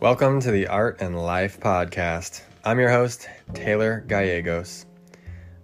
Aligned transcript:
Welcome 0.00 0.40
to 0.40 0.50
the 0.50 0.66
Art 0.66 1.02
and 1.02 1.22
Life 1.22 1.60
Podcast. 1.60 2.40
I'm 2.64 2.80
your 2.80 2.88
host, 2.88 3.28
Taylor 3.52 4.02
Gallegos. 4.08 4.86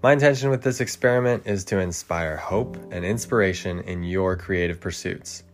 My 0.03 0.13
intention 0.13 0.51
with 0.51 0.63
this 0.63 0.83
experiment 0.83 1.45
is 1.47 1.65
to 1.65 1.79
inspire 1.79 2.37
hope 2.37 2.77
and 2.91 3.03
inspiration 3.03 3.81
in 3.81 4.05
your 4.05 4.37
creative 4.37 4.79
pursuits. 4.79 5.45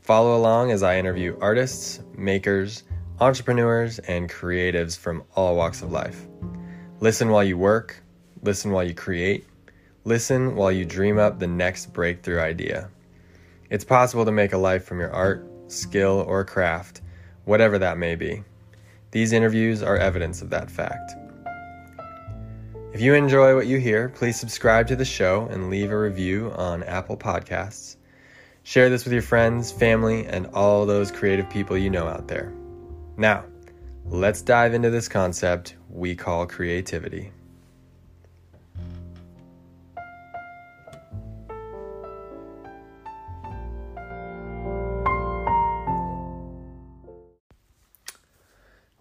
Follow 0.00 0.38
along 0.38 0.70
as 0.70 0.82
I 0.82 0.98
interview 0.98 1.36
artists, 1.38 2.00
makers, 2.16 2.84
entrepreneurs, 3.20 3.98
and 3.98 4.30
creatives 4.30 4.96
from 4.96 5.22
all 5.36 5.54
walks 5.54 5.82
of 5.82 5.92
life. 5.92 6.26
Listen 7.00 7.28
while 7.28 7.44
you 7.44 7.58
work, 7.58 8.02
listen 8.40 8.70
while 8.70 8.84
you 8.84 8.94
create, 8.94 9.44
listen 10.04 10.56
while 10.56 10.72
you 10.72 10.86
dream 10.86 11.18
up 11.18 11.38
the 11.38 11.46
next 11.46 11.92
breakthrough 11.92 12.40
idea. 12.40 12.88
It's 13.68 13.84
possible 13.84 14.24
to 14.24 14.32
make 14.32 14.54
a 14.54 14.58
life 14.58 14.86
from 14.86 14.98
your 14.98 15.12
art, 15.12 15.46
skill, 15.66 16.24
or 16.26 16.42
craft 16.42 17.02
whatever 17.44 17.78
that 17.78 17.98
may 17.98 18.14
be. 18.14 18.42
These 19.10 19.32
interviews 19.32 19.82
are 19.82 19.96
evidence 19.96 20.42
of 20.42 20.50
that 20.50 20.70
fact. 20.70 21.12
If 22.92 23.00
you 23.00 23.14
enjoy 23.14 23.54
what 23.56 23.66
you 23.66 23.78
hear, 23.78 24.08
please 24.08 24.38
subscribe 24.38 24.86
to 24.88 24.96
the 24.96 25.04
show 25.04 25.48
and 25.50 25.68
leave 25.68 25.90
a 25.90 25.98
review 25.98 26.52
on 26.56 26.82
Apple 26.84 27.16
Podcasts. 27.16 27.96
Share 28.62 28.88
this 28.88 29.04
with 29.04 29.12
your 29.12 29.22
friends, 29.22 29.72
family, 29.72 30.26
and 30.26 30.46
all 30.54 30.86
those 30.86 31.10
creative 31.10 31.50
people 31.50 31.76
you 31.76 31.90
know 31.90 32.06
out 32.06 32.28
there. 32.28 32.52
Now, 33.16 33.44
let's 34.06 34.42
dive 34.42 34.74
into 34.74 34.90
this 34.90 35.08
concept 35.08 35.76
we 35.90 36.14
call 36.14 36.46
creativity. 36.46 37.32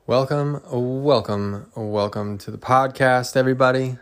Welcome, 0.05 0.59
welcome, 0.69 1.71
welcome 1.75 2.37
to 2.39 2.51
the 2.51 2.57
podcast, 2.57 3.37
everybody. 3.37 3.99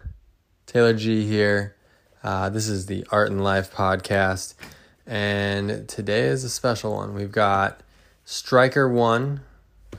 Taylor 0.66 0.96
G 0.96 1.28
here. 1.28 1.76
Uh, 2.24 2.50
this 2.50 2.68
is 2.68 2.88
the 2.88 3.06
Art 3.12 3.30
and 3.30 3.44
Life 3.44 3.72
podcast, 3.72 4.56
and 5.06 5.88
today 5.88 6.22
is 6.22 6.44
a 6.44 6.50
special 6.50 6.96
one. 6.96 7.14
We've 7.14 7.32
got 7.32 7.82
Stryker 8.26 8.90
One, 8.90 9.42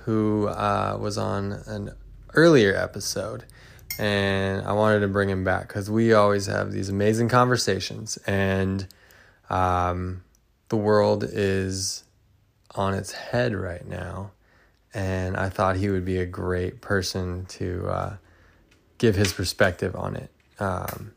who 0.00 0.48
uh, 0.48 0.98
was 1.00 1.16
on 1.16 1.52
an 1.66 1.92
earlier 2.34 2.74
episode, 2.74 3.44
and 3.96 4.66
I 4.66 4.72
wanted 4.72 5.00
to 5.00 5.08
bring 5.08 5.30
him 5.30 5.44
back 5.44 5.68
because 5.68 5.88
we 5.88 6.12
always 6.14 6.46
have 6.46 6.72
these 6.72 6.88
amazing 6.88 7.28
conversations, 7.28 8.16
and 8.26 8.88
um, 9.48 10.24
the 10.68 10.76
world 10.76 11.22
is 11.22 12.02
on 12.74 12.92
its 12.92 13.12
head 13.12 13.54
right 13.54 13.86
now 13.86 14.32
and 14.94 15.36
I 15.36 15.48
thought 15.48 15.76
he 15.76 15.88
would 15.88 16.04
be 16.04 16.18
a 16.18 16.26
great 16.26 16.80
person 16.80 17.46
to 17.46 17.86
uh, 17.88 18.16
give 18.98 19.14
his 19.14 19.32
perspective 19.32 19.96
on 19.96 20.16
it. 20.16 20.30
Um, 20.58 21.12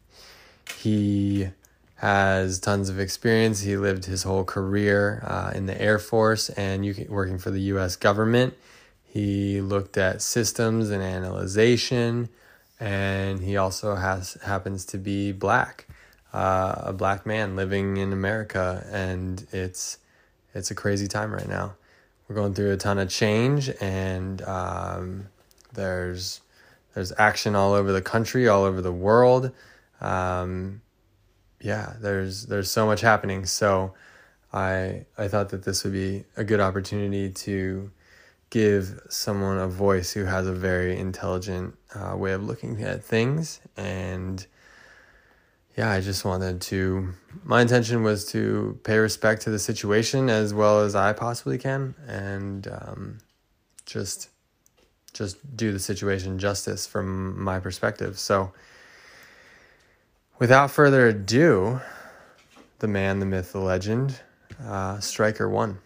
he 0.78 1.50
has 1.96 2.60
tons 2.60 2.90
of 2.90 3.00
experience. 3.00 3.62
He 3.62 3.78
lived 3.78 4.06
his 4.06 4.24
whole 4.24 4.44
career 4.44 5.24
uh, 5.26 5.52
in 5.54 5.66
the 5.66 5.80
Air 5.82 6.00
Force 6.00 6.50
and 6.50 6.84
working 7.10 7.38
for 7.38 7.52
the 7.52 7.62
U.S. 7.62 7.96
government. 7.96 8.54
He 9.04 9.62
looked 9.62 9.98
at 9.98 10.22
systems 10.22 10.90
and 10.90 11.02
analyzation, 11.02 12.30
and 12.80 13.40
he 13.42 13.56
also 13.56 13.96
has 13.96 14.38
happens 14.44 14.86
to 14.88 14.98
be 14.98 15.32
black, 15.32 15.88
uh, 16.34 16.76
a 16.78 16.94
black 16.94 17.26
man 17.26 17.56
living 17.56 17.98
in 17.98 18.12
America, 18.12 18.86
and 18.92 19.46
it's 19.52 20.00
it's 20.54 20.72
a 20.72 20.76
crazy 20.76 21.08
time 21.08 21.34
right 21.34 21.48
now 21.48 21.76
we're 22.28 22.36
going 22.36 22.54
through 22.54 22.72
a 22.74 22.78
ton 22.78 22.98
of 22.98 23.10
change 23.10 23.70
and 23.82 24.42
um, 24.44 25.28
there's 25.74 26.42
there's 26.94 27.12
action 27.18 27.56
all 27.56 27.74
over 27.74 27.92
the 27.92 28.02
country 28.02 28.48
all 28.48 28.64
over 28.64 28.82
the 28.82 28.92
world. 28.92 29.52
Um, 30.02 30.82
yeah 31.62 31.94
there's 32.00 32.46
there's 32.46 32.70
so 32.72 32.86
much 32.86 33.02
happening. 33.02 33.46
So 33.46 33.94
i 34.54 35.06
i 35.18 35.28
thought 35.28 35.50
that 35.50 35.64
this 35.64 35.84
would 35.84 35.94
be 35.94 36.24
a 36.38 36.44
good 36.44 36.60
opportunity 36.60 37.30
to 37.30 37.92
give 38.50 39.02
someone 39.10 39.58
a 39.58 39.68
voice 39.68 40.14
who 40.14 40.26
has 40.26 40.48
a 40.48 40.54
very 40.54 40.98
intelligent 40.98 41.76
uh, 41.94 42.16
way 42.16 42.32
of 42.32 42.44
looking 42.44 42.82
at 42.82 43.04
things 43.04 43.60
and 43.76 44.46
yeah, 45.78 45.92
I 45.92 46.00
just 46.00 46.24
wanted 46.24 46.62
to. 46.62 47.14
My 47.44 47.62
intention 47.62 48.02
was 48.02 48.26
to 48.32 48.80
pay 48.84 48.98
respect 48.98 49.42
to 49.44 49.50
the 49.50 49.60
situation 49.60 50.30
as 50.30 50.54
well 50.54 50.82
as 50.82 50.96
I 50.96 51.12
possibly 51.12 51.58
can, 51.58 51.96
and 52.08 52.68
um, 52.68 53.18
just 53.86 54.30
just 55.14 55.56
do 55.56 55.74
the 55.74 55.80
situation 55.80 56.40
justice 56.40 56.88
from 56.88 57.42
my 57.42 57.60
perspective. 57.60 58.18
So, 58.18 58.54
without 60.40 60.72
further 60.72 61.08
ado, 61.08 61.82
the 62.80 62.88
man, 62.88 63.20
the 63.20 63.26
myth, 63.26 63.52
the 63.52 63.60
legend, 63.60 64.22
uh, 64.66 65.02
Stryker 65.02 65.50
One. 65.50 65.80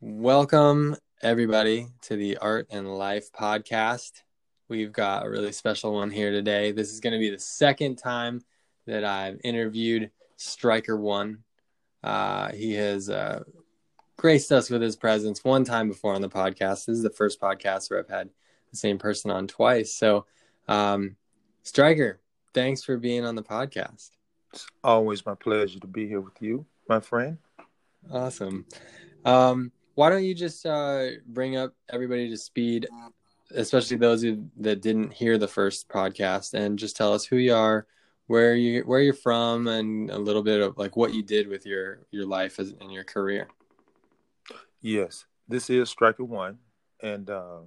Welcome, 0.00 0.96
everybody, 1.20 1.88
to 2.02 2.16
the 2.16 2.38
Art 2.38 2.66
and 2.70 2.96
Life 2.96 3.30
podcast. 3.32 4.22
We've 4.68 4.92
got 4.92 5.26
a 5.26 5.30
really 5.30 5.52
special 5.52 5.92
one 5.92 6.10
here 6.10 6.32
today. 6.32 6.72
This 6.72 6.92
is 6.92 6.98
going 7.00 7.12
to 7.12 7.20
be 7.20 7.30
the 7.30 7.38
second 7.38 7.96
time 7.96 8.42
that 8.86 9.04
I've 9.04 9.40
interviewed 9.44 10.10
Stryker 10.36 10.96
One. 10.96 11.44
Uh, 12.02 12.50
he 12.52 12.74
has 12.74 13.08
uh, 13.08 13.44
graced 14.16 14.50
us 14.50 14.68
with 14.68 14.82
his 14.82 14.96
presence 14.96 15.44
one 15.44 15.64
time 15.64 15.88
before 15.88 16.14
on 16.14 16.20
the 16.20 16.28
podcast. 16.28 16.86
This 16.86 16.96
is 16.96 17.02
the 17.02 17.10
first 17.10 17.40
podcast 17.40 17.90
where 17.90 18.00
I've 18.00 18.08
had 18.08 18.30
the 18.70 18.76
same 18.76 18.98
person 18.98 19.30
on 19.30 19.46
twice. 19.46 19.92
So, 19.94 20.26
um, 20.66 21.16
Stryker, 21.62 22.20
thanks 22.52 22.82
for 22.82 22.96
being 22.96 23.24
on 23.24 23.36
the 23.36 23.42
podcast. 23.42 24.10
It's 24.52 24.66
always 24.82 25.24
my 25.24 25.34
pleasure 25.34 25.78
to 25.78 25.86
be 25.86 26.08
here 26.08 26.20
with 26.20 26.40
you, 26.40 26.66
my 26.88 26.98
friend. 26.98 27.38
Awesome. 28.10 28.66
Um, 29.24 29.70
why 29.94 30.10
don't 30.10 30.24
you 30.24 30.34
just 30.34 30.66
uh, 30.66 31.06
bring 31.26 31.56
up 31.56 31.72
everybody 31.88 32.28
to 32.30 32.36
speed 32.36 32.88
especially 33.54 33.96
those 33.96 34.22
who, 34.22 34.46
that 34.58 34.82
didn't 34.82 35.12
hear 35.12 35.38
the 35.38 35.48
first 35.48 35.88
podcast, 35.88 36.54
and 36.54 36.78
just 36.78 36.96
tell 36.96 37.12
us 37.12 37.24
who 37.24 37.36
you 37.36 37.54
are, 37.54 37.86
where 38.26 38.54
you 38.54 38.82
where 38.82 39.00
you're 39.00 39.14
from, 39.14 39.68
and 39.68 40.10
a 40.10 40.18
little 40.18 40.42
bit 40.42 40.60
of 40.60 40.76
like 40.78 40.96
what 40.96 41.14
you 41.14 41.22
did 41.22 41.48
with 41.48 41.66
your 41.66 42.00
your 42.10 42.26
life 42.26 42.58
as, 42.58 42.74
and 42.80 42.92
your 42.92 43.04
career. 43.04 43.48
Yes, 44.80 45.26
this 45.48 45.70
is 45.70 45.88
Stryker 45.88 46.24
One, 46.24 46.58
and 47.02 47.30
uh, 47.30 47.60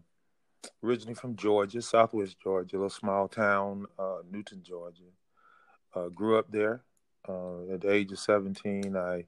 originally 0.84 1.16
from 1.16 1.36
Georgia, 1.36 1.82
Southwest 1.82 2.38
Georgia, 2.42 2.76
a 2.76 2.78
little 2.78 2.90
small 2.90 3.28
town, 3.28 3.86
uh, 3.98 4.20
Newton, 4.30 4.62
Georgia. 4.64 5.04
Uh, 5.96 6.08
grew 6.10 6.38
up 6.38 6.52
there. 6.52 6.84
Uh, 7.28 7.74
at 7.74 7.82
the 7.82 7.92
age 7.92 8.12
of 8.12 8.20
17, 8.20 8.96
I 8.96 9.26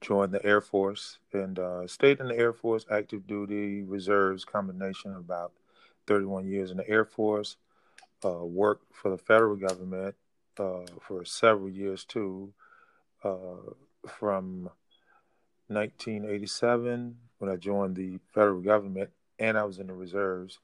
joined 0.00 0.32
the 0.32 0.44
Air 0.44 0.60
Force 0.60 1.18
and 1.32 1.58
uh, 1.58 1.86
stayed 1.86 2.20
in 2.20 2.28
the 2.28 2.36
Air 2.36 2.52
Force, 2.52 2.86
active 2.90 3.26
duty, 3.26 3.82
reserves 3.82 4.44
combination 4.44 5.14
about 5.14 5.52
31 6.06 6.48
years 6.48 6.70
in 6.70 6.78
the 6.78 6.88
Air 6.88 7.04
Force. 7.04 7.56
Uh, 8.24 8.44
worked 8.44 8.84
for 8.94 9.10
the 9.10 9.18
federal 9.18 9.56
government 9.56 10.14
uh, 10.58 10.84
for 11.00 11.24
several 11.24 11.70
years 11.70 12.04
too, 12.04 12.52
uh, 13.24 13.72
from 14.06 14.70
1987 15.68 17.16
when 17.38 17.50
I 17.50 17.56
joined 17.56 17.96
the 17.96 18.18
federal 18.34 18.60
government, 18.60 19.10
and 19.38 19.56
I 19.56 19.64
was 19.64 19.78
in 19.78 19.86
the 19.86 19.94
reserves, 19.94 20.58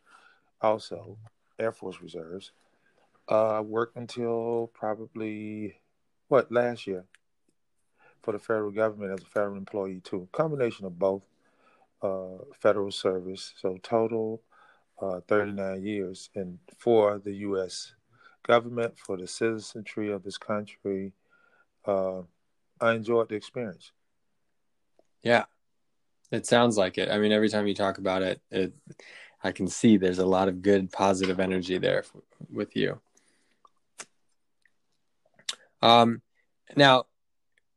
also 0.61 1.17
Air 1.59 1.73
Force 1.73 2.03
reserves. 2.03 2.53
Uh, 3.31 3.57
I 3.57 3.61
worked 3.61 3.97
until 3.97 4.71
probably 4.75 5.77
what 6.29 6.53
last 6.53 6.87
year, 6.87 7.05
for 8.27 8.33
the 8.33 8.39
federal 8.41 8.73
government 8.73 9.13
as 9.13 9.23
a 9.23 9.31
federal 9.31 9.57
employee 9.57 10.01
too. 10.03 10.29
Combination 10.33 10.85
of 10.85 10.99
both 10.99 11.23
uh, 12.03 12.39
federal 12.61 12.91
service. 12.91 13.55
So 13.57 13.79
total 13.85 14.43
uh, 15.01 15.21
39 15.29 15.81
years, 15.81 16.29
and 16.35 16.59
for 16.77 17.21
the 17.21 17.33
U.S. 17.35 17.95
government, 18.45 18.99
for 18.99 19.17
the 19.17 19.29
citizenry 19.29 20.11
of 20.11 20.25
this 20.25 20.39
country, 20.39 21.13
uh, 21.87 22.23
I 22.81 22.95
enjoyed 22.95 23.29
the 23.29 23.37
experience. 23.37 23.93
Yeah, 25.23 25.45
it 26.33 26.47
sounds 26.47 26.77
like 26.77 26.99
it. 26.99 27.09
I 27.09 27.19
mean, 27.19 27.31
every 27.31 27.49
time 27.49 27.69
you 27.69 27.75
talk 27.75 27.99
about 27.99 28.23
it, 28.23 28.41
it 28.51 28.73
I 29.45 29.53
can 29.53 29.69
see 29.69 29.99
there's 29.99 30.19
a 30.19 30.27
lot 30.27 30.49
of 30.49 30.63
good, 30.63 30.91
positive 30.91 31.39
energy 31.39 31.79
there 31.79 32.01
f- 32.01 32.17
with 32.53 32.75
you. 32.75 33.01
Um, 35.81 36.23
now 36.75 37.05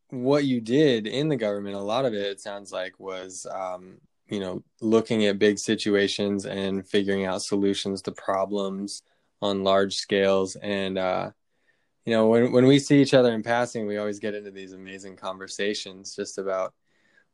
what 0.09 0.45
you 0.45 0.61
did 0.61 1.07
in 1.07 1.29
the 1.29 1.35
government, 1.35 1.75
a 1.75 1.79
lot 1.79 2.05
of 2.05 2.13
it, 2.13 2.25
it 2.25 2.41
sounds 2.41 2.71
like, 2.71 2.99
was 2.99 3.45
um, 3.51 3.97
you 4.27 4.39
know 4.39 4.63
looking 4.81 5.25
at 5.25 5.39
big 5.39 5.59
situations 5.59 6.45
and 6.45 6.87
figuring 6.87 7.25
out 7.25 7.41
solutions 7.41 8.01
to 8.03 8.11
problems 8.11 9.03
on 9.41 9.63
large 9.63 9.95
scales. 9.95 10.55
And 10.55 10.97
uh, 10.97 11.31
you 12.05 12.13
know, 12.13 12.27
when 12.27 12.51
when 12.51 12.65
we 12.65 12.79
see 12.79 13.01
each 13.01 13.13
other 13.13 13.33
in 13.33 13.43
passing, 13.43 13.87
we 13.87 13.97
always 13.97 14.19
get 14.19 14.35
into 14.35 14.51
these 14.51 14.73
amazing 14.73 15.15
conversations 15.15 16.15
just 16.15 16.37
about 16.37 16.73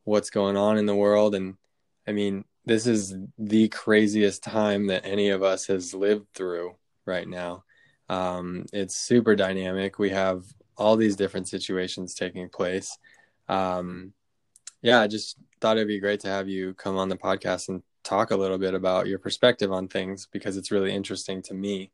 what's 0.03 0.29
going 0.29 0.57
on 0.57 0.77
in 0.77 0.85
the 0.85 0.95
world. 0.95 1.35
And 1.35 1.55
I 2.07 2.11
mean, 2.11 2.45
this 2.65 2.87
is 2.87 3.15
the 3.37 3.69
craziest 3.69 4.43
time 4.43 4.87
that 4.87 5.05
any 5.05 5.29
of 5.29 5.43
us 5.43 5.67
has 5.67 5.93
lived 5.93 6.27
through 6.33 6.75
right 7.05 7.27
now. 7.27 7.63
Um, 8.09 8.65
it's 8.71 8.95
super 8.95 9.35
dynamic. 9.35 9.97
We 9.97 10.11
have 10.11 10.43
all 10.77 10.95
these 10.95 11.15
different 11.15 11.47
situations 11.47 12.13
taking 12.13 12.49
place. 12.49 12.97
Um, 13.47 14.13
yeah, 14.81 15.01
I 15.01 15.07
just 15.07 15.37
thought 15.61 15.77
it'd 15.77 15.87
be 15.87 15.99
great 15.99 16.19
to 16.21 16.27
have 16.27 16.47
you 16.47 16.73
come 16.73 16.97
on 16.97 17.09
the 17.09 17.17
podcast 17.17 17.69
and 17.69 17.81
talk 18.03 18.31
a 18.31 18.37
little 18.37 18.57
bit 18.57 18.73
about 18.73 19.07
your 19.07 19.19
perspective 19.19 19.71
on 19.71 19.87
things 19.87 20.27
because 20.31 20.57
it's 20.57 20.71
really 20.71 20.93
interesting 20.93 21.41
to 21.41 21.53
me. 21.53 21.91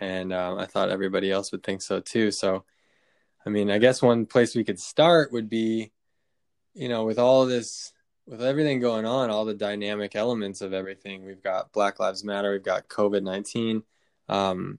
And 0.00 0.32
um, 0.32 0.58
I 0.58 0.66
thought 0.66 0.90
everybody 0.90 1.30
else 1.30 1.52
would 1.52 1.62
think 1.62 1.82
so 1.82 2.00
too. 2.00 2.32
So, 2.32 2.64
I 3.46 3.50
mean, 3.50 3.70
I 3.70 3.78
guess 3.78 4.02
one 4.02 4.26
place 4.26 4.56
we 4.56 4.64
could 4.64 4.80
start 4.80 5.32
would 5.32 5.48
be, 5.48 5.92
you 6.74 6.88
know, 6.88 7.04
with 7.04 7.18
all 7.18 7.46
this, 7.46 7.92
with 8.26 8.42
everything 8.42 8.80
going 8.80 9.06
on, 9.06 9.30
all 9.30 9.44
the 9.44 9.54
dynamic 9.54 10.16
elements 10.16 10.60
of 10.60 10.72
everything. 10.72 11.24
We've 11.24 11.42
got 11.42 11.72
Black 11.72 12.00
Lives 12.00 12.24
Matter, 12.24 12.52
we've 12.52 12.62
got 12.62 12.88
COVID 12.88 13.22
19. 13.22 13.82
Um, 14.28 14.78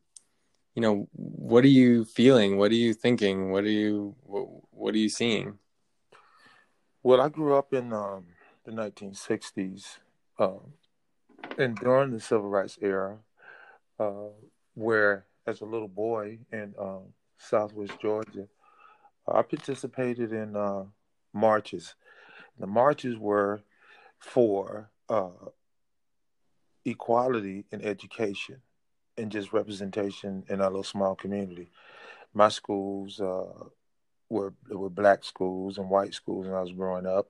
you 0.76 0.82
know, 0.82 1.08
what 1.14 1.64
are 1.64 1.68
you 1.68 2.06
feeling? 2.06 2.58
What 2.58 2.72
are 2.72 2.76
you 2.76 2.94
thinking? 2.94 3.52
What 3.52 3.64
are 3.64 3.70
you, 3.70 4.16
what, 4.24 4.48
what 4.72 4.96
are 4.96 4.98
you 4.98 5.10
seeing? 5.10 5.60
Well, 7.04 7.22
I 7.22 7.30
grew 7.30 7.56
up 7.56 7.74
in 7.74 7.94
um, 7.94 8.26
the 8.66 8.72
1960s, 8.72 9.98
um, 10.40 10.74
and 11.58 11.76
during 11.78 12.12
the 12.12 12.20
civil 12.20 12.50
rights 12.50 12.80
era, 12.82 13.18
uh, 14.00 14.30
where 14.74 15.26
as 15.46 15.62
a 15.62 15.66
little 15.66 15.88
boy 15.88 16.40
in 16.52 16.74
um, 16.80 17.14
Southwest 17.38 17.94
Georgia, 18.02 18.48
I 19.28 19.42
participated 19.42 20.32
in 20.32 20.56
uh, 20.56 20.86
marches. 21.34 21.96
The 22.60 22.68
marches 22.68 23.18
were 23.18 23.62
for 24.18 24.90
uh, 25.10 25.30
equality 26.86 27.66
in 27.72 27.82
education 27.82 28.62
and 29.18 29.32
just 29.32 29.54
representation 29.54 30.44
in 30.50 30.62
our 30.62 30.70
little 30.70 30.84
small 30.84 31.16
community. 31.16 31.70
My 32.34 32.50
schools 32.50 33.20
uh, 33.20 33.66
were 34.30 34.54
were 34.70 34.90
black 34.90 35.24
schools 35.24 35.78
and 35.78 35.90
white 35.90 36.14
schools 36.14 36.48
when 36.48 36.56
I 36.56 36.62
was 36.62 36.72
growing 36.72 37.06
up. 37.06 37.30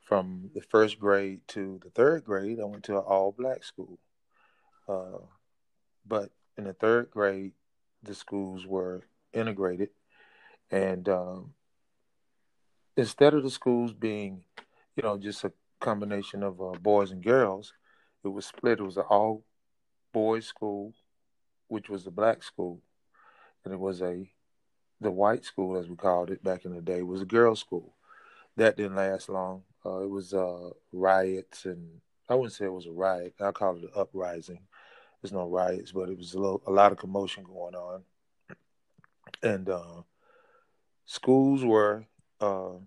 From 0.00 0.50
the 0.54 0.62
first 0.62 0.98
grade 0.98 1.40
to 1.48 1.78
the 1.84 1.90
third 1.90 2.24
grade, 2.24 2.60
I 2.60 2.64
went 2.64 2.84
to 2.84 2.96
an 2.96 3.04
all 3.04 3.30
black 3.30 3.62
school. 3.62 3.98
Uh, 4.88 5.18
but 6.06 6.30
in 6.56 6.64
the 6.64 6.72
third 6.72 7.10
grade, 7.10 7.52
the 8.02 8.14
schools 8.14 8.66
were 8.66 9.02
integrated, 9.34 9.90
and 10.70 11.06
um, 11.10 11.52
instead 12.96 13.34
of 13.34 13.42
the 13.42 13.50
schools 13.50 13.92
being, 13.92 14.44
you 14.96 15.02
know, 15.02 15.18
just 15.18 15.44
a 15.44 15.52
combination 15.78 16.42
of 16.42 16.60
uh, 16.60 16.72
boys 16.80 17.10
and 17.10 17.22
girls, 17.22 17.74
it 18.24 18.28
was 18.28 18.46
split. 18.46 18.80
It 18.80 18.84
was 18.84 18.96
an 18.96 19.04
all 19.10 19.44
boys 20.12 20.46
school, 20.46 20.94
which 21.68 21.88
was 21.88 22.06
a 22.06 22.10
black 22.10 22.42
school, 22.42 22.80
and 23.64 23.72
it 23.72 23.80
was 23.80 24.02
a 24.02 24.30
the 25.00 25.10
white 25.10 25.44
school, 25.44 25.76
as 25.76 25.88
we 25.88 25.96
called 25.96 26.30
it 26.30 26.42
back 26.42 26.64
in 26.64 26.74
the 26.74 26.80
day, 26.80 27.02
was 27.02 27.22
a 27.22 27.26
girls' 27.26 27.60
school. 27.60 27.94
That 28.56 28.76
didn't 28.76 28.96
last 28.96 29.28
long. 29.28 29.62
Uh, 29.86 30.00
it 30.00 30.10
was 30.10 30.34
uh, 30.34 30.70
riots, 30.92 31.64
and 31.66 32.00
I 32.28 32.34
wouldn't 32.34 32.54
say 32.54 32.64
it 32.64 32.72
was 32.72 32.86
a 32.86 32.92
riot. 32.92 33.34
I 33.40 33.52
call 33.52 33.76
it 33.76 33.84
an 33.84 33.90
uprising. 33.94 34.60
There's 35.22 35.32
no 35.32 35.48
riots, 35.48 35.92
but 35.92 36.08
it 36.08 36.18
was 36.18 36.34
a, 36.34 36.40
little, 36.40 36.62
a 36.66 36.72
lot 36.72 36.92
of 36.92 36.98
commotion 36.98 37.44
going 37.44 37.74
on, 37.74 38.02
and 39.42 39.68
uh, 39.68 40.02
schools 41.06 41.64
were, 41.64 42.04
uh, 42.40 42.78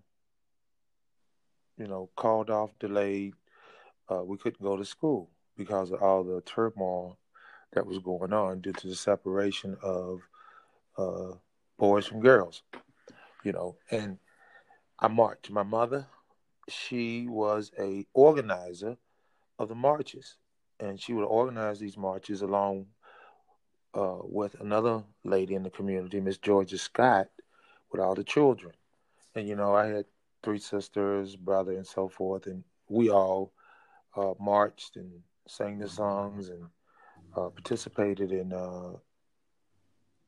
you 1.77 1.87
know, 1.87 2.09
called 2.15 2.49
off, 2.49 2.71
delayed. 2.79 3.33
Uh, 4.09 4.23
we 4.23 4.37
couldn't 4.37 4.63
go 4.63 4.75
to 4.75 4.85
school 4.85 5.29
because 5.57 5.91
of 5.91 6.01
all 6.01 6.23
the 6.23 6.41
turmoil 6.41 7.17
that 7.73 7.85
was 7.85 7.99
going 7.99 8.33
on 8.33 8.61
due 8.61 8.73
to 8.73 8.87
the 8.87 8.95
separation 8.95 9.77
of 9.81 10.21
uh, 10.97 11.31
boys 11.77 12.05
from 12.05 12.19
girls, 12.19 12.63
you 13.43 13.51
know. 13.51 13.75
And 13.89 14.17
I 14.99 15.07
marched. 15.07 15.49
My 15.49 15.63
mother, 15.63 16.05
she 16.69 17.27
was 17.27 17.71
a 17.79 18.05
organizer 18.13 18.97
of 19.57 19.69
the 19.69 19.75
marches, 19.75 20.37
and 20.79 20.99
she 20.99 21.13
would 21.13 21.25
organize 21.25 21.79
these 21.79 21.97
marches 21.97 22.41
along 22.41 22.87
uh, 23.93 24.19
with 24.23 24.59
another 24.59 25.03
lady 25.23 25.55
in 25.55 25.63
the 25.63 25.69
community, 25.69 26.19
Miss 26.19 26.37
Georgia 26.37 26.77
Scott, 26.77 27.27
with 27.91 28.01
all 28.01 28.15
the 28.15 28.23
children. 28.23 28.73
And 29.35 29.47
you 29.47 29.55
know, 29.55 29.75
I 29.75 29.87
had 29.87 30.05
three 30.43 30.59
sisters, 30.59 31.35
brother, 31.35 31.73
and 31.73 31.87
so 31.87 32.07
forth, 32.07 32.47
and 32.47 32.63
we 32.89 33.09
all 33.09 33.53
uh, 34.15 34.33
marched 34.39 34.97
and 34.97 35.11
sang 35.47 35.79
the 35.79 35.87
songs 35.87 36.49
and 36.49 36.65
uh, 37.35 37.49
participated 37.49 38.31
in 38.31 38.53
uh, 38.53 38.93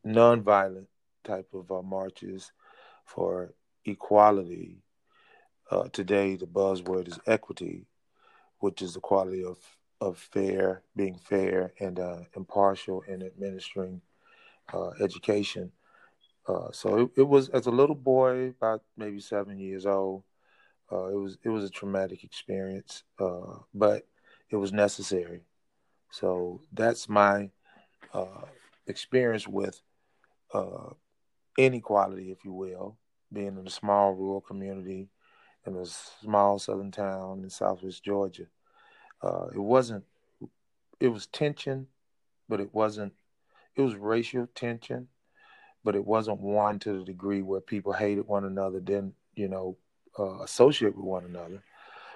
nonviolent 0.05 0.87
type 1.23 1.47
of 1.53 1.71
uh, 1.71 1.81
marches 1.81 2.51
for 3.05 3.53
equality. 3.85 4.77
Uh, 5.69 5.87
today, 5.91 6.35
the 6.35 6.45
buzzword 6.45 7.07
is 7.07 7.19
equity, 7.25 7.85
which 8.59 8.81
is 8.81 8.93
the 8.93 8.99
quality 8.99 9.43
of 9.43 9.57
of 10.01 10.17
fair, 10.17 10.81
being 10.97 11.15
fair 11.15 11.71
and 11.79 11.97
uh, 11.97 12.17
impartial 12.35 13.03
in 13.07 13.23
administering 13.23 14.01
uh, 14.73 14.89
education. 14.99 15.71
Uh, 16.45 16.69
so 16.73 16.99
it, 16.99 17.11
it, 17.21 17.23
was 17.23 17.47
as 17.49 17.67
a 17.67 17.71
little 17.71 17.95
boy, 17.95 18.49
about 18.49 18.83
maybe 18.97 19.21
seven 19.21 19.57
years 19.57 19.85
old. 19.85 20.23
It 20.91 21.15
was 21.15 21.37
it 21.43 21.49
was 21.49 21.63
a 21.63 21.69
traumatic 21.69 22.23
experience, 22.23 23.03
but 23.73 24.05
it 24.49 24.57
was 24.57 24.71
necessary. 24.71 25.41
So 26.13 26.61
that's 26.71 27.09
my 27.09 27.49
experience 28.85 29.47
with 29.47 29.81
uh, 30.53 30.91
inequality, 31.57 32.31
if 32.31 32.45
you 32.45 32.53
will, 32.53 32.97
being 33.31 33.57
in 33.57 33.65
a 33.65 33.71
small 33.71 34.13
rural 34.13 34.41
community 34.41 35.09
in 35.65 35.75
a 35.75 35.85
small 35.87 36.59
southern 36.59 36.91
town 36.91 37.41
in 37.41 37.49
southwest 37.49 38.03
Georgia. 38.03 38.45
Uh, 39.23 39.47
it 39.55 39.59
wasn't, 39.59 40.03
it 40.99 41.07
was 41.07 41.25
tension, 41.25 41.87
but 42.47 42.59
it 42.59 42.71
wasn't, 42.75 43.13
it 43.75 43.81
was 43.81 43.95
racial 43.95 44.47
tension, 44.53 45.07
but 45.83 45.95
it 45.95 46.05
wasn't 46.05 46.39
one 46.39 46.77
to 46.77 46.99
the 46.99 47.05
degree 47.05 47.41
where 47.41 47.59
people 47.59 47.91
hated 47.91 48.27
one 48.27 48.45
another, 48.45 48.79
didn't, 48.79 49.15
you 49.33 49.47
know, 49.47 49.77
uh, 50.19 50.43
associate 50.43 50.95
with 50.95 51.05
one 51.05 51.25
another. 51.25 51.63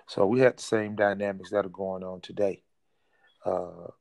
So 0.05 0.27
we 0.27 0.41
had 0.41 0.57
the 0.57 0.61
same 0.61 0.95
dynamics 0.95 1.49
that 1.49 1.65
are 1.65 1.69
going 1.69 2.03
on 2.03 2.21
today. 2.21 2.61
Uh, 3.45 3.91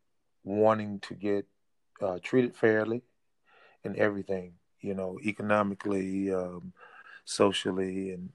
wanting 0.44 1.00
to 1.00 1.14
get 1.14 1.46
uh, 2.00 2.18
treated 2.22 2.56
fairly 2.56 3.02
in 3.84 3.96
everything, 3.96 4.54
you 4.80 4.94
know, 4.94 5.18
economically, 5.24 6.32
um, 6.32 6.72
socially, 7.24 8.10
and 8.10 8.30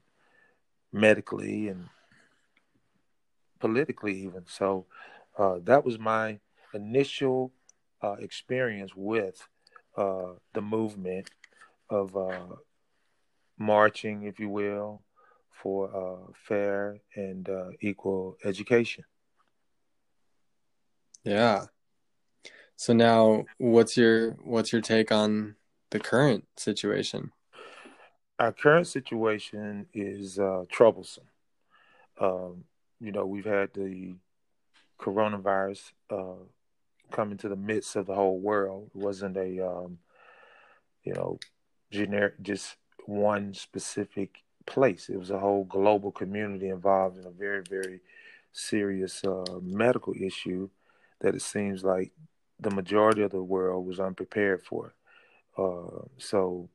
medically, 0.91 1.69
and 1.69 1.87
politically, 3.59 4.15
even. 4.23 4.43
So 4.47 4.85
uh, 5.37 5.59
that 5.63 5.85
was 5.85 5.97
my 5.97 6.39
initial 6.73 7.53
uh, 8.01 8.13
experience 8.19 8.91
with 8.95 9.47
uh, 9.95 10.33
the 10.53 10.61
movement 10.61 11.29
of 11.89 12.15
uh, 12.15 12.55
marching, 13.57 14.23
if 14.23 14.39
you 14.39 14.49
will, 14.49 15.01
for 15.61 15.95
uh, 15.95 16.31
fair 16.33 16.97
and 17.15 17.47
uh, 17.47 17.69
equal 17.79 18.37
education. 18.43 19.03
Yeah. 21.23 21.65
So 22.75 22.93
now, 22.93 23.45
what's 23.57 23.95
your 23.95 24.31
what's 24.43 24.73
your 24.73 24.81
take 24.81 25.11
on 25.11 25.55
the 25.91 25.99
current 25.99 26.45
situation? 26.57 27.31
Our 28.39 28.51
current 28.51 28.87
situation 28.87 29.85
is 29.93 30.39
uh, 30.39 30.63
troublesome. 30.71 31.25
Um, 32.19 32.63
you 32.99 33.11
know, 33.11 33.25
we've 33.25 33.45
had 33.45 33.73
the 33.73 34.15
coronavirus 34.99 35.91
uh, 36.09 36.43
come 37.11 37.31
into 37.31 37.49
the 37.49 37.55
midst 37.55 37.95
of 37.95 38.07
the 38.07 38.15
whole 38.15 38.39
world. 38.39 38.89
It 38.95 38.99
wasn't 38.99 39.37
a, 39.37 39.59
um, 39.59 39.99
you 41.03 41.13
know, 41.13 41.37
generic, 41.91 42.41
just 42.41 42.77
one 43.05 43.53
specific 43.53 44.37
place. 44.65 45.09
It 45.09 45.17
was 45.17 45.29
a 45.29 45.39
whole 45.39 45.65
global 45.65 46.11
community 46.11 46.69
involved 46.69 47.19
in 47.19 47.27
a 47.27 47.31
very, 47.31 47.61
very 47.69 47.99
serious 48.53 49.23
uh, 49.23 49.59
medical 49.61 50.13
issue 50.19 50.69
that 51.21 51.35
it 51.35 51.41
seems 51.41 51.83
like 51.83 52.11
the 52.59 52.71
majority 52.71 53.21
of 53.21 53.31
the 53.31 53.41
world 53.41 53.85
was 53.85 53.99
unprepared 53.99 54.63
for. 54.63 54.93
Uh, 55.57 56.05
so 56.17 56.69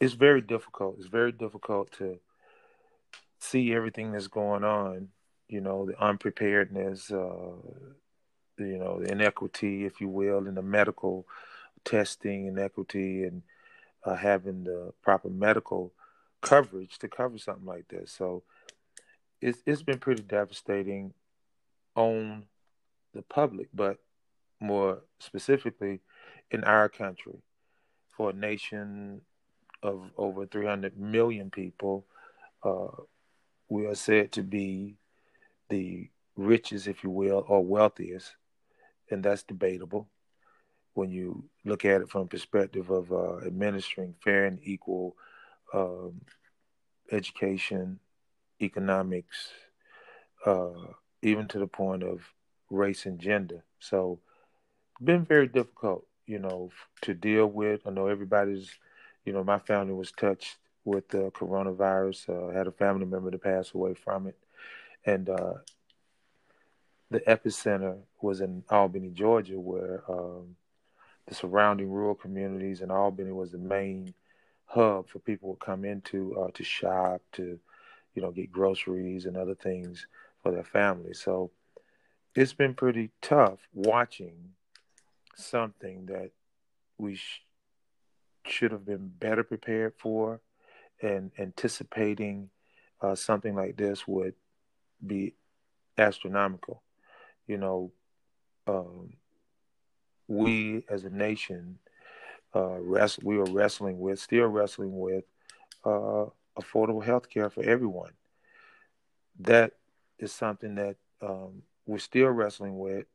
it's 0.00 0.14
very 0.14 0.40
difficult. 0.40 0.96
It's 0.98 1.06
very 1.06 1.32
difficult 1.32 1.92
to 1.98 2.18
see 3.38 3.72
everything 3.72 4.12
that's 4.12 4.26
going 4.28 4.64
on. 4.64 5.08
You 5.48 5.60
know, 5.60 5.86
the 5.86 6.02
unpreparedness, 6.02 7.10
uh, 7.10 7.56
you 8.58 8.78
know, 8.78 9.00
the 9.00 9.12
inequity, 9.12 9.84
if 9.84 10.00
you 10.00 10.08
will, 10.08 10.46
in 10.46 10.54
the 10.54 10.62
medical 10.62 11.26
testing 11.84 12.46
inequity 12.46 13.24
and 13.24 13.42
uh, 14.04 14.16
having 14.16 14.64
the 14.64 14.92
proper 15.02 15.28
medical 15.28 15.92
coverage 16.40 16.98
to 16.98 17.08
cover 17.08 17.38
something 17.38 17.66
like 17.66 17.88
this. 17.88 18.10
So 18.10 18.42
it's 19.40 19.58
it's 19.66 19.82
been 19.82 19.98
pretty 19.98 20.22
devastating 20.22 21.12
on 21.94 22.44
the 23.14 23.22
public, 23.22 23.68
but 23.72 23.98
more 24.60 25.02
specifically 25.18 26.00
in 26.50 26.64
our 26.64 26.88
country, 26.88 27.42
for 28.16 28.30
a 28.30 28.34
nation 28.34 29.20
of 29.82 30.10
over 30.16 30.46
300 30.46 30.98
million 30.98 31.50
people, 31.50 32.06
uh, 32.62 33.02
we 33.68 33.86
are 33.86 33.94
said 33.94 34.32
to 34.32 34.42
be 34.42 34.96
the 35.68 36.08
richest, 36.36 36.86
if 36.86 37.02
you 37.04 37.10
will, 37.10 37.44
or 37.48 37.64
wealthiest, 37.64 38.34
and 39.10 39.22
that's 39.22 39.42
debatable. 39.42 40.08
When 40.94 41.10
you 41.10 41.44
look 41.64 41.84
at 41.84 42.00
it 42.00 42.08
from 42.08 42.28
perspective 42.28 42.90
of 42.90 43.12
uh, 43.12 43.38
administering 43.38 44.14
fair 44.22 44.44
and 44.46 44.60
equal 44.62 45.16
um, 45.72 46.20
education, 47.10 47.98
economics, 48.60 49.48
uh, 50.46 50.70
even 51.22 51.48
to 51.48 51.58
the 51.58 51.66
point 51.66 52.02
of 52.02 52.20
race 52.74 53.06
and 53.06 53.18
gender. 53.18 53.64
So, 53.80 54.20
been 55.02 55.24
very 55.24 55.48
difficult, 55.48 56.06
you 56.26 56.38
know, 56.38 56.70
to 57.02 57.14
deal 57.14 57.46
with. 57.46 57.86
I 57.86 57.90
know 57.90 58.06
everybody's, 58.06 58.70
you 59.24 59.32
know, 59.32 59.44
my 59.44 59.58
family 59.58 59.94
was 59.94 60.12
touched 60.12 60.56
with 60.84 61.08
the 61.08 61.30
coronavirus. 61.30 62.28
Uh, 62.28 62.56
had 62.56 62.66
a 62.66 62.72
family 62.72 63.06
member 63.06 63.30
to 63.30 63.38
pass 63.38 63.74
away 63.74 63.94
from 63.94 64.26
it, 64.26 64.38
and 65.04 65.28
uh, 65.28 65.54
the 67.10 67.20
epicenter 67.20 67.98
was 68.20 68.40
in 68.40 68.64
Albany, 68.70 69.10
Georgia, 69.10 69.58
where 69.58 70.02
um, 70.08 70.56
the 71.26 71.34
surrounding 71.34 71.90
rural 71.90 72.14
communities 72.14 72.80
and 72.80 72.90
Albany 72.90 73.32
was 73.32 73.52
the 73.52 73.58
main 73.58 74.14
hub 74.66 75.08
for 75.08 75.18
people 75.20 75.54
to 75.54 75.64
come 75.64 75.84
into 75.84 76.36
uh, 76.40 76.50
to 76.54 76.64
shop, 76.64 77.22
to 77.32 77.58
you 78.14 78.22
know 78.22 78.30
get 78.30 78.52
groceries 78.52 79.26
and 79.26 79.36
other 79.36 79.54
things 79.54 80.06
for 80.42 80.52
their 80.52 80.64
families. 80.64 81.20
So 81.20 81.50
it's 82.34 82.52
been 82.52 82.74
pretty 82.74 83.10
tough 83.22 83.60
watching 83.72 84.50
something 85.36 86.06
that 86.06 86.30
we 86.98 87.16
sh- 87.16 87.42
should 88.46 88.72
have 88.72 88.84
been 88.84 89.08
better 89.08 89.42
prepared 89.44 89.94
for 89.98 90.40
and 91.00 91.30
anticipating 91.38 92.50
uh, 93.00 93.14
something 93.14 93.54
like 93.54 93.76
this 93.76 94.06
would 94.06 94.34
be 95.04 95.34
astronomical. 95.98 96.82
You 97.46 97.58
know, 97.58 97.92
um, 98.66 99.12
we 100.26 100.84
as 100.88 101.04
a 101.04 101.10
nation, 101.10 101.78
uh, 102.54 102.80
rest, 102.80 103.22
we 103.22 103.36
are 103.36 103.44
wrestling 103.44 103.98
with, 103.98 104.18
still 104.18 104.46
wrestling 104.46 104.98
with 104.98 105.24
uh, 105.84 106.26
affordable 106.58 107.04
health 107.04 107.28
care 107.28 107.50
for 107.50 107.62
everyone. 107.62 108.12
That 109.40 109.72
is 110.18 110.32
something 110.32 110.76
that 110.76 110.96
um, 111.20 111.62
we're 111.86 111.98
still 111.98 112.28
wrestling 112.28 112.78
with, 112.78 113.06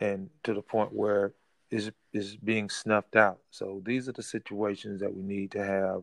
and 0.00 0.30
to 0.44 0.54
the 0.54 0.62
point 0.62 0.92
where 0.92 1.32
is 1.70 1.90
is 2.12 2.36
being 2.36 2.70
snuffed 2.70 3.16
out. 3.16 3.38
So 3.50 3.82
these 3.84 4.08
are 4.08 4.12
the 4.12 4.22
situations 4.22 5.00
that 5.00 5.14
we 5.14 5.22
need 5.22 5.50
to 5.52 5.64
have 5.64 6.02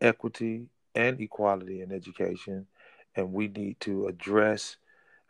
equity 0.00 0.66
and 0.94 1.20
equality 1.20 1.82
in 1.82 1.92
education, 1.92 2.66
and 3.16 3.32
we 3.32 3.48
need 3.48 3.80
to 3.80 4.06
address 4.06 4.76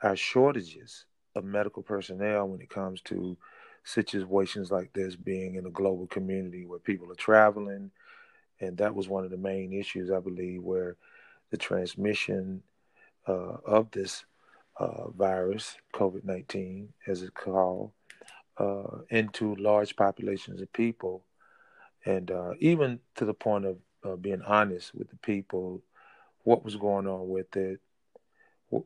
our 0.03 0.17
shortages 0.17 1.07
of 1.35 1.45
medical 1.45 1.83
personnel 1.83 2.49
when 2.49 2.61
it 2.61 2.71
comes 2.71 3.01
to 3.03 3.37
situations 3.85 4.71
like 4.71 4.93
this 4.93 5.17
being 5.17 5.55
in 5.55 5.67
a 5.67 5.71
global 5.71 6.07
community 6.07 6.67
where 6.67 6.79
people 6.79 7.11
are 7.11 7.17
traveling 7.17 7.91
and 8.61 8.77
that 8.77 8.95
was 8.95 9.09
one 9.09 9.25
of 9.25 9.31
the 9.31 9.37
main 9.37 9.73
issues 9.73 10.11
i 10.11 10.19
believe 10.19 10.63
where 10.63 10.97
the 11.51 11.57
transmission 11.57 12.63
uh, 13.27 13.57
of 13.65 13.91
this 13.91 14.25
uh, 14.79 15.11
virus 15.11 15.77
covid-19 15.95 16.89
as 17.07 17.23
it's 17.23 17.31
called 17.35 17.93
uh, 18.59 18.99
into 19.11 19.55
large 19.57 19.97
populations 19.97 20.61
of 20.61 20.73
people 20.73 21.25
and 22.05 22.31
uh, 22.31 22.53
even 22.61 22.99
to 23.15 23.25
the 23.25 23.35
point 23.35 23.65
of 23.65 24.23
being 24.23 24.43
honest 24.43 24.95
with 24.95 25.09
the 25.11 25.17
people 25.17 25.83
what 26.45 26.65
was 26.65 26.77
going 26.77 27.07
on 27.07 27.29
with 27.29 27.55
it 27.57 27.81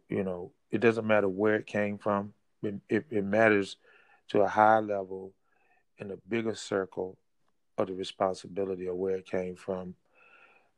you 0.08 0.24
know 0.24 0.52
it 0.70 0.80
doesn't 0.80 1.06
matter 1.06 1.28
where 1.28 1.56
it 1.56 1.66
came 1.66 1.98
from 1.98 2.32
it, 2.62 2.74
it, 2.88 3.04
it 3.10 3.24
matters 3.24 3.76
to 4.28 4.40
a 4.40 4.48
high 4.48 4.78
level 4.78 5.32
in 5.98 6.10
a 6.10 6.16
bigger 6.28 6.54
circle 6.54 7.18
of 7.78 7.86
the 7.88 7.94
responsibility 7.94 8.86
of 8.86 8.96
where 8.96 9.16
it 9.16 9.26
came 9.26 9.56
from. 9.56 9.94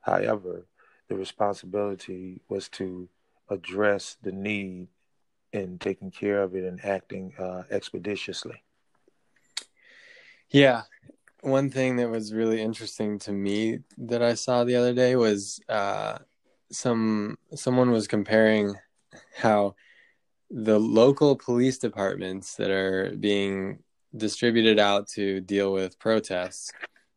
However, 0.00 0.66
the 1.08 1.16
responsibility 1.16 2.40
was 2.48 2.68
to 2.70 3.08
address 3.48 4.16
the 4.22 4.32
need 4.32 4.88
in 5.54 5.78
taking 5.78 6.10
care 6.10 6.42
of 6.42 6.54
it 6.56 6.64
and 6.64 6.84
acting 6.84 7.32
uh, 7.38 7.62
expeditiously. 7.70 8.62
Yeah. 10.50 10.82
One 11.42 11.70
thing 11.70 11.96
that 11.96 12.10
was 12.10 12.34
really 12.34 12.60
interesting 12.60 13.18
to 13.20 13.32
me 13.32 13.78
that 13.98 14.22
I 14.22 14.34
saw 14.34 14.64
the 14.64 14.76
other 14.76 14.92
day 14.92 15.14
was 15.14 15.60
uh, 15.68 16.18
some 16.72 17.38
someone 17.54 17.90
was 17.90 18.08
comparing 18.08 18.74
how 19.36 19.76
the 20.50 20.78
local 20.78 21.36
police 21.36 21.78
departments 21.78 22.56
that 22.56 22.70
are 22.70 23.14
being 23.16 23.78
distributed 24.16 24.78
out 24.78 25.06
to 25.08 25.40
deal 25.40 25.72
with 25.72 25.98
protests 25.98 26.72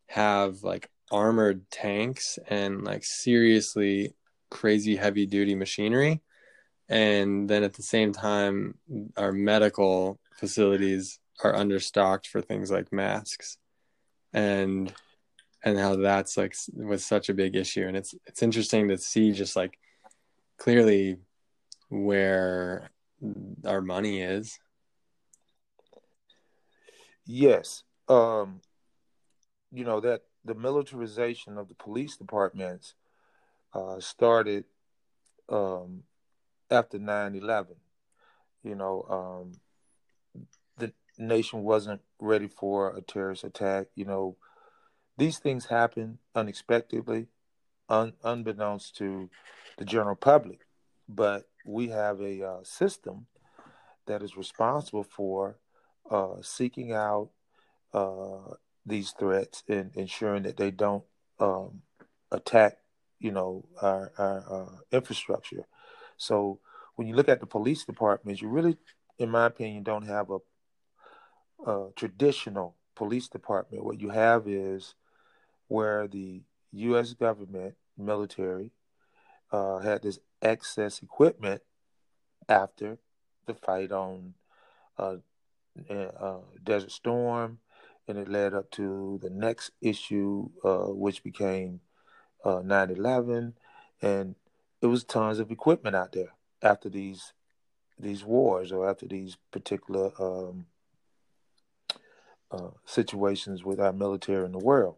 have 0.08 0.63
like 0.63 0.89
armored 1.12 1.70
tanks 1.72 2.38
and 2.50 2.84
like 2.84 3.03
seriously 3.03 4.13
crazy 4.50 4.96
heavy 4.96 5.25
duty 5.25 5.56
machinery 5.56 6.22
and 6.89 7.50
then 7.50 7.63
at 7.63 7.74
the 7.74 7.84
same 7.84 8.12
time 8.13 8.77
our 9.17 9.32
medical 9.32 10.20
facilities 10.38 11.20
are 11.44 11.53
understocked 11.53 12.27
for 12.27 12.41
things 12.41 12.72
like 12.72 12.91
masks 12.91 13.58
and 14.34 14.94
and 15.63 15.77
how 15.77 15.96
that's 15.96 16.38
like 16.38 16.56
was 16.74 17.03
such 17.03 17.29
a 17.29 17.34
big 17.34 17.56
issue 17.56 17.86
and 17.88 17.98
it's 17.98 18.15
it's 18.25 18.44
interesting 18.44 18.88
to 18.88 18.98
see 18.98 19.32
just 19.32 19.56
like 19.56 19.77
clearly 20.58 21.17
where 21.89 22.91
our 23.65 23.82
money 23.82 24.22
is. 24.22 24.60
Yes. 27.25 27.84
Um, 28.08 28.62
you 29.72 29.84
know, 29.84 30.00
that 30.00 30.22
the 30.46 30.56
militarization 30.56 31.58
of 31.58 31.67
the 31.67 31.75
police 31.75 32.17
departments 32.17 32.96
uh, 33.74 34.00
started 34.00 34.65
um, 35.50 36.03
after 36.70 37.00
9 37.00 37.36
11. 37.36 37.76
You 38.64 38.76
know, 38.76 39.06
um, 39.10 40.46
the 40.78 40.94
nation 41.18 41.64
wasn't 41.64 42.02
ready 42.20 42.48
for 42.48 42.96
a 42.96 43.02
terrorist 43.02 43.44
attack. 43.44 43.88
You 43.96 44.06
know, 44.06 44.38
these 45.18 45.40
things 45.40 45.66
happen 45.66 46.20
unexpectedly, 46.36 47.28
un- 47.90 48.14
unbeknownst 48.24 48.96
to 48.98 49.30
the 49.78 49.86
general 49.86 50.16
public. 50.16 50.60
But 51.10 51.48
we 51.66 51.90
have 51.90 52.20
a 52.22 52.44
uh, 52.44 52.64
system 52.64 53.28
that 54.06 54.22
is 54.22 54.38
responsible 54.38 55.04
for 55.04 55.58
uh, 56.10 56.36
seeking 56.42 56.94
out 56.94 57.30
uh, 57.94 58.56
these 58.86 59.12
threats 59.12 59.64
and 59.68 59.92
ensuring 59.96 60.44
that 60.44 60.58
they 60.58 60.72
don't 60.72 61.04
um, 61.40 61.82
attack, 62.32 62.78
you 63.20 63.32
know, 63.32 63.66
our, 63.82 64.12
our 64.18 64.46
uh, 64.50 64.96
infrastructure. 64.96 65.66
So 66.18 66.60
when 66.96 67.08
you 67.08 67.16
look 67.16 67.30
at 67.30 67.40
the 67.40 67.46
police 67.46 67.86
departments, 67.86 68.42
you 68.42 68.50
really, 68.50 68.78
in 69.18 69.30
my 69.30 69.46
opinion, 69.46 69.84
don't 69.84 70.08
have 70.08 70.30
a, 70.30 71.70
a 71.72 71.90
traditional 71.96 72.76
police 72.96 73.28
department. 73.28 73.86
What 73.86 74.02
you 74.02 74.10
have 74.10 74.48
is 74.48 74.96
where 75.68 76.08
the 76.08 76.42
U.S. 76.72 77.14
government, 77.14 77.76
military, 77.98 78.72
uh, 79.52 79.80
had 79.80 80.02
this 80.02 80.20
excess 80.42 81.02
equipment 81.02 81.62
after 82.50 82.98
the 83.46 83.54
fight 83.54 83.92
on 83.92 84.34
uh, 84.98 85.18
uh, 85.90 86.40
Desert 86.64 86.92
Storm, 86.92 87.60
and 88.08 88.18
it 88.18 88.28
led 88.28 88.54
up 88.54 88.72
to 88.72 89.20
the 89.22 89.30
next 89.30 89.72
issue, 89.82 90.50
uh, 90.64 90.88
which 90.88 91.24
became 91.24 91.82
uh, 92.44 92.62
9 92.64 92.92
11. 92.92 93.54
And 94.02 94.36
it 94.82 94.88
was 94.88 95.04
tons 95.04 95.40
of 95.40 95.52
equipment 95.52 95.96
out 95.96 96.12
there 96.12 96.34
after 96.62 96.90
these 96.90 97.34
these 98.00 98.24
wars 98.24 98.72
or 98.72 98.88
after 98.90 99.08
these 99.08 99.38
particular 99.52 100.12
um, 100.20 100.68
uh, 102.52 102.70
situations 102.86 103.64
with 103.64 103.80
our 103.80 103.92
military 103.92 104.46
in 104.46 104.52
the 104.52 104.60
world. 104.60 104.98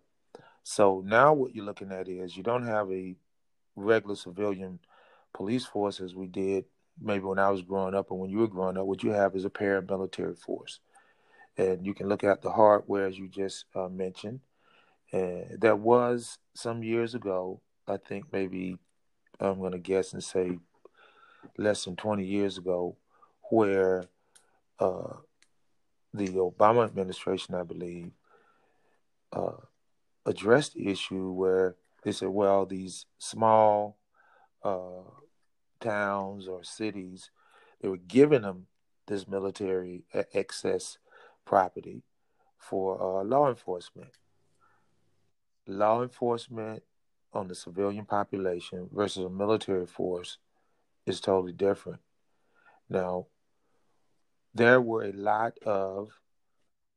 So 0.64 1.02
now 1.06 1.34
what 1.34 1.56
you're 1.56 1.64
looking 1.64 1.94
at 1.94 2.10
is 2.10 2.36
you 2.36 2.44
don't 2.44 2.66
have 2.66 2.92
a 2.92 3.16
regular 3.78 4.16
civilian 4.16 4.80
police 5.34 5.66
force 5.66 6.02
as 6.02 6.14
we 6.14 6.28
did 6.28 6.66
maybe 7.02 7.24
when 7.24 7.40
I 7.40 7.50
was 7.50 7.62
growing 7.62 7.96
up 7.96 8.12
and 8.12 8.20
when 8.20 8.30
you 8.30 8.40
were 8.40 8.48
growing 8.48 8.78
up, 8.78 8.86
what 8.86 9.04
you 9.04 9.12
have 9.12 9.36
is 9.36 9.46
a 9.46 9.50
paramilitary 9.50 10.38
force. 10.38 10.80
And 11.58 11.86
you 11.86 11.94
can 11.94 12.08
look 12.08 12.24
at 12.24 12.42
the 12.42 12.52
hardware 12.52 13.08
as 13.08 13.18
you 13.18 13.28
just 13.28 13.66
uh, 13.76 13.90
mentioned. 13.90 14.42
And 15.12 15.60
that 15.62 15.80
was 15.80 16.38
some 16.54 16.84
years 16.84 17.16
ago, 17.16 17.62
I 17.88 17.98
think 17.98 18.26
maybe 18.32 18.78
I'm 19.40 19.60
going 19.60 19.72
to 19.72 19.80
guess 19.80 20.14
and 20.14 20.24
say 20.24 20.60
less 21.58 21.86
than 21.86 21.96
20 21.96 22.24
years 22.26 22.58
ago, 22.58 22.98
where 23.50 24.06
uh, 24.80 25.14
the 26.14 26.28
Obama 26.28 26.86
administration, 26.86 27.56
I 27.56 27.64
believe, 27.64 28.12
uh, 29.32 29.58
addressed 30.26 30.74
the 30.74 30.88
issue 30.90 31.32
where 31.32 31.76
they 32.04 32.12
said, 32.12 32.30
well, 32.30 32.66
these 32.66 33.06
small 33.18 33.98
uh, 34.64 35.04
towns 35.80 36.48
or 36.48 36.64
cities, 36.64 37.30
they 37.82 37.88
were 37.88 37.98
giving 37.98 38.42
them 38.42 38.68
this 39.08 39.28
military 39.28 40.04
excess 40.34 40.98
property 41.46 42.04
for 42.58 43.02
uh, 43.02 43.24
law 43.24 43.50
enforcement. 43.50 44.12
Law 45.68 46.04
enforcement 46.04 46.84
on 47.34 47.48
the 47.48 47.56
civilian 47.56 48.06
population 48.06 48.90
versus 48.92 49.24
a 49.24 49.30
military 49.30 49.86
force 49.86 50.38
is 51.06 51.22
totally 51.22 51.54
different. 51.54 52.00
Now, 52.90 53.28
there 54.54 54.82
were 54.82 55.04
a 55.04 55.12
lot 55.12 55.58
of 55.66 56.20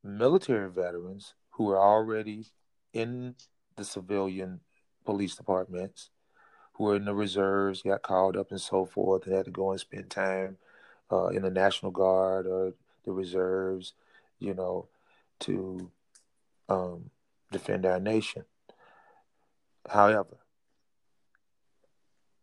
military 0.02 0.70
veterans 0.70 1.34
who 1.50 1.64
were 1.64 1.78
already 1.78 2.46
in 2.92 3.34
the 3.76 3.84
civilian 3.84 4.60
police 5.04 5.34
departments, 5.34 6.10
who 6.74 6.84
were 6.84 6.96
in 6.96 7.04
the 7.04 7.14
reserves, 7.14 7.82
got 7.82 8.02
called 8.02 8.36
up 8.36 8.50
and 8.50 8.60
so 8.60 8.84
forth, 8.84 9.26
and 9.26 9.34
had 9.34 9.44
to 9.44 9.50
go 9.50 9.70
and 9.70 9.80
spend 9.80 10.10
time 10.10 10.56
uh, 11.10 11.26
in 11.26 11.42
the 11.42 11.50
National 11.50 11.92
Guard 11.92 12.46
or 12.46 12.72
the 13.04 13.12
reserves, 13.12 13.92
you 14.38 14.54
know, 14.54 14.88
to 15.40 15.90
um, 16.68 17.10
defend 17.50 17.84
our 17.84 18.00
nation. 18.00 18.44
However, 19.88 20.38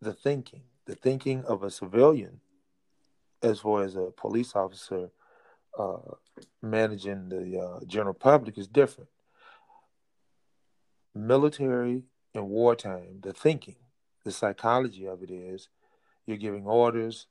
the 0.01 0.13
thinking, 0.13 0.63
the 0.86 0.96
thinking 0.96 1.43
of 1.46 1.63
a 1.63 1.72
civilian, 1.72 2.41
as 3.41 3.60
far 3.60 3.84
as 3.84 3.96
a 3.96 4.12
police 4.15 4.55
officer 4.55 5.10
uh, 5.77 5.98
managing 6.62 7.29
the 7.29 7.60
uh, 7.60 7.86
general 7.86 8.13
public, 8.13 8.58
is 8.58 8.67
different. 8.67 9.10
Military 11.15 12.03
in 12.34 12.50
wartime, 12.50 13.19
the 13.22 13.34
thinking, 13.34 13.75
the 14.25 14.31
psychology 14.31 15.05
of 15.05 15.24
it 15.24 15.31
is 15.31 15.69
you're 16.25 16.38
giving 16.38 16.65
orders 16.65 17.27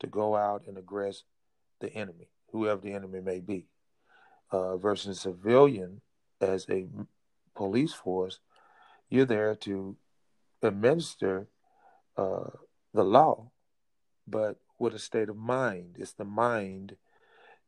to 0.00 0.06
go 0.06 0.36
out 0.36 0.66
and 0.66 0.76
aggress 0.76 1.22
the 1.80 1.92
enemy, 1.94 2.28
whoever 2.50 2.80
the 2.80 2.92
enemy 2.92 3.20
may 3.20 3.40
be, 3.40 3.66
uh, 4.50 4.76
versus 4.76 5.18
a 5.18 5.20
civilian 5.20 6.00
as 6.40 6.66
a 6.68 6.86
police 7.54 7.92
force, 7.92 8.40
you're 9.10 9.26
there 9.26 9.54
to 9.56 9.96
administer 10.62 11.48
uh, 12.16 12.50
the 12.94 13.04
law, 13.04 13.50
but 14.26 14.56
with 14.78 14.94
a 14.94 14.98
state 14.98 15.28
of 15.28 15.36
mind. 15.36 15.96
It's 15.98 16.12
the 16.12 16.24
mind, 16.24 16.96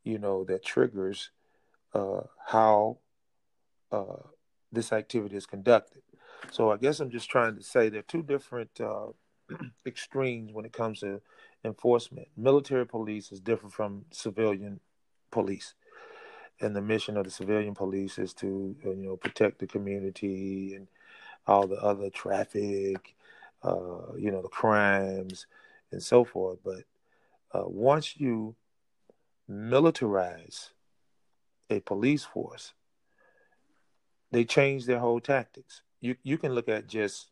you 0.02 0.18
know, 0.18 0.44
that 0.44 0.64
triggers 0.64 1.30
uh, 1.94 2.22
how 2.46 2.98
uh, 3.90 4.22
this 4.72 4.92
activity 4.92 5.36
is 5.36 5.46
conducted. 5.46 6.02
So 6.50 6.72
I 6.72 6.76
guess 6.78 7.00
I'm 7.00 7.10
just 7.10 7.30
trying 7.30 7.56
to 7.56 7.62
say 7.62 7.88
there 7.88 8.00
are 8.00 8.04
two 8.04 8.22
different 8.22 8.70
uh, 8.80 9.08
extremes 9.86 10.52
when 10.52 10.64
it 10.64 10.72
comes 10.72 11.00
to 11.00 11.20
enforcement. 11.64 12.28
Military 12.36 12.86
police 12.86 13.30
is 13.30 13.40
different 13.40 13.74
from 13.74 14.06
civilian 14.10 14.80
police, 15.30 15.74
and 16.60 16.74
the 16.74 16.82
mission 16.82 17.16
of 17.16 17.24
the 17.24 17.30
civilian 17.30 17.74
police 17.74 18.18
is 18.18 18.34
to 18.34 18.74
you 18.84 18.96
know 18.96 19.16
protect 19.16 19.60
the 19.60 19.66
community 19.66 20.74
and 20.74 20.88
all 21.46 21.66
the 21.66 21.80
other 21.82 22.10
traffic, 22.10 23.14
uh, 23.62 24.14
you 24.16 24.30
know, 24.30 24.42
the 24.42 24.48
crimes 24.48 25.46
and 25.90 26.02
so 26.02 26.24
forth. 26.24 26.58
But 26.64 26.84
uh, 27.52 27.64
once 27.66 28.16
you 28.18 28.54
militarize 29.50 30.70
a 31.70 31.80
police 31.80 32.24
force, 32.24 32.74
they 34.30 34.44
change 34.44 34.86
their 34.86 34.98
whole 34.98 35.20
tactics. 35.20 35.82
You 36.00 36.16
you 36.22 36.38
can 36.38 36.54
look 36.54 36.68
at 36.68 36.86
just 36.86 37.30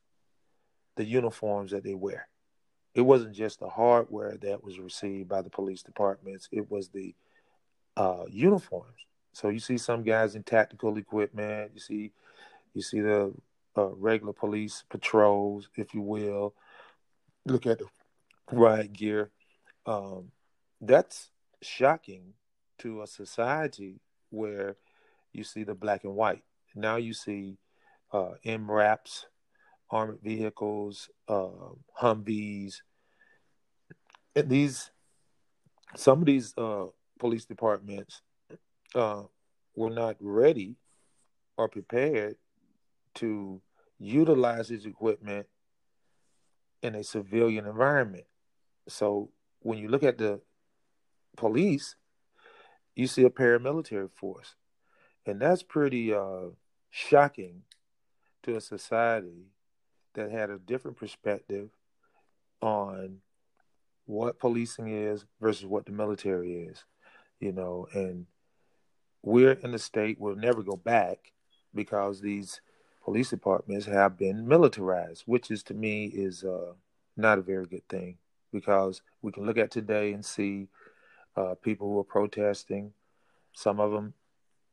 the 0.97 1.05
uniforms 1.05 1.71
that 1.71 1.83
they 1.83 1.95
wear. 1.95 2.29
It 2.95 3.03
wasn't 3.03 3.35
just 3.35 3.61
the 3.61 3.69
hardware 3.69 4.37
that 4.43 4.63
was 4.63 4.79
received 4.79 5.29
by 5.29 5.43
the 5.43 5.51
police 5.51 5.83
departments; 5.83 6.49
it 6.53 6.71
was 6.71 6.89
the 6.89 7.15
uh, 7.97 8.25
uniforms. 8.29 9.07
So 9.33 9.49
you 9.49 9.61
see 9.61 9.79
some 9.79 10.03
guys 10.03 10.35
in 10.35 10.43
tactical 10.43 10.97
equipment. 10.97 11.73
You 11.75 11.81
see, 11.81 12.13
you 12.75 12.83
see 12.83 13.01
the 13.01 13.33
uh, 13.77 13.89
regular 13.95 14.33
police 14.33 14.85
patrols, 14.91 15.69
if 15.77 15.95
you 15.95 16.03
will. 16.03 16.55
Look 17.47 17.67
at 17.67 17.79
the 17.79 17.87
riot 18.53 18.93
gear. 18.93 19.31
Um, 19.87 20.33
that's 20.81 21.31
shocking 21.63 22.35
to 22.79 23.03
a 23.03 23.07
society 23.07 24.01
where 24.31 24.77
you 25.33 25.45
see 25.45 25.65
the 25.65 25.75
black 25.75 26.05
and 26.05 26.15
white. 26.15 26.43
Now 26.75 26.97
you 26.97 27.13
see 27.13 27.59
uh, 28.13 28.33
MRAPs, 28.45 29.25
armored 29.91 30.21
vehicles, 30.23 31.09
uh, 31.29 31.49
Humvees. 32.01 32.77
And 34.35 34.49
these, 34.49 34.91
some 35.97 36.21
of 36.21 36.27
these 36.27 36.55
uh, 36.57 36.87
police 37.19 37.45
departments 37.45 38.23
uh, 38.95 39.23
were 39.75 39.91
not 39.91 40.17
ready 40.21 40.77
or 41.57 41.69
prepared 41.69 42.37
to 43.17 43.61
utilize 43.99 44.69
his 44.69 44.87
equipment 44.87 45.47
in 46.83 46.95
a 46.95 47.05
civilian 47.05 47.67
environment. 47.67 48.25
So 48.89 49.31
when 49.61 49.79
you 49.79 49.89
look 49.89 50.03
at 50.03 50.19
the 50.19 50.41
police, 51.37 51.97
you 52.97 53.07
see 53.07 53.25
a 53.25 53.31
paramilitary 53.31 54.11
force. 54.11 54.55
And 55.27 55.41
that's 55.41 55.63
pretty 55.63 56.15
uh, 56.15 56.49
shocking 56.91 57.63
to 58.43 58.57
a 58.57 58.61
society 58.61 59.53
that 60.15 60.31
had 60.31 60.51
a 60.51 60.59
different 60.59 60.97
perspective 60.97 61.71
on 62.61 63.19
what 64.07 64.39
policing 64.39 64.89
is 64.89 65.25
versus 65.41 65.67
what 65.67 65.87
the 65.87 65.93
military 65.93 66.55
is, 66.55 66.85
you 67.39 67.53
know, 67.53 67.87
and 67.93 68.27
we're 69.23 69.53
in 69.53 69.73
the 69.73 69.79
state 69.79 70.19
we'll 70.19 70.35
never 70.35 70.63
go 70.63 70.77
back 70.77 71.33
because 71.75 72.21
these 72.21 72.61
police 73.03 73.31
departments 73.31 73.87
have 73.87 74.19
been 74.19 74.47
militarized, 74.47 75.23
which 75.27 75.51
is 75.51 75.63
to 75.65 75.75
me 75.75 76.07
is 76.07 76.45
uh, 76.45 76.73
not 77.17 77.39
a 77.39 77.43
very 77.43 77.67
good 77.67 77.87
thing 77.89 78.19
because 78.53 79.03
we 79.23 79.33
can 79.33 79.47
look 79.47 79.59
at 79.59 79.71
today 79.71 80.13
and 80.13 80.25
see 80.25 80.69
uh, 81.37 81.55
people 81.63 81.89
who 81.89 81.99
are 82.01 82.05
protesting, 82.05 82.93
some 83.53 83.81
of 83.81 83.93
them 83.93 84.13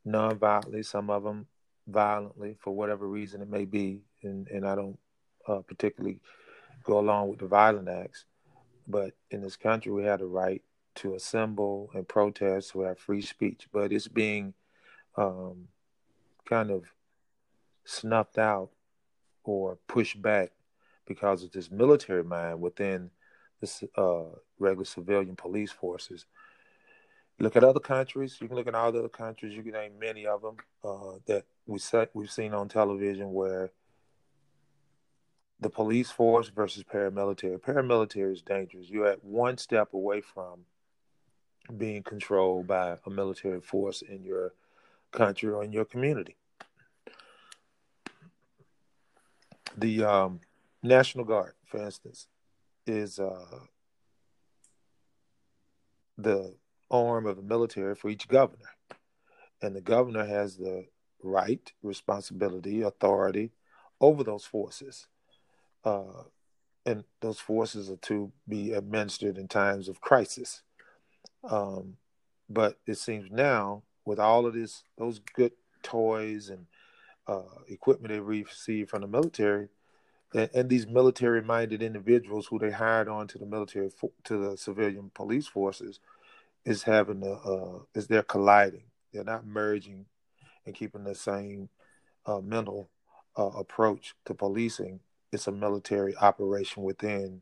non-violently, 0.05 0.83
some 0.83 1.09
of 1.09 1.23
them 1.23 1.47
violently 1.87 2.55
for 2.59 2.71
whatever 2.73 3.07
reason 3.07 3.41
it 3.41 3.49
may 3.49 3.65
be, 3.65 4.01
and 4.23 4.47
and 4.49 4.67
I 4.67 4.75
don't 4.75 4.99
uh, 5.47 5.59
particularly 5.59 6.19
go 6.83 6.99
along 6.99 7.29
with 7.29 7.39
the 7.39 7.47
violent 7.47 7.89
acts, 7.89 8.25
but 8.87 9.13
in 9.31 9.41
this 9.41 9.55
country 9.55 9.91
we 9.91 10.03
have 10.03 10.19
the 10.19 10.25
right 10.25 10.61
to 10.95 11.15
assemble 11.15 11.89
and 11.93 12.07
protest. 12.07 12.75
We 12.75 12.85
have 12.85 12.99
free 12.99 13.21
speech, 13.21 13.67
but 13.71 13.91
it's 13.91 14.07
being 14.07 14.53
um, 15.15 15.67
kind 16.45 16.71
of 16.71 16.83
snuffed 17.88 18.38
out 18.38 18.69
or 19.43 19.78
pushed 19.88 20.21
back 20.21 20.52
because 21.08 21.43
of 21.43 21.52
this 21.52 21.71
military 21.71 22.23
mind 22.23 22.60
within 22.60 23.10
this 23.62 23.84
uh, 23.95 24.23
regular 24.60 24.86
civilian 24.86 25.36
police 25.36 25.71
forces. 25.71 26.26
Look 27.39 27.56
at 27.56 27.63
other 27.63 27.80
countries. 27.80 28.38
You 28.41 28.47
can 28.47 28.58
look 28.58 28.67
at 28.67 28.76
all 28.76 28.91
the 28.91 29.00
other 29.00 29.10
countries. 29.10 29.56
You 29.56 29.63
can 29.63 29.71
name 29.71 30.00
many 30.00 30.26
of 30.26 30.41
them 30.41 30.58
uh, 30.84 31.19
that 31.28 31.45
we 31.65 31.80
set, 31.80 32.10
we've 32.13 32.32
seen 32.32 32.54
on 32.54 32.67
television 32.67 33.32
where 33.32 33.71
the 35.60 35.69
police 35.69 36.12
force 36.12 36.50
versus 36.50 36.84
paramilitary. 36.84 37.60
Paramilitary 37.60 38.34
is 38.34 38.41
dangerous. 38.41 38.89
You're 38.89 39.08
at 39.08 39.23
one 39.23 39.58
step 39.58 39.93
away 39.93 40.21
from 40.21 40.65
being 41.78 42.04
controlled 42.04 42.67
by 42.67 42.97
a 43.06 43.10
military 43.10 43.62
force 43.62 44.02
in 44.02 44.23
your 44.23 44.54
country 45.12 45.50
or 45.50 45.63
in 45.63 45.71
your 45.71 45.86
community. 45.86 46.36
The 49.77 50.03
um, 50.03 50.39
National 50.81 51.23
Guard, 51.23 51.53
for 51.65 51.83
instance, 51.83 52.27
is 52.87 53.19
uh, 53.19 53.59
the 56.17 56.55
arm 56.89 57.27
of 57.27 57.35
the 57.35 57.43
military 57.43 57.95
for 57.95 58.09
each 58.09 58.27
governor. 58.27 58.71
And 59.61 59.75
the 59.75 59.81
governor 59.81 60.25
has 60.25 60.57
the 60.57 60.85
right, 61.21 61.71
responsibility, 61.83 62.81
authority 62.81 63.51
over 64.01 64.23
those 64.23 64.45
forces. 64.45 65.07
Uh, 65.83 66.23
and 66.85 67.03
those 67.21 67.39
forces 67.39 67.89
are 67.89 67.97
to 67.97 68.31
be 68.47 68.73
administered 68.73 69.37
in 69.37 69.47
times 69.47 69.89
of 69.89 70.01
crisis. 70.01 70.63
Um, 71.43 71.97
but 72.49 72.79
it 72.87 72.95
seems 72.95 73.29
now, 73.29 73.83
with 74.05 74.19
all 74.19 74.45
of 74.45 74.53
this, 74.53 74.83
those 74.97 75.19
good 75.19 75.51
toys 75.83 76.49
and 76.49 76.65
uh, 77.27 77.41
equipment 77.67 78.13
they 78.13 78.19
receive 78.19 78.89
from 78.89 79.01
the 79.01 79.07
military, 79.07 79.67
and, 80.33 80.49
and 80.53 80.69
these 80.69 80.87
military-minded 80.87 81.81
individuals 81.81 82.47
who 82.47 82.59
they 82.59 82.71
hired 82.71 83.07
on 83.07 83.27
to 83.27 83.37
the 83.37 83.45
military 83.45 83.89
to 84.23 84.37
the 84.37 84.57
civilian 84.57 85.11
police 85.13 85.47
forces 85.47 85.99
is 86.65 86.83
having 86.83 87.23
a 87.23 87.33
uh, 87.33 87.79
is 87.93 88.07
they're 88.07 88.23
colliding. 88.23 88.83
They're 89.13 89.23
not 89.23 89.45
merging 89.45 90.05
and 90.65 90.75
keeping 90.75 91.03
the 91.03 91.15
same 91.15 91.69
uh, 92.25 92.39
mental 92.39 92.89
uh, 93.37 93.47
approach 93.47 94.15
to 94.25 94.33
policing. 94.33 94.99
It's 95.31 95.47
a 95.47 95.51
military 95.51 96.15
operation 96.15 96.83
within 96.83 97.41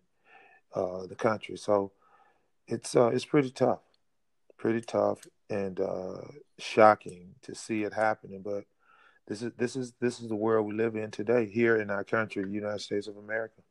uh, 0.74 1.06
the 1.08 1.16
country, 1.16 1.58
so 1.58 1.92
it's 2.68 2.96
uh, 2.96 3.08
it's 3.08 3.26
pretty 3.26 3.52
tough, 3.52 3.82
pretty 4.58 4.82
tough 4.82 5.28
and 5.50 5.80
shocking 6.58 7.36
to 7.44 7.54
see 7.54 7.84
it 7.84 7.94
happening. 7.94 8.42
But 8.42 8.66
this 9.28 9.42
is 9.42 9.52
this 9.58 9.76
is 9.76 9.94
this 10.00 10.20
is 10.20 10.30
the 10.30 10.36
world 10.36 10.68
we 10.68 10.76
live 10.76 10.96
in 10.96 11.10
today 11.12 11.46
here 11.46 11.78
in 11.78 11.90
our 11.90 12.04
country, 12.04 12.48
United 12.50 12.82
States 12.82 13.08
of 13.08 13.18
America. 13.18 13.62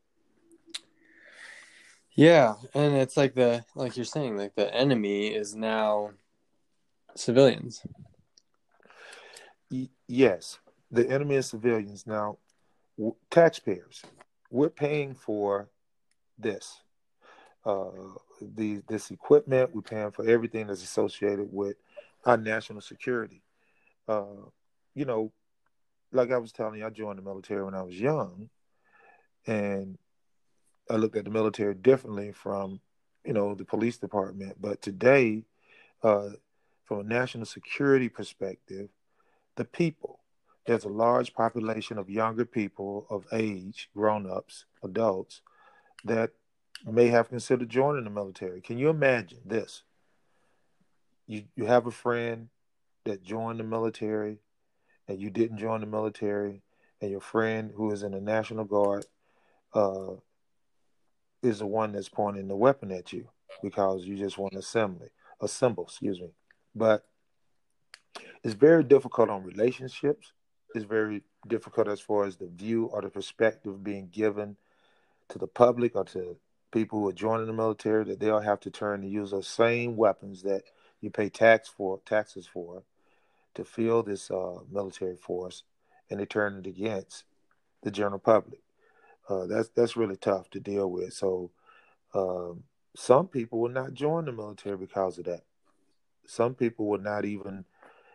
Yeah, 2.12 2.54
and 2.74 2.94
it's 2.94 3.16
like 3.16 3.34
the 3.34 3.64
like 3.74 3.96
you're 3.96 4.04
saying, 4.04 4.36
like 4.36 4.54
the 4.54 4.72
enemy 4.74 5.28
is 5.28 5.54
now 5.54 6.10
civilians. 7.14 7.82
Y- 9.70 9.88
yes, 10.08 10.58
the 10.90 11.08
enemy 11.08 11.36
is 11.36 11.46
civilians. 11.46 12.06
Now, 12.06 12.38
w- 12.96 13.16
taxpayers, 13.30 14.02
we're 14.50 14.70
paying 14.70 15.14
for 15.14 15.68
this, 16.38 16.82
uh, 17.64 17.90
the 18.40 18.82
this 18.88 19.10
equipment. 19.10 19.74
We're 19.74 19.82
paying 19.82 20.10
for 20.10 20.24
everything 20.26 20.66
that's 20.66 20.82
associated 20.84 21.48
with 21.52 21.76
our 22.24 22.36
national 22.36 22.80
security. 22.80 23.42
Uh, 24.06 24.46
you 24.94 25.04
know, 25.04 25.32
like 26.14 26.30
I 26.30 26.38
was 26.38 26.52
telling 26.52 26.78
you, 26.78 26.86
I 26.86 26.90
joined 26.90 27.18
the 27.18 27.22
military 27.22 27.64
when 27.64 27.74
I 27.74 27.82
was 27.82 27.98
young, 27.98 28.48
and 29.46 29.98
I 30.88 30.96
looked 30.96 31.16
at 31.16 31.24
the 31.24 31.30
military 31.30 31.74
differently 31.74 32.32
from, 32.32 32.80
you 33.24 33.32
know, 33.32 33.54
the 33.54 33.64
police 33.64 33.98
department. 33.98 34.56
But 34.60 34.80
today, 34.80 35.44
uh, 36.02 36.30
from 36.84 37.00
a 37.00 37.04
national 37.04 37.46
security 37.46 38.08
perspective, 38.08 38.90
the 39.56 39.64
people, 39.64 40.20
there's 40.66 40.84
a 40.84 40.88
large 40.88 41.34
population 41.34 41.98
of 41.98 42.08
younger 42.08 42.44
people 42.44 43.06
of 43.10 43.26
age, 43.32 43.90
grown 43.94 44.30
ups, 44.30 44.66
adults, 44.82 45.42
that 46.04 46.30
may 46.86 47.08
have 47.08 47.28
considered 47.28 47.68
joining 47.68 48.04
the 48.04 48.10
military. 48.10 48.60
Can 48.60 48.78
you 48.78 48.88
imagine 48.90 49.40
this? 49.44 49.82
You, 51.26 51.44
you 51.56 51.64
have 51.64 51.86
a 51.86 51.90
friend 51.90 52.48
that 53.04 53.22
joined 53.22 53.58
the 53.58 53.64
military 53.64 54.38
and 55.08 55.20
you 55.20 55.30
didn't 55.30 55.58
join 55.58 55.80
the 55.80 55.86
military, 55.86 56.62
and 57.00 57.10
your 57.10 57.20
friend 57.20 57.72
who 57.74 57.90
is 57.92 58.02
in 58.02 58.12
the 58.12 58.20
National 58.20 58.64
Guard 58.64 59.04
uh, 59.74 60.12
is 61.42 61.58
the 61.58 61.66
one 61.66 61.92
that's 61.92 62.08
pointing 62.08 62.48
the 62.48 62.56
weapon 62.56 62.90
at 62.90 63.12
you 63.12 63.28
because 63.62 64.04
you 64.04 64.16
just 64.16 64.38
want 64.38 64.54
assembly, 64.54 65.08
assemble, 65.40 65.84
excuse 65.84 66.20
me. 66.20 66.30
But 66.74 67.04
it's 68.42 68.54
very 68.54 68.84
difficult 68.84 69.30
on 69.30 69.42
relationships. 69.42 70.32
It's 70.74 70.84
very 70.84 71.22
difficult 71.46 71.88
as 71.88 72.00
far 72.00 72.24
as 72.24 72.36
the 72.36 72.48
view 72.48 72.86
or 72.86 73.02
the 73.02 73.10
perspective 73.10 73.84
being 73.84 74.08
given 74.08 74.56
to 75.28 75.38
the 75.38 75.46
public 75.46 75.94
or 75.94 76.04
to 76.04 76.36
people 76.72 77.00
who 77.00 77.08
are 77.08 77.12
joining 77.12 77.46
the 77.46 77.52
military 77.52 78.04
that 78.04 78.18
they'll 78.18 78.40
have 78.40 78.60
to 78.60 78.70
turn 78.70 79.00
to 79.00 79.08
use 79.08 79.30
those 79.30 79.46
same 79.46 79.96
weapons 79.96 80.42
that 80.42 80.62
you 81.00 81.10
pay 81.10 81.28
tax 81.28 81.68
for 81.68 82.00
taxes 82.04 82.46
for 82.46 82.82
to 83.54 83.64
fill 83.64 84.02
this 84.02 84.30
uh, 84.30 84.58
military 84.70 85.16
force, 85.16 85.62
and 86.10 86.20
they 86.20 86.26
turn 86.26 86.58
it 86.58 86.66
against 86.66 87.24
the 87.82 87.90
general 87.90 88.18
public. 88.18 88.60
Uh, 89.28 89.46
that's 89.46 89.68
that's 89.70 89.96
really 89.96 90.16
tough 90.16 90.50
to 90.50 90.60
deal 90.60 90.90
with. 90.90 91.12
So 91.12 91.50
um, 92.14 92.64
some 92.94 93.28
people 93.28 93.60
will 93.60 93.70
not 93.70 93.94
join 93.94 94.24
the 94.26 94.32
military 94.32 94.76
because 94.76 95.18
of 95.18 95.24
that. 95.24 95.42
Some 96.26 96.54
people 96.54 96.86
will 96.86 97.00
not 97.00 97.24
even 97.24 97.64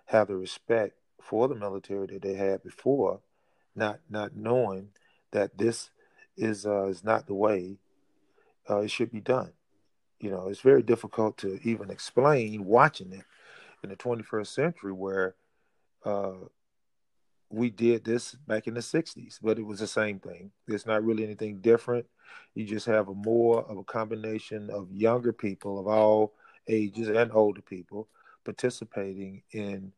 have 0.06 0.28
the 0.28 0.36
respect 0.36 0.96
for 1.22 1.48
the 1.48 1.56
military 1.56 2.08
that 2.08 2.22
they 2.22 2.36
had 2.36 2.64
before, 2.64 3.20
not 3.76 4.00
not 4.10 4.36
knowing 4.36 4.90
that 5.32 5.58
this 5.58 5.90
is 6.38 6.66
uh, 6.66 6.86
is 6.86 7.04
not 7.04 7.28
the 7.28 7.34
way 7.34 7.78
uh, 8.70 8.80
it 8.80 8.92
should 8.92 9.12
be 9.12 9.20
done. 9.20 9.52
You 10.20 10.32
know, 10.32 10.48
it's 10.48 10.62
very 10.62 10.84
difficult 10.84 11.38
to 11.40 11.60
even 11.64 11.90
explain 11.90 12.66
watching 12.66 13.14
it 13.14 13.24
in 13.84 13.90
the 13.90 13.96
21st 13.96 14.48
century 14.48 14.92
where 14.92 15.36
uh, 16.06 16.34
we 17.50 17.70
did 17.70 18.04
this 18.04 18.36
back 18.48 18.68
in 18.68 18.74
the 18.76 18.80
60s, 18.80 19.40
but 19.42 19.58
it 19.58 19.66
was 19.66 19.80
the 19.80 19.88
same 19.88 20.20
thing. 20.20 20.52
It's 20.68 20.86
not 20.86 21.04
really 21.04 21.24
anything 21.24 21.62
different. 21.62 22.06
You 22.54 22.66
just 22.66 22.86
have 22.86 23.08
a 23.08 23.14
more 23.14 23.64
of 23.64 23.78
a 23.78 23.84
combination 23.84 24.70
of 24.70 24.92
younger 24.92 25.34
people 25.34 25.80
of 25.80 25.88
all 25.88 26.34
ages 26.68 27.10
and 27.10 27.32
older 27.34 27.62
people 27.62 28.08
participating 28.46 29.42
in 29.52 29.92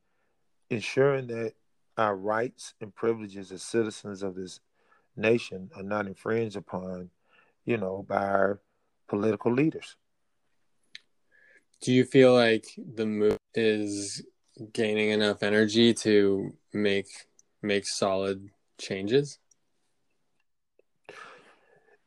ensuring 0.70 1.28
that 1.28 1.54
our 1.98 2.16
rights 2.16 2.74
and 2.82 2.96
privileges 2.96 3.52
as 3.52 3.62
citizens 3.62 4.24
of 4.24 4.36
this 4.36 4.62
nation 5.18 5.70
are 5.76 5.84
not 5.84 6.08
infringed 6.08 6.56
upon, 6.56 7.10
you 7.66 7.78
know, 7.78 8.06
by 8.08 8.26
our 8.26 8.60
political 9.08 9.54
leaders. 9.54 9.98
Do 11.82 11.92
you 11.92 12.06
feel 12.06 12.36
like 12.36 12.66
the 12.78 13.08
move 13.08 13.40
is 13.56 14.24
gaining 14.72 15.10
enough 15.10 15.42
energy 15.42 15.96
to 15.96 16.54
make 16.74 17.08
make 17.64 17.88
solid 17.88 18.50
changes? 18.80 19.40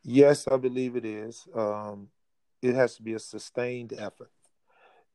Yes, 0.05 0.47
I 0.47 0.59
believe 0.59 0.95
it 0.95 1.05
is. 1.05 1.49
Um, 1.55 2.09
it 2.63 2.77
has 2.77 2.95
to 2.97 3.03
be 3.03 3.15
a 3.15 3.19
sustained 3.19 3.93
effort, 3.99 4.31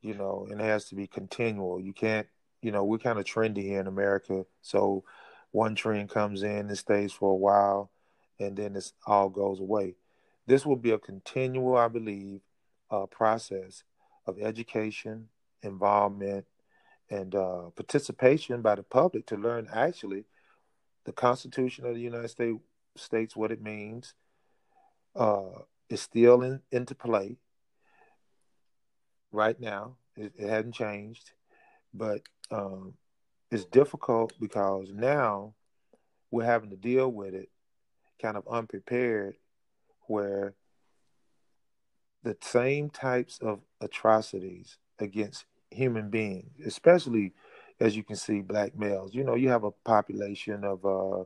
you 0.02 0.14
know, 0.14 0.48
and 0.52 0.60
it 0.60 0.66
has 0.66 0.86
to 0.86 0.96
be 0.96 1.08
continual. 1.08 1.80
You 1.80 1.94
can't, 1.94 2.28
you 2.62 2.72
know, 2.72 2.84
we're 2.84 2.98
kind 2.98 3.18
of 3.18 3.24
trendy 3.24 3.64
here 3.64 3.80
in 3.80 3.88
America. 3.88 4.46
So 4.62 5.06
one 5.52 5.76
trend 5.76 6.10
comes 6.10 6.44
in 6.44 6.68
and 6.68 6.78
stays 6.78 7.14
for 7.14 7.32
a 7.32 7.36
while, 7.36 7.92
and 8.40 8.58
then 8.58 8.74
this 8.74 8.92
all 9.08 9.30
goes 9.30 9.62
away. 9.62 9.96
This 10.48 10.66
will 10.66 10.76
be 10.76 10.92
a 10.92 11.00
continual, 11.00 11.78
I 11.78 11.88
believe, 11.88 12.42
uh, 12.92 13.06
process 13.06 13.84
of 14.26 14.40
education, 14.40 15.30
involvement, 15.62 16.46
and 17.10 17.34
uh, 17.36 17.70
participation 17.76 18.62
by 18.62 18.76
the 18.76 18.84
public 18.84 19.26
to 19.28 19.36
learn 19.36 19.68
actually 19.74 20.26
the 21.06 21.12
Constitution 21.12 21.86
of 21.86 21.96
the 21.96 22.02
United 22.02 22.30
States 22.30 22.60
states 22.96 23.36
what 23.36 23.52
it 23.52 23.62
means. 23.62 24.14
Uh, 25.16 25.62
is 25.90 26.02
still 26.02 26.44
in, 26.44 26.62
into 26.72 26.96
play 26.96 27.38
right 29.32 29.60
now. 29.60 29.96
It, 30.16 30.34
it 30.38 30.48
hadn't 30.50 30.74
changed, 30.74 31.32
but 31.94 32.22
um, 32.52 32.94
it's 33.52 33.66
difficult 33.66 34.34
because 34.40 34.92
now 34.94 35.56
we're 36.32 36.46
having 36.46 36.70
to 36.70 36.76
deal 36.76 37.12
with 37.12 37.34
it 37.34 37.50
kind 38.22 38.38
of 38.38 38.48
unprepared, 38.48 39.36
where 40.08 40.54
the 42.24 42.38
same 42.42 42.90
types 42.90 43.40
of 43.40 43.62
atrocities 43.82 44.78
against 45.00 45.46
human 45.72 46.10
beings, 46.10 46.52
especially 46.66 47.34
as 47.80 47.96
you 47.96 48.04
can 48.04 48.16
see, 48.16 48.42
black 48.42 48.78
males. 48.78 49.14
You 49.14 49.24
know, 49.24 49.36
you 49.36 49.50
have 49.50 49.64
a 49.64 49.72
population 49.72 50.64
of 50.64 50.86
uh, 50.86 51.24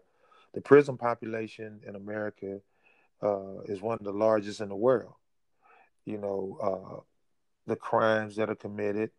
the 0.53 0.61
prison 0.61 0.97
population 0.97 1.79
in 1.85 1.95
America 1.95 2.59
uh, 3.21 3.61
is 3.65 3.81
one 3.81 3.97
of 3.97 4.05
the 4.05 4.11
largest 4.11 4.61
in 4.61 4.69
the 4.69 4.75
world. 4.75 5.13
You 6.05 6.17
know, 6.17 6.57
uh, 6.61 7.01
the 7.65 7.75
crimes 7.75 8.35
that 8.35 8.49
are 8.49 8.55
committed, 8.55 9.11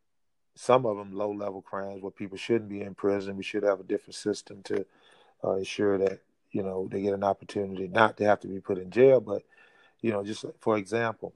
some 0.54 0.86
of 0.86 0.96
them 0.96 1.12
low 1.12 1.32
level 1.32 1.62
crimes 1.62 2.02
where 2.02 2.12
people 2.12 2.36
shouldn't 2.36 2.68
be 2.68 2.82
in 2.82 2.94
prison. 2.94 3.36
We 3.36 3.42
should 3.42 3.64
have 3.64 3.80
a 3.80 3.84
different 3.84 4.14
system 4.14 4.62
to 4.64 4.86
uh, 5.42 5.54
ensure 5.54 5.98
that 5.98 6.20
you 6.52 6.62
know 6.62 6.88
they 6.90 7.02
get 7.02 7.14
an 7.14 7.24
opportunity 7.24 7.88
not 7.88 8.16
to 8.18 8.24
have 8.24 8.40
to 8.40 8.48
be 8.48 8.60
put 8.60 8.78
in 8.78 8.90
jail, 8.90 9.20
but 9.20 9.42
you 10.02 10.12
know, 10.12 10.22
just 10.22 10.44
for 10.60 10.76
example, 10.76 11.32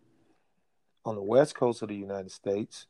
on 1.04 1.14
the 1.14 1.22
west 1.22 1.54
coast 1.54 1.82
of 1.82 1.88
the 1.88 1.96
United 1.96 2.30
States, 2.30 2.87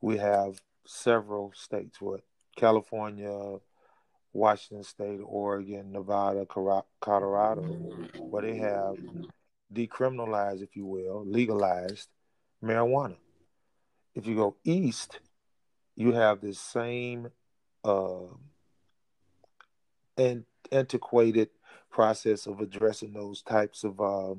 we 0.00 0.18
have 0.18 0.60
several 0.86 1.52
states, 1.54 2.00
what 2.00 2.22
California, 2.56 3.58
Washington 4.32 4.84
State, 4.84 5.20
Oregon, 5.24 5.92
Nevada, 5.92 6.46
Colorado, 7.00 7.62
where 8.18 8.42
they 8.42 8.56
have 8.56 8.96
decriminalized, 9.72 10.62
if 10.62 10.76
you 10.76 10.86
will, 10.86 11.24
legalized 11.26 12.08
marijuana. 12.62 13.16
If 14.14 14.26
you 14.26 14.36
go 14.36 14.56
east, 14.64 15.20
you 15.96 16.12
have 16.12 16.40
this 16.40 16.58
same 16.58 17.28
uh, 17.84 18.26
and 20.16 20.44
antiquated 20.70 21.50
process 21.90 22.46
of 22.46 22.60
addressing 22.60 23.12
those 23.12 23.42
types 23.42 23.84
of 23.84 24.00
uh, 24.00 24.34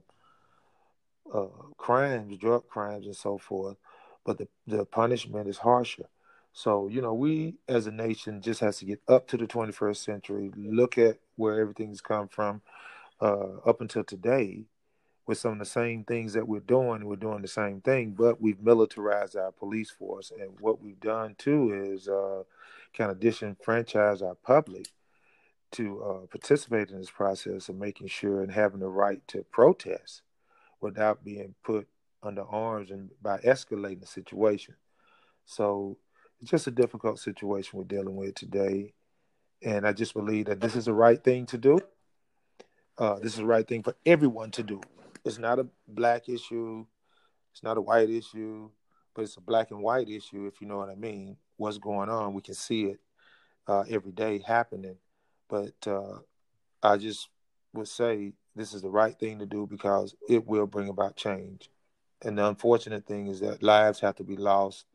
uh, 1.31 1.47
crimes, 1.77 2.38
drug 2.38 2.67
crimes, 2.67 3.05
and 3.05 3.15
so 3.15 3.38
forth 3.38 3.77
but 4.25 4.38
the, 4.38 4.47
the 4.67 4.86
punishment 4.86 5.47
is 5.47 5.57
harsher. 5.59 6.07
So, 6.53 6.88
you 6.88 7.01
know, 7.01 7.13
we 7.13 7.55
as 7.67 7.88
a 7.88 7.91
nation 7.91 8.41
just 8.41 8.59
has 8.59 8.77
to 8.79 8.86
get 8.86 9.01
up 9.07 9.27
to 9.29 9.38
the 9.38 9.47
21st 9.47 9.97
century, 9.97 10.51
look 10.55 10.97
at 10.97 11.17
where 11.36 11.59
everything's 11.59 12.01
come 12.01 12.27
from, 12.27 12.62
uh, 13.19 13.57
up 13.65 13.81
until 13.81 14.03
today 14.03 14.65
with 15.25 15.38
some 15.38 15.53
of 15.53 15.59
the 15.59 15.65
same 15.65 16.03
things 16.03 16.33
that 16.33 16.47
we're 16.47 16.59
doing. 16.59 17.05
We're 17.05 17.15
doing 17.15 17.41
the 17.41 17.47
same 17.47 17.81
thing, 17.81 18.12
but 18.12 18.41
we've 18.41 18.62
militarized 18.62 19.36
our 19.36 19.51
police 19.51 19.89
force. 19.89 20.31
And 20.38 20.59
what 20.59 20.81
we've 20.81 20.99
done 20.99 21.36
too 21.38 21.73
is 21.73 22.07
uh, 22.07 22.43
kind 22.95 23.09
of 23.09 23.19
disenfranchise 23.19 24.21
our 24.21 24.36
public 24.36 24.89
to 25.71 26.03
uh, 26.03 26.27
participate 26.27 26.91
in 26.91 26.99
this 26.99 27.09
process 27.09 27.67
of 27.67 27.77
making 27.77 28.07
sure 28.07 28.43
and 28.43 28.51
having 28.51 28.81
the 28.81 28.89
right 28.89 29.27
to 29.29 29.43
protest 29.49 30.21
without 30.84 31.24
being 31.24 31.56
put 31.63 31.88
under 32.22 32.43
arms 32.43 32.91
and 32.91 33.10
by 33.22 33.38
escalating 33.39 34.02
the 34.02 34.08
situation. 34.08 34.76
So 35.46 35.98
it's 36.41 36.52
just 36.52 36.67
a 36.67 36.72
difficult 36.72 37.19
situation 37.19 37.80
we're 37.80 37.86
dealing 37.86 38.15
with 38.15 38.36
today. 38.36 38.93
And 39.62 39.88
I 39.88 39.93
just 39.93 40.13
believe 40.13 40.46
that 40.46 40.60
this 40.60 40.76
is 40.76 40.86
the 40.86 40.93
right 40.93 41.22
thing 41.24 41.46
to 41.48 41.58
do. 41.58 41.80
Uh, 42.98 43.15
this 43.15 43.34
is 43.34 43.39
the 43.39 43.46
right 43.46 43.67
thing 43.67 43.82
for 43.82 43.96
everyone 44.06 44.52
to 44.52 44.63
do. 44.63 44.82
It's 45.26 45.39
not 45.39 45.58
a 45.58 45.67
black 45.88 46.28
issue. 46.28 46.86
It's 47.54 47.63
not 47.63 47.78
a 47.78 47.82
white 47.82 48.10
issue, 48.10 48.69
but 49.15 49.24
it's 49.24 49.38
a 49.38 49.41
black 49.41 49.72
and 49.72 49.82
white 49.82 50.10
issue, 50.10 50.48
if 50.48 50.60
you 50.60 50.67
know 50.67 50.78
what 50.78 50.89
I 50.89 50.96
mean. 50.96 51.38
What's 51.58 51.78
going 51.78 52.10
on? 52.10 52.34
We 52.34 52.41
can 52.41 52.56
see 52.56 52.86
it 52.86 53.00
uh, 53.67 53.84
every 53.89 54.12
day 54.12 54.43
happening. 54.46 54.98
But 55.50 55.76
uh, 55.88 56.19
I 56.82 56.98
just 56.98 57.30
would 57.74 57.88
say 57.88 58.34
this 58.55 58.73
is 58.73 58.81
the 58.81 58.89
right 58.89 59.17
thing 59.17 59.39
to 59.39 59.45
do 59.45 59.67
because 59.67 60.15
it 60.29 60.45
will 60.45 60.67
bring 60.67 60.89
about 60.89 61.15
change. 61.15 61.69
And 62.21 62.37
the 62.37 62.47
unfortunate 62.47 63.05
thing 63.05 63.27
is 63.27 63.39
that 63.41 63.63
lives 63.63 63.99
have 63.99 64.15
to 64.15 64.23
be 64.23 64.37
lost 64.37 64.85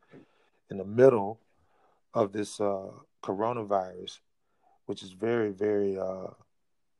in 0.69 0.77
the 0.77 0.85
middle 0.85 1.39
of 2.13 2.31
this 2.31 2.59
uh, 2.59 2.89
coronavirus, 3.23 4.19
which 4.85 5.03
is 5.03 5.11
very, 5.11 5.51
very 5.51 5.97
uh, 5.97 6.27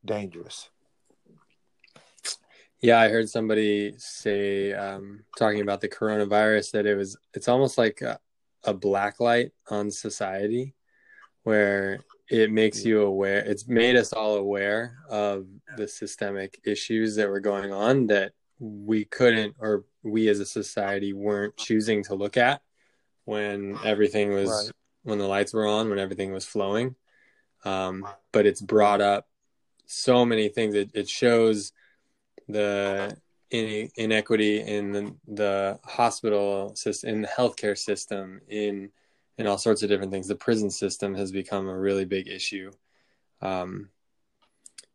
dangerous. 0.06 0.70
Yeah, 2.82 3.00
I 3.00 3.10
heard 3.10 3.30
somebody 3.30 3.96
say, 3.98 4.74
um, 4.74 5.24
talking 5.38 5.62
about 5.62 5.82
the 5.82 5.90
coronavirus, 5.90 6.72
that 6.72 6.86
it 6.86 6.96
was, 6.96 7.18
it's 7.34 7.50
almost 7.50 7.78
like 7.78 8.02
a, 8.02 8.20
a 8.64 8.74
black 8.74 9.20
light 9.20 9.52
on 9.70 9.92
society 9.92 10.76
where 11.44 12.06
it 12.30 12.52
makes 12.52 12.86
you 12.86 13.02
aware, 13.02 13.40
it's 13.40 13.68
made 13.68 13.96
us 13.96 14.14
all 14.14 14.36
aware 14.36 14.98
of 15.10 15.48
the 15.78 15.88
systemic 15.88 16.60
issues 16.64 17.16
that 17.16 17.30
were 17.30 17.40
going 17.40 17.74
on 17.74 18.08
that 18.08 18.34
we 18.60 19.06
couldn't, 19.06 19.56
or 19.60 19.86
we 20.04 20.28
as 20.30 20.40
a 20.40 20.46
society 20.46 21.14
weren't 21.14 21.58
choosing 21.58 22.04
to 22.04 22.16
look 22.16 22.38
at 22.38 22.62
when 23.26 23.78
everything 23.84 24.34
was, 24.34 24.50
right. 24.50 24.72
when 25.04 25.18
the 25.18 25.28
lights 25.28 25.54
were 25.54 25.68
on, 25.68 25.90
when 25.90 26.00
everything 26.00 26.32
was 26.32 26.46
flowing. 26.46 26.96
Um, 27.66 28.08
but 28.32 28.46
it's 28.46 28.62
brought 28.62 29.02
up 29.02 29.28
so 29.86 30.26
many 30.26 30.50
things. 30.50 30.76
It, 30.76 30.92
it 30.94 31.10
shows, 31.10 31.74
the 32.48 33.16
inequity 33.52 34.62
in 34.62 34.92
the, 34.92 35.16
the 35.28 35.80
hospital 35.84 36.76
system, 36.76 37.10
in 37.10 37.22
the 37.22 37.28
healthcare 37.28 37.78
system, 37.78 38.42
in 38.48 38.90
in 39.40 39.48
all 39.48 39.58
sorts 39.58 39.82
of 39.82 39.90
different 39.90 40.12
things. 40.12 40.28
The 40.28 40.36
prison 40.36 40.70
system 40.70 41.16
has 41.16 41.32
become 41.32 41.68
a 41.68 41.80
really 41.80 42.04
big 42.04 42.28
issue. 42.28 42.72
Um, 43.42 43.90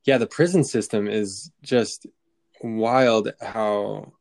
yeah, 0.04 0.18
the 0.18 0.26
prison 0.26 0.62
system 0.62 1.08
is 1.08 1.50
just 1.62 2.06
wild 2.62 3.32
how 3.40 4.12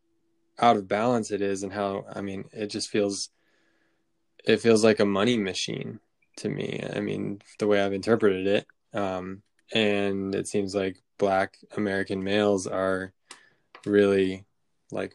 out 0.58 0.78
of 0.78 0.88
balance 0.88 1.30
it 1.30 1.42
is, 1.42 1.64
and 1.64 1.74
how 1.74 2.06
I 2.12 2.22
mean, 2.22 2.46
it 2.54 2.68
just 2.68 2.90
feels 2.90 3.30
it 4.46 4.62
feels 4.62 4.84
like 4.84 5.02
a 5.02 5.06
money 5.06 5.38
machine 5.38 6.00
to 6.38 6.48
me. 6.48 6.82
I 6.96 7.02
mean, 7.02 7.42
the 7.60 7.68
way 7.68 7.82
I've 7.82 7.94
interpreted 7.94 8.48
it, 8.48 8.68
um, 8.98 9.42
and 9.74 10.34
it 10.34 10.48
seems 10.48 10.74
like 10.74 11.02
Black 11.18 11.58
American 11.76 12.24
males 12.24 12.66
are 12.66 13.12
really 13.86 14.46
like 14.90 15.14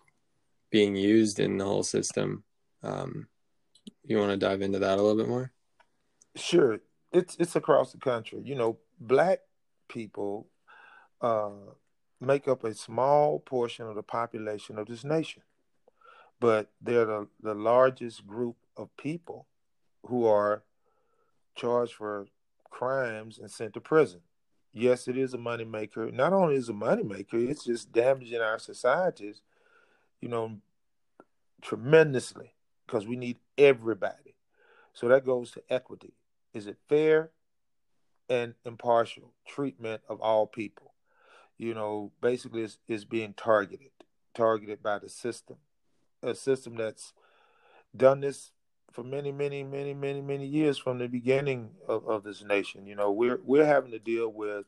being 0.70 0.96
used 0.96 1.40
in 1.40 1.56
the 1.56 1.64
whole 1.64 1.82
system. 1.82 2.44
Um, 2.82 3.26
you 4.08 4.18
want 4.18 4.30
to 4.30 4.36
dive 4.36 4.62
into 4.62 4.78
that 4.78 4.98
a 4.98 5.02
little 5.02 5.16
bit 5.16 5.28
more? 5.28 5.52
Sure. 6.34 6.80
It's 7.12 7.36
it's 7.38 7.56
across 7.56 7.92
the 7.92 7.98
country. 7.98 8.40
You 8.44 8.54
know, 8.54 8.78
black 9.00 9.40
people 9.88 10.48
uh, 11.20 11.50
make 12.20 12.48
up 12.48 12.64
a 12.64 12.74
small 12.74 13.40
portion 13.40 13.86
of 13.86 13.94
the 13.94 14.02
population 14.02 14.78
of 14.78 14.86
this 14.86 15.04
nation, 15.04 15.42
but 16.40 16.70
they're 16.80 17.06
the, 17.06 17.28
the 17.42 17.54
largest 17.54 18.26
group 18.26 18.56
of 18.76 18.94
people 18.96 19.46
who 20.06 20.26
are 20.26 20.62
charged 21.54 21.94
for 21.94 22.26
crimes 22.70 23.38
and 23.38 23.50
sent 23.50 23.74
to 23.74 23.80
prison 23.80 24.20
yes, 24.72 25.08
it 25.08 25.16
is 25.16 25.34
a 25.34 25.38
moneymaker. 25.38 26.12
Not 26.12 26.32
only 26.32 26.56
is 26.56 26.68
it 26.68 26.72
a 26.72 26.74
moneymaker, 26.74 27.48
it's 27.48 27.64
just 27.64 27.92
damaging 27.92 28.40
our 28.40 28.58
societies, 28.58 29.42
you 30.20 30.28
know, 30.28 30.58
tremendously 31.60 32.52
because 32.88 33.06
we 33.06 33.16
need 33.16 33.38
everybody. 33.58 34.34
So 34.94 35.08
that 35.08 35.26
goes 35.26 35.50
to 35.52 35.62
equity. 35.68 36.14
Is 36.54 36.66
it 36.66 36.78
fair 36.88 37.30
and 38.28 38.54
impartial 38.64 39.34
treatment 39.46 40.00
of 40.08 40.20
all 40.20 40.46
people? 40.46 40.94
You 41.58 41.74
know, 41.74 42.12
basically, 42.22 42.62
it's, 42.62 42.78
it's 42.88 43.04
being 43.04 43.34
targeted, 43.34 43.90
targeted 44.34 44.82
by 44.82 44.98
the 44.98 45.08
system, 45.08 45.58
a 46.22 46.34
system 46.34 46.76
that's 46.76 47.12
done 47.94 48.20
this 48.20 48.52
for 48.90 49.04
many, 49.04 49.32
many, 49.32 49.62
many, 49.62 49.92
many, 49.92 50.22
many 50.22 50.46
years 50.46 50.78
from 50.78 50.98
the 50.98 51.08
beginning 51.08 51.70
of, 51.86 52.08
of 52.08 52.24
this 52.24 52.42
nation. 52.42 52.86
You 52.86 52.94
know, 52.94 53.12
we're 53.12 53.40
we're 53.44 53.66
having 53.66 53.90
to 53.90 53.98
deal 53.98 54.32
with, 54.32 54.64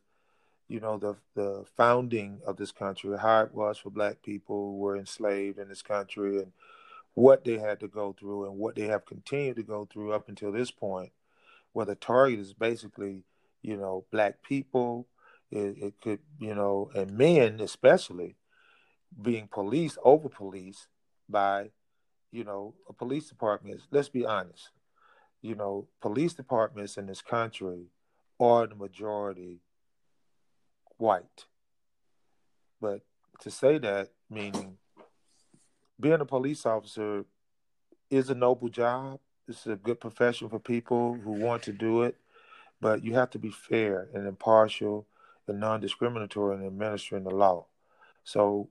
you 0.68 0.80
know, 0.80 0.98
the 0.98 1.16
the 1.34 1.64
founding 1.76 2.40
of 2.46 2.56
this 2.56 2.72
country, 2.72 3.16
how 3.18 3.42
it 3.42 3.54
was 3.54 3.78
for 3.78 3.90
black 3.90 4.22
people 4.22 4.72
who 4.72 4.78
were 4.78 4.96
enslaved 4.96 5.58
in 5.58 5.68
this 5.68 5.82
country 5.82 6.38
and 6.38 6.52
what 7.14 7.44
they 7.44 7.58
had 7.58 7.80
to 7.80 7.88
go 7.88 8.14
through 8.18 8.46
and 8.46 8.56
what 8.56 8.76
they 8.76 8.86
have 8.86 9.04
continued 9.04 9.56
to 9.56 9.62
go 9.62 9.86
through 9.90 10.12
up 10.12 10.28
until 10.28 10.52
this 10.52 10.70
point, 10.70 11.12
where 11.72 11.86
the 11.86 11.94
target 11.94 12.38
is 12.38 12.52
basically, 12.52 13.24
you 13.62 13.76
know, 13.76 14.04
black 14.10 14.42
people. 14.42 15.06
It, 15.50 15.76
it 15.78 15.94
could, 16.00 16.20
you 16.38 16.54
know, 16.54 16.90
and 16.94 17.18
men 17.18 17.60
especially 17.60 18.36
being 19.20 19.48
policed 19.48 19.98
over 20.04 20.28
police 20.28 20.86
by 21.28 21.70
you 22.32 22.44
know, 22.44 22.74
a 22.88 22.92
police 22.92 23.28
department, 23.28 23.80
let's 23.90 24.08
be 24.08 24.24
honest, 24.24 24.70
you 25.42 25.54
know, 25.54 25.88
police 26.00 26.34
departments 26.34 26.96
in 26.96 27.06
this 27.06 27.22
country 27.22 27.86
are 28.38 28.66
the 28.66 28.74
majority 28.74 29.60
white. 30.96 31.46
But 32.80 33.00
to 33.40 33.50
say 33.50 33.78
that, 33.78 34.10
meaning 34.28 34.76
being 36.00 36.20
a 36.20 36.24
police 36.24 36.66
officer 36.66 37.24
is 38.10 38.30
a 38.30 38.34
noble 38.34 38.68
job. 38.68 39.20
It's 39.46 39.66
a 39.66 39.76
good 39.76 40.00
profession 40.00 40.48
for 40.48 40.58
people 40.58 41.14
who 41.14 41.32
want 41.32 41.62
to 41.64 41.72
do 41.72 42.02
it, 42.02 42.16
but 42.80 43.04
you 43.04 43.14
have 43.14 43.30
to 43.30 43.38
be 43.38 43.50
fair 43.50 44.08
and 44.14 44.26
impartial 44.26 45.06
and 45.46 45.60
non-discriminatory 45.60 46.56
in 46.56 46.66
administering 46.66 47.24
the 47.24 47.34
law. 47.34 47.66
So, 48.24 48.68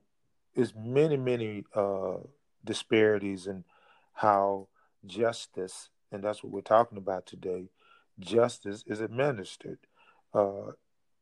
it's 0.56 0.74
many, 0.76 1.16
many 1.16 1.64
uh, 1.76 2.18
disparities 2.66 3.48
in 3.48 3.64
how 4.14 4.68
justice, 5.06 5.90
and 6.12 6.24
that's 6.24 6.44
what 6.44 6.52
we're 6.52 6.62
talking 6.62 6.98
about 6.98 7.26
today, 7.26 7.70
justice 8.20 8.84
is 8.88 9.00
administered. 9.00 9.80
Uh, 10.34 10.72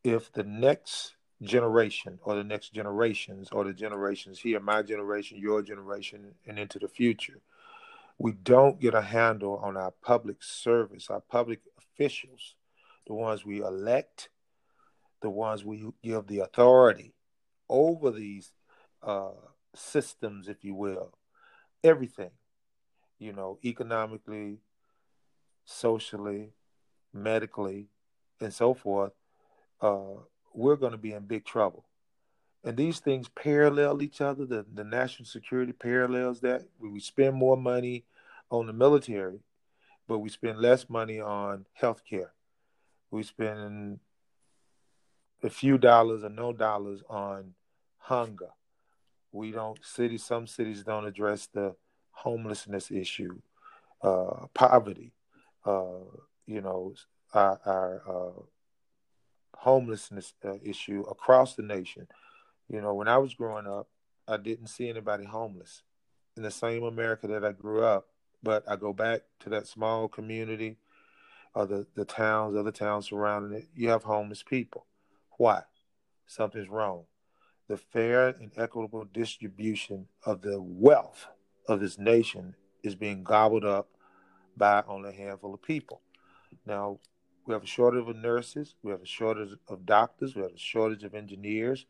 if 0.03 0.31
the 0.31 0.43
next 0.43 1.16
generation 1.41 2.19
or 2.23 2.35
the 2.35 2.43
next 2.43 2.73
generations 2.73 3.49
or 3.51 3.63
the 3.63 3.73
generations 3.73 4.39
here, 4.39 4.59
my 4.59 4.81
generation, 4.81 5.37
your 5.37 5.61
generation, 5.61 6.33
and 6.47 6.57
into 6.57 6.79
the 6.79 6.87
future, 6.87 7.39
we 8.17 8.31
don't 8.31 8.79
get 8.79 8.95
a 8.95 9.01
handle 9.01 9.59
on 9.63 9.77
our 9.77 9.91
public 10.03 10.41
service, 10.41 11.09
our 11.09 11.21
public 11.21 11.59
officials, 11.77 12.55
the 13.05 13.13
ones 13.13 13.45
we 13.45 13.61
elect, 13.61 14.29
the 15.21 15.29
ones 15.29 15.63
we 15.63 15.85
give 16.03 16.27
the 16.27 16.39
authority 16.39 17.13
over 17.69 18.11
these 18.11 18.51
uh, 19.03 19.31
systems, 19.75 20.47
if 20.47 20.63
you 20.63 20.73
will, 20.73 21.13
everything, 21.83 22.31
you 23.19 23.33
know, 23.33 23.59
economically, 23.63 24.59
socially, 25.65 26.53
medically, 27.13 27.89
and 28.39 28.53
so 28.53 28.73
forth, 28.73 29.13
uh, 29.81 30.15
we're 30.57 30.75
going 30.75 30.91
to 30.91 30.97
be 30.97 31.13
in 31.13 31.23
big 31.25 31.45
trouble. 31.45 31.85
And 32.63 32.75
these 32.75 32.99
things 32.99 33.29
parallel 33.29 34.01
each 34.01 34.19
other. 34.19 34.45
The, 34.45 34.65
the 34.73 34.83
national 34.83 35.25
security 35.25 35.71
parallels 35.71 36.41
that. 36.41 36.63
We 36.79 36.99
spend 36.99 37.35
more 37.35 37.55
money 37.55 38.03
on 38.51 38.67
the 38.67 38.73
military, 38.73 39.39
but 40.07 40.19
we 40.19 40.29
spend 40.29 40.59
less 40.59 40.89
money 40.89 41.19
on 41.19 41.65
health 41.73 42.01
care. 42.09 42.31
We 43.11 43.23
spend 43.23 43.99
a 45.43 45.49
few 45.49 45.77
dollars 45.77 46.23
or 46.23 46.29
no 46.29 46.51
dollars 46.51 47.03
on 47.09 47.53
hunger 47.99 48.49
we 49.31 49.51
don't 49.51 49.77
cities 49.83 50.23
some 50.23 50.47
cities 50.47 50.83
don't 50.83 51.05
address 51.05 51.47
the 51.53 51.75
homelessness 52.11 52.91
issue 52.91 53.37
uh, 54.01 54.47
poverty 54.53 55.11
uh, 55.65 56.05
you 56.45 56.61
know 56.61 56.93
our, 57.33 57.59
our 57.65 58.01
uh, 58.07 58.41
homelessness 59.59 60.33
uh, 60.45 60.55
issue 60.63 61.01
across 61.09 61.55
the 61.55 61.63
nation 61.63 62.07
You 62.69 62.81
know, 62.81 62.93
when 62.93 63.07
I 63.07 63.17
was 63.17 63.33
growing 63.33 63.67
up, 63.67 63.89
I 64.27 64.37
didn't 64.37 64.67
see 64.67 64.89
anybody 64.89 65.25
homeless 65.25 65.83
in 66.35 66.43
the 66.43 66.51
same 66.51 66.83
America 66.83 67.27
that 67.27 67.45
I 67.45 67.53
grew 67.53 67.83
up. 67.83 68.07
But 68.43 68.63
I 68.69 68.75
go 68.75 68.93
back 68.93 69.21
to 69.41 69.49
that 69.49 69.67
small 69.67 70.07
community 70.07 70.77
or 71.55 71.65
the, 71.65 71.87
the 71.95 72.05
towns, 72.05 72.55
other 72.55 72.71
towns 72.71 73.09
surrounding 73.09 73.59
it, 73.59 73.67
you 73.75 73.89
have 73.89 74.03
homeless 74.03 74.43
people. 74.43 74.85
Why? 75.37 75.63
Something's 76.27 76.69
wrong. 76.69 77.05
The 77.67 77.77
fair 77.77 78.29
and 78.29 78.51
equitable 78.57 79.05
distribution 79.05 80.07
of 80.25 80.41
the 80.41 80.61
wealth 80.61 81.27
of 81.67 81.79
this 81.79 81.97
nation 81.97 82.55
is 82.83 82.95
being 82.95 83.23
gobbled 83.23 83.65
up 83.65 83.89
by 84.57 84.83
only 84.87 85.09
a 85.09 85.13
handful 85.13 85.53
of 85.53 85.61
people. 85.61 86.01
Now, 86.65 86.99
we 87.47 87.53
have 87.53 87.63
a 87.63 87.67
shortage 87.67 88.07
of 88.07 88.15
nurses, 88.17 88.75
we 88.83 88.91
have 88.91 89.01
a 89.01 89.05
shortage 89.05 89.57
of 89.69 89.85
doctors, 89.85 90.35
we 90.35 90.41
have 90.41 90.51
a 90.51 90.59
shortage 90.59 91.05
of 91.05 91.15
engineers, 91.15 91.85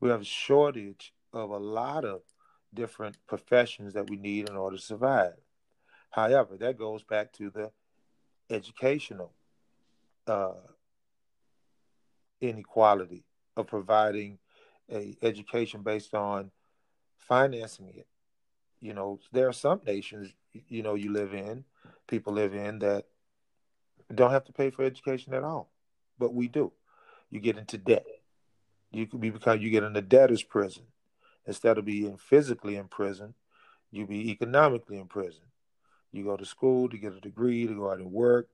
we 0.00 0.08
have 0.08 0.20
a 0.20 0.24
shortage 0.24 1.12
of 1.32 1.50
a 1.50 1.58
lot 1.58 2.04
of 2.04 2.20
different 2.72 3.16
professions 3.26 3.92
that 3.94 4.08
we 4.08 4.16
need 4.16 4.48
in 4.48 4.56
order 4.56 4.76
to 4.76 4.82
survive. 4.82 5.34
However, 6.10 6.56
that 6.58 6.78
goes 6.78 7.02
back 7.02 7.32
to 7.34 7.50
the 7.50 7.72
educational 8.48 9.32
uh, 10.28 10.52
inequality 12.40 13.24
of 13.56 13.66
providing 13.66 14.38
a 14.90 15.16
education 15.22 15.82
based 15.82 16.14
on 16.14 16.52
financing 17.18 17.88
it. 17.88 18.06
You 18.80 18.94
know, 18.94 19.18
there 19.32 19.48
are 19.48 19.52
some 19.52 19.80
nations, 19.84 20.32
you 20.68 20.82
know, 20.82 20.94
you 20.94 21.10
live 21.10 21.34
in, 21.34 21.64
people 22.06 22.32
live 22.32 22.54
in 22.54 22.78
that 22.80 23.06
don't 24.12 24.30
have 24.30 24.44
to 24.44 24.52
pay 24.52 24.70
for 24.70 24.84
education 24.84 25.34
at 25.34 25.44
all, 25.44 25.70
but 26.18 26.34
we 26.34 26.48
do. 26.48 26.72
You 27.30 27.40
get 27.40 27.58
into 27.58 27.78
debt. 27.78 28.06
You 28.90 29.06
could 29.06 29.20
be 29.20 29.30
because 29.30 29.60
you 29.60 29.70
get 29.70 29.82
in 29.82 29.92
debtor's 30.08 30.42
prison 30.42 30.84
instead 31.46 31.78
of 31.78 31.84
being 31.84 32.16
physically 32.16 32.76
in 32.76 32.88
prison. 32.88 33.34
You 33.90 34.06
be 34.06 34.30
economically 34.30 34.98
in 34.98 35.06
prison. 35.06 35.42
You 36.12 36.24
go 36.24 36.36
to 36.36 36.44
school 36.44 36.88
to 36.88 36.98
get 36.98 37.14
a 37.14 37.20
degree 37.20 37.66
to 37.66 37.74
go 37.74 37.90
out 37.90 37.98
and 37.98 38.12
work. 38.12 38.48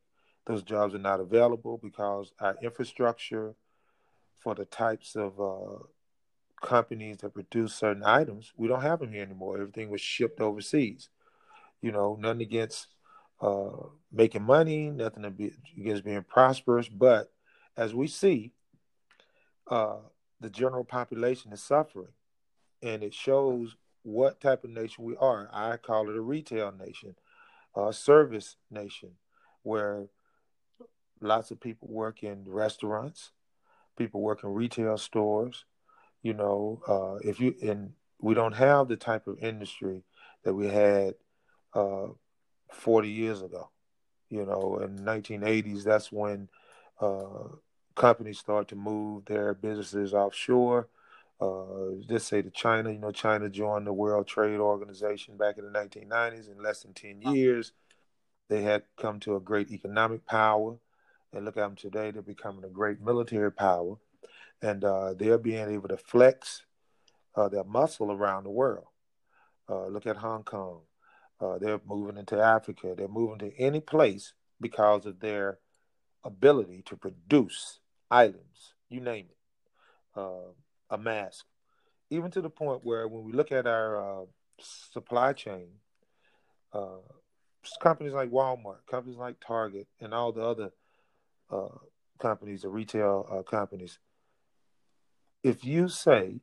Those 0.46 0.62
jobs 0.62 0.94
are 0.94 0.98
not 0.98 1.20
available 1.20 1.78
because 1.78 2.32
our 2.40 2.56
infrastructure 2.62 3.54
for 4.38 4.54
the 4.54 4.64
types 4.64 5.14
of 5.14 5.38
uh, 5.38 5.84
companies 6.62 7.18
that 7.18 7.34
produce 7.34 7.74
certain 7.74 8.04
items, 8.04 8.52
we 8.56 8.68
don't 8.68 8.82
have 8.82 9.00
them 9.00 9.12
here 9.12 9.22
anymore. 9.22 9.58
Everything 9.58 9.90
was 9.90 10.00
shipped 10.00 10.40
overseas. 10.40 11.10
You 11.82 11.92
know, 11.92 12.16
nothing 12.18 12.42
against 12.42 12.88
uh, 13.40 13.86
making 14.12 14.42
money, 14.42 14.90
nothing 14.90 15.24
against 15.24 16.04
being 16.04 16.22
prosperous, 16.22 16.88
but 16.88 17.32
as 17.76 17.94
we 17.94 18.06
see, 18.06 18.52
uh, 19.68 19.98
the 20.40 20.50
general 20.50 20.84
population 20.84 21.52
is 21.52 21.62
suffering, 21.62 22.12
and 22.82 23.02
it 23.02 23.14
shows 23.14 23.76
what 24.02 24.40
type 24.40 24.64
of 24.64 24.70
nation 24.70 25.04
we 25.04 25.16
are. 25.16 25.48
I 25.52 25.76
call 25.76 26.08
it 26.10 26.16
a 26.16 26.20
retail 26.20 26.72
nation, 26.72 27.14
a 27.76 27.92
service 27.92 28.56
nation, 28.70 29.10
where 29.62 30.06
lots 31.20 31.50
of 31.50 31.60
people 31.60 31.88
work 31.88 32.22
in 32.22 32.44
restaurants, 32.46 33.30
people 33.96 34.20
work 34.20 34.42
in 34.42 34.50
retail 34.50 34.98
stores. 34.98 35.64
You 36.22 36.34
know, 36.34 36.82
uh, 36.86 37.28
if 37.28 37.40
you 37.40 37.54
and 37.62 37.92
we 38.20 38.34
don't 38.34 38.54
have 38.54 38.88
the 38.88 38.96
type 38.96 39.26
of 39.26 39.38
industry 39.38 40.02
that 40.44 40.54
we 40.54 40.68
had 40.68 41.14
uh, 41.74 42.08
40 42.72 43.08
years 43.08 43.42
ago. 43.42 43.70
You 44.28 44.46
know, 44.46 44.78
in 44.82 44.98
1980s, 44.98 45.84
that's 45.84 46.12
when 46.12 46.48
uh, 47.00 47.48
companies 47.96 48.38
start 48.38 48.68
to 48.68 48.76
move 48.76 49.24
their 49.24 49.54
businesses 49.54 50.14
offshore. 50.14 50.88
Uh, 51.40 51.96
let's 52.08 52.26
say 52.26 52.42
to 52.42 52.50
China. 52.50 52.92
You 52.92 52.98
know, 52.98 53.12
China 53.12 53.48
joined 53.48 53.86
the 53.86 53.92
World 53.92 54.28
Trade 54.28 54.60
Organization 54.60 55.36
back 55.36 55.58
in 55.58 55.64
the 55.64 55.78
1990s. 55.78 56.50
In 56.50 56.62
less 56.62 56.82
than 56.82 56.92
10 56.92 57.22
years, 57.22 57.72
they 58.48 58.62
had 58.62 58.82
come 58.96 59.18
to 59.20 59.36
a 59.36 59.40
great 59.40 59.70
economic 59.70 60.26
power. 60.26 60.76
And 61.32 61.44
look 61.44 61.56
at 61.56 61.60
them 61.60 61.76
today; 61.76 62.10
they're 62.10 62.22
becoming 62.22 62.64
a 62.64 62.68
great 62.68 63.00
military 63.00 63.52
power, 63.52 63.96
and 64.60 64.82
uh, 64.82 65.14
they're 65.14 65.38
being 65.38 65.70
able 65.70 65.88
to 65.88 65.96
flex 65.96 66.62
uh, 67.36 67.48
their 67.48 67.62
muscle 67.62 68.10
around 68.10 68.44
the 68.44 68.50
world. 68.50 68.88
Uh, 69.68 69.86
look 69.86 70.06
at 70.06 70.16
Hong 70.16 70.42
Kong. 70.42 70.80
Uh, 71.40 71.58
they're 71.58 71.80
moving 71.86 72.18
into 72.18 72.38
Africa. 72.40 72.94
They're 72.96 73.08
moving 73.08 73.38
to 73.38 73.58
any 73.58 73.80
place 73.80 74.34
because 74.60 75.06
of 75.06 75.20
their 75.20 75.58
ability 76.22 76.82
to 76.86 76.96
produce 76.96 77.80
items, 78.10 78.74
you 78.88 79.00
name 79.00 79.26
it, 79.30 80.20
uh, 80.20 80.52
a 80.90 80.98
mask. 80.98 81.46
Even 82.10 82.30
to 82.32 82.40
the 82.40 82.50
point 82.50 82.84
where 82.84 83.08
when 83.08 83.24
we 83.24 83.32
look 83.32 83.52
at 83.52 83.66
our 83.66 84.22
uh, 84.22 84.24
supply 84.58 85.32
chain, 85.32 85.68
uh, 86.72 86.98
companies 87.80 88.12
like 88.12 88.30
Walmart, 88.30 88.86
companies 88.90 89.18
like 89.18 89.36
Target, 89.44 89.86
and 90.00 90.12
all 90.12 90.32
the 90.32 90.42
other 90.42 90.70
uh, 91.50 91.78
companies, 92.18 92.62
the 92.62 92.68
retail 92.68 93.26
uh, 93.30 93.42
companies, 93.42 93.98
if 95.42 95.64
you 95.64 95.88
say 95.88 96.40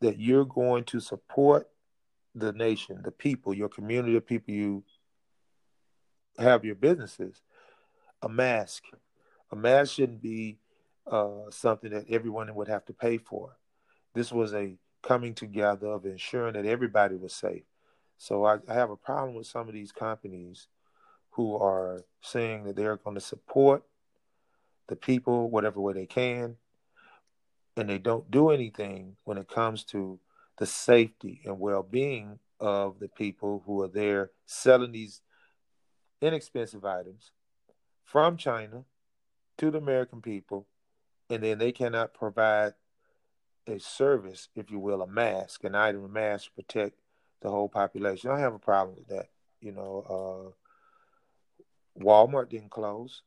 that 0.00 0.18
you're 0.18 0.44
going 0.44 0.84
to 0.84 0.98
support 0.98 1.68
the 2.34 2.52
nation, 2.52 3.00
the 3.02 3.10
people, 3.10 3.54
your 3.54 3.68
community 3.68 4.16
of 4.16 4.26
people 4.26 4.54
you 4.54 4.84
have 6.38 6.64
your 6.64 6.74
businesses, 6.74 7.42
a 8.22 8.28
mask. 8.28 8.84
A 9.52 9.56
mask 9.56 9.94
shouldn't 9.94 10.22
be 10.22 10.58
uh, 11.10 11.50
something 11.50 11.90
that 11.90 12.08
everyone 12.08 12.54
would 12.54 12.68
have 12.68 12.84
to 12.86 12.92
pay 12.92 13.18
for. 13.18 13.56
This 14.14 14.32
was 14.32 14.54
a 14.54 14.76
coming 15.02 15.34
together 15.34 15.88
of 15.88 16.04
ensuring 16.04 16.54
that 16.54 16.66
everybody 16.66 17.16
was 17.16 17.32
safe. 17.32 17.64
So 18.18 18.44
I, 18.44 18.58
I 18.68 18.74
have 18.74 18.90
a 18.90 18.96
problem 18.96 19.34
with 19.34 19.46
some 19.46 19.66
of 19.66 19.74
these 19.74 19.92
companies 19.92 20.68
who 21.30 21.56
are 21.56 22.04
saying 22.20 22.64
that 22.64 22.76
they're 22.76 22.96
going 22.96 23.14
to 23.14 23.20
support 23.20 23.82
the 24.88 24.96
people 24.96 25.48
whatever 25.48 25.80
way 25.80 25.94
they 25.94 26.06
can, 26.06 26.56
and 27.76 27.88
they 27.88 27.98
don't 27.98 28.30
do 28.30 28.50
anything 28.50 29.16
when 29.24 29.38
it 29.38 29.48
comes 29.48 29.84
to 29.84 30.18
the 30.60 30.66
safety 30.66 31.40
and 31.46 31.58
well-being 31.58 32.38
of 32.60 33.00
the 33.00 33.08
people 33.08 33.62
who 33.64 33.80
are 33.80 33.88
there 33.88 34.30
selling 34.44 34.92
these 34.92 35.22
inexpensive 36.20 36.84
items 36.84 37.32
from 38.04 38.36
China 38.36 38.84
to 39.56 39.70
the 39.70 39.78
American 39.78 40.20
people, 40.20 40.66
and 41.30 41.42
then 41.42 41.56
they 41.56 41.72
cannot 41.72 42.12
provide 42.12 42.74
a 43.66 43.78
service, 43.78 44.48
if 44.54 44.70
you 44.70 44.78
will, 44.78 45.00
a 45.00 45.06
mask, 45.06 45.64
an 45.64 45.74
item, 45.74 46.04
a 46.04 46.08
mask 46.08 46.44
to 46.44 46.62
protect 46.62 47.00
the 47.40 47.48
whole 47.48 47.68
population. 47.68 48.30
I 48.30 48.40
have 48.40 48.54
a 48.54 48.58
problem 48.58 48.96
with 48.98 49.08
that. 49.08 49.28
You 49.62 49.72
know, 49.72 50.54
uh, 51.98 52.02
Walmart 52.04 52.50
didn't 52.50 52.70
close. 52.70 53.22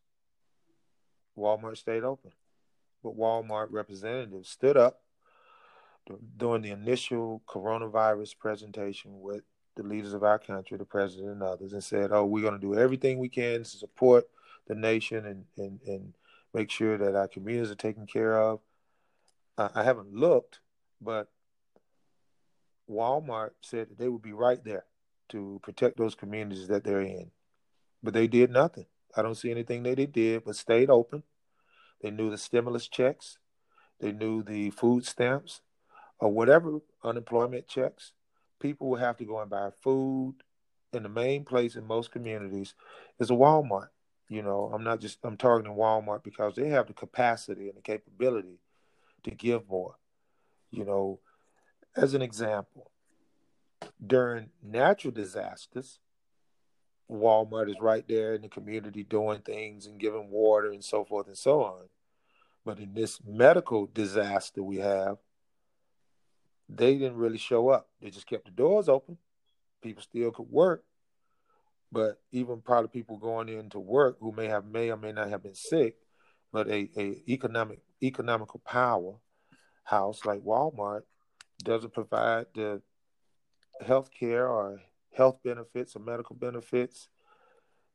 Walmart 1.36 1.78
stayed 1.78 2.04
open, 2.04 2.32
but 3.04 3.18
Walmart 3.18 3.68
representatives 3.72 4.50
stood 4.50 4.78
up 4.78 5.03
during 6.38 6.62
the 6.62 6.72
initial 6.72 7.42
coronavirus 7.48 8.38
presentation 8.38 9.22
with 9.22 9.44
the 9.76 9.84
leaders 9.84 10.14
of 10.14 10.24
our 10.24 10.40
country, 10.40 10.78
the 10.78 10.86
president 10.86 11.30
and 11.30 11.44
others, 11.44 11.74
and 11.74 11.84
said, 11.84 12.12
"Oh, 12.12 12.26
we're 12.26 12.42
going 12.44 12.60
to 12.60 12.60
do 12.60 12.76
everything 12.76 13.18
we 13.18 13.30
can 13.30 13.64
to 13.64 13.70
support 13.70 14.30
the 14.68 14.76
nation 14.76 15.26
and 15.26 15.46
and 15.58 15.80
and 15.86 16.14
make 16.54 16.70
sure 16.70 16.98
that 16.98 17.16
our 17.16 17.28
communities 17.28 17.72
are 17.72 17.76
taken 17.76 18.06
care 18.06 18.38
of." 18.38 18.60
Uh, 19.58 19.70
I 19.74 19.84
haven't 19.84 20.14
looked, 20.14 20.60
but 21.02 21.30
Walmart 22.90 23.52
said 23.62 23.90
that 23.90 23.98
they 23.98 24.10
would 24.10 24.22
be 24.22 24.34
right 24.34 24.64
there 24.64 24.86
to 25.30 25.60
protect 25.64 25.98
those 25.98 26.16
communities 26.16 26.68
that 26.68 26.84
they're 26.84 27.02
in, 27.02 27.32
but 28.02 28.14
they 28.14 28.28
did 28.28 28.52
nothing. 28.52 28.86
I 29.16 29.22
don't 29.22 29.36
see 29.36 29.52
anything 29.52 29.84
that 29.84 29.98
they 29.98 30.06
did, 30.06 30.44
but 30.44 30.56
stayed 30.56 30.90
open. 30.90 31.24
They 32.02 32.12
knew 32.12 32.30
the 32.30 32.38
stimulus 32.38 32.88
checks, 32.88 33.38
they 34.00 34.12
knew 34.12 34.44
the 34.44 34.72
food 34.72 35.06
stamps, 35.06 35.62
or 36.20 36.30
whatever 36.30 36.80
unemployment 37.04 37.68
checks, 37.68 38.14
people 38.60 38.90
will 38.90 38.98
have 38.98 39.18
to 39.18 39.26
go 39.26 39.40
and 39.40 39.50
buy 39.50 39.70
food. 39.82 40.36
And 40.94 41.06
the 41.06 41.10
main 41.10 41.44
place 41.44 41.76
in 41.76 41.88
most 41.88 42.12
communities 42.12 42.76
is 43.20 43.32
a 43.32 43.34
Walmart. 43.34 43.88
You 44.30 44.42
know, 44.42 44.72
I'm 44.74 44.84
not 44.84 45.00
just 45.00 45.20
I'm 45.24 45.38
targeting 45.38 45.76
Walmart 45.76 46.24
because 46.24 46.56
they 46.56 46.70
have 46.70 46.88
the 46.88 46.94
capacity 46.94 47.68
and 47.68 47.78
the 47.78 47.82
capability 47.82 48.60
to 49.24 49.32
give 49.32 49.68
more. 49.68 49.96
You 50.72 50.86
know, 50.86 51.20
as 51.96 52.14
an 52.14 52.22
example, 52.22 52.92
during 54.06 54.50
natural 54.62 55.14
disasters, 55.14 56.00
Walmart 57.12 57.70
is 57.70 57.76
right 57.82 58.08
there 58.08 58.34
in 58.34 58.42
the 58.42 58.50
community 58.50 59.04
doing 59.04 59.42
things 59.42 59.86
and 59.86 60.00
giving 60.00 60.30
water 60.32 60.72
and 60.72 60.84
so 60.84 61.06
forth 61.06 61.28
and 61.28 61.38
so 61.38 61.64
on. 61.64 61.90
But 62.66 62.80
in 62.80 62.94
this 62.94 63.20
medical 63.26 63.88
disaster 63.88 64.64
we 64.64 64.78
have, 64.78 65.18
they 66.70 66.94
didn't 66.98 67.18
really 67.18 67.38
show 67.38 67.70
up. 67.70 67.90
They 68.02 68.10
just 68.10 68.28
kept 68.28 68.46
the 68.46 68.52
doors 68.52 68.90
open. 68.90 69.18
People 69.82 70.04
still 70.04 70.32
could 70.32 70.50
work, 70.50 70.84
but 71.92 72.22
even 72.32 72.62
probably 72.62 72.90
people 72.90 73.18
going 73.18 73.50
in 73.50 73.70
to 73.72 73.80
work 73.80 74.18
who 74.20 74.32
may 74.32 74.48
have 74.48 74.66
may 74.66 74.90
or 74.90 74.98
may 74.98 75.12
not 75.12 75.30
have 75.30 75.44
been 75.44 75.56
sick, 75.56 75.96
but 76.52 76.68
a, 76.68 76.90
a 76.98 77.22
economic 77.28 77.80
economical 78.02 78.62
power 78.66 79.16
house 79.84 80.26
like 80.26 80.40
Walmart 80.42 81.02
doesn't 81.64 81.94
provide 81.94 82.46
the 82.56 82.82
health 83.86 84.10
care 84.18 84.48
or 84.48 84.82
health 85.16 85.40
benefits 85.44 85.96
or 85.96 86.00
medical 86.00 86.36
benefits 86.36 87.10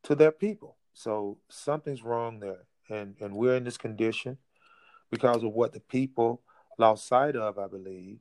to 0.02 0.14
their 0.14 0.32
people. 0.32 0.76
So 0.92 1.38
something's 1.48 2.02
wrong 2.02 2.40
there. 2.40 2.66
And 2.90 3.16
and 3.20 3.34
we're 3.34 3.56
in 3.56 3.64
this 3.64 3.78
condition 3.78 4.38
because 5.10 5.42
of 5.42 5.52
what 5.52 5.72
the 5.72 5.80
people 5.80 6.42
lost 6.78 7.06
sight 7.06 7.36
of, 7.36 7.58
I 7.58 7.66
believe. 7.66 8.18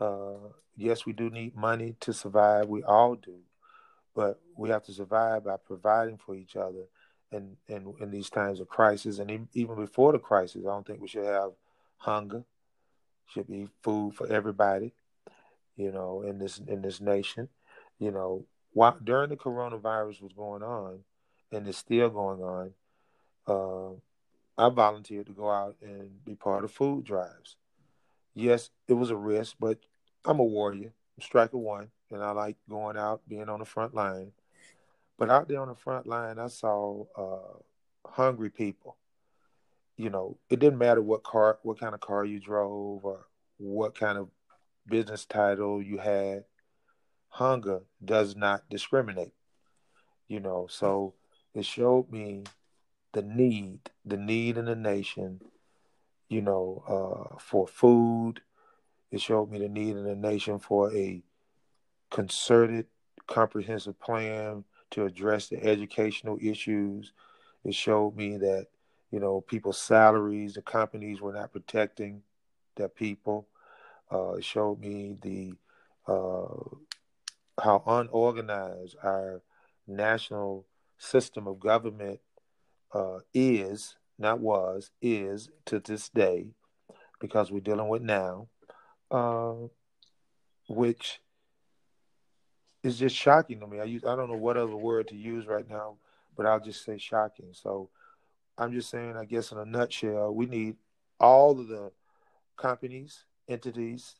Uh, 0.00 0.50
yes, 0.76 1.06
we 1.06 1.12
do 1.12 1.30
need 1.30 1.56
money 1.56 1.96
to 2.00 2.12
survive. 2.12 2.68
We 2.68 2.82
all 2.82 3.14
do. 3.14 3.38
But 4.14 4.40
we 4.56 4.70
have 4.70 4.82
to 4.84 4.92
survive 4.92 5.44
by 5.44 5.56
providing 5.56 6.16
for 6.16 6.34
each 6.34 6.56
other 6.56 6.84
and 7.32 7.56
in, 7.68 7.76
in, 7.76 7.94
in 8.00 8.10
these 8.10 8.30
times 8.30 8.60
of 8.60 8.68
crisis. 8.68 9.18
And 9.18 9.48
even 9.52 9.76
before 9.76 10.12
the 10.12 10.18
crisis, 10.18 10.62
I 10.64 10.70
don't 10.70 10.86
think 10.86 11.00
we 11.00 11.08
should 11.08 11.26
have 11.26 11.50
hunger. 11.98 12.44
Should 13.28 13.48
be 13.48 13.68
food 13.82 14.14
for 14.14 14.28
everybody, 14.28 14.94
you 15.76 15.90
know, 15.90 16.22
in 16.22 16.38
this 16.38 16.58
in 16.58 16.80
this 16.80 17.00
nation. 17.00 17.48
You 17.98 18.12
know, 18.12 18.46
while 18.72 18.96
during 19.02 19.30
the 19.30 19.36
coronavirus 19.36 20.22
was 20.22 20.32
going 20.32 20.62
on, 20.62 21.00
and 21.50 21.66
it's 21.66 21.78
still 21.78 22.08
going 22.08 22.40
on, 22.40 22.72
uh, 23.48 24.62
I 24.64 24.70
volunteered 24.70 25.26
to 25.26 25.32
go 25.32 25.50
out 25.50 25.74
and 25.82 26.24
be 26.24 26.36
part 26.36 26.62
of 26.62 26.70
food 26.70 27.04
drives. 27.04 27.56
Yes, 28.38 28.68
it 28.86 28.92
was 28.92 29.08
a 29.08 29.16
risk, 29.16 29.56
but 29.58 29.78
I'm 30.26 30.40
a 30.40 30.44
warrior. 30.44 30.92
I'm 31.16 31.22
Stryker 31.22 31.56
One, 31.56 31.88
and 32.10 32.22
I 32.22 32.32
like 32.32 32.56
going 32.68 32.98
out, 32.98 33.22
being 33.26 33.48
on 33.48 33.60
the 33.60 33.64
front 33.64 33.94
line. 33.94 34.32
But 35.18 35.30
out 35.30 35.48
there 35.48 35.62
on 35.62 35.68
the 35.68 35.74
front 35.74 36.06
line, 36.06 36.38
I 36.38 36.48
saw 36.48 37.06
uh, 37.16 37.58
hungry 38.06 38.50
people. 38.50 38.98
You 39.96 40.10
know, 40.10 40.36
it 40.50 40.58
didn't 40.58 40.78
matter 40.78 41.00
what 41.00 41.24
car, 41.24 41.58
what 41.62 41.80
kind 41.80 41.94
of 41.94 42.00
car 42.00 42.26
you 42.26 42.38
drove, 42.38 43.06
or 43.06 43.24
what 43.56 43.98
kind 43.98 44.18
of 44.18 44.28
business 44.86 45.24
title 45.24 45.80
you 45.82 45.96
had. 45.96 46.44
Hunger 47.28 47.84
does 48.04 48.36
not 48.36 48.68
discriminate. 48.68 49.32
You 50.28 50.40
know, 50.40 50.66
so 50.68 51.14
it 51.54 51.64
showed 51.64 52.12
me 52.12 52.44
the 53.14 53.22
need, 53.22 53.90
the 54.04 54.18
need 54.18 54.58
in 54.58 54.66
the 54.66 54.76
nation, 54.76 55.40
you 56.28 56.42
know, 56.42 56.82
uh, 56.88 57.38
for 57.38 57.66
food. 57.66 58.40
It 59.10 59.20
showed 59.20 59.50
me 59.50 59.58
the 59.58 59.68
need 59.68 59.96
in 59.96 60.04
the 60.04 60.16
nation 60.16 60.58
for 60.58 60.92
a 60.94 61.22
concerted, 62.10 62.86
comprehensive 63.26 63.98
plan 64.00 64.64
to 64.90 65.04
address 65.04 65.48
the 65.48 65.62
educational 65.62 66.38
issues. 66.40 67.12
It 67.64 67.74
showed 67.74 68.16
me 68.16 68.36
that, 68.38 68.66
you 69.10 69.20
know, 69.20 69.40
people's 69.40 69.80
salaries, 69.80 70.54
the 70.54 70.62
companies 70.62 71.20
were 71.20 71.32
not 71.32 71.52
protecting 71.52 72.22
their 72.76 72.88
people. 72.88 73.48
Uh, 74.12 74.34
it 74.34 74.44
showed 74.44 74.80
me 74.80 75.16
the 75.20 75.54
uh, 76.06 76.76
how 77.62 77.82
unorganized 77.86 78.96
our 79.02 79.42
national 79.86 80.66
system 80.98 81.46
of 81.46 81.58
government 81.58 82.20
uh, 82.92 83.18
is, 83.34 83.96
not 84.18 84.40
was, 84.40 84.90
is 85.02 85.48
to 85.66 85.78
this 85.78 86.08
day, 86.08 86.48
because 87.20 87.50
we're 87.50 87.60
dealing 87.60 87.88
with 87.88 88.02
now, 88.02 88.48
uh, 89.10 89.54
which 90.68 91.20
is 92.82 92.98
just 92.98 93.16
shocking 93.16 93.60
to 93.60 93.66
me. 93.66 93.80
I 93.80 93.84
use 93.84 94.04
I 94.04 94.16
don't 94.16 94.30
know 94.30 94.36
what 94.36 94.56
other 94.56 94.76
word 94.76 95.08
to 95.08 95.16
use 95.16 95.46
right 95.46 95.68
now, 95.68 95.96
but 96.36 96.46
I'll 96.46 96.60
just 96.60 96.84
say 96.84 96.98
shocking. 96.98 97.48
So 97.52 97.90
I'm 98.58 98.72
just 98.72 98.90
saying, 98.90 99.16
I 99.16 99.24
guess 99.24 99.52
in 99.52 99.58
a 99.58 99.64
nutshell, 99.64 100.34
we 100.34 100.46
need 100.46 100.76
all 101.20 101.58
of 101.58 101.68
the 101.68 101.92
companies, 102.56 103.24
entities 103.48 104.14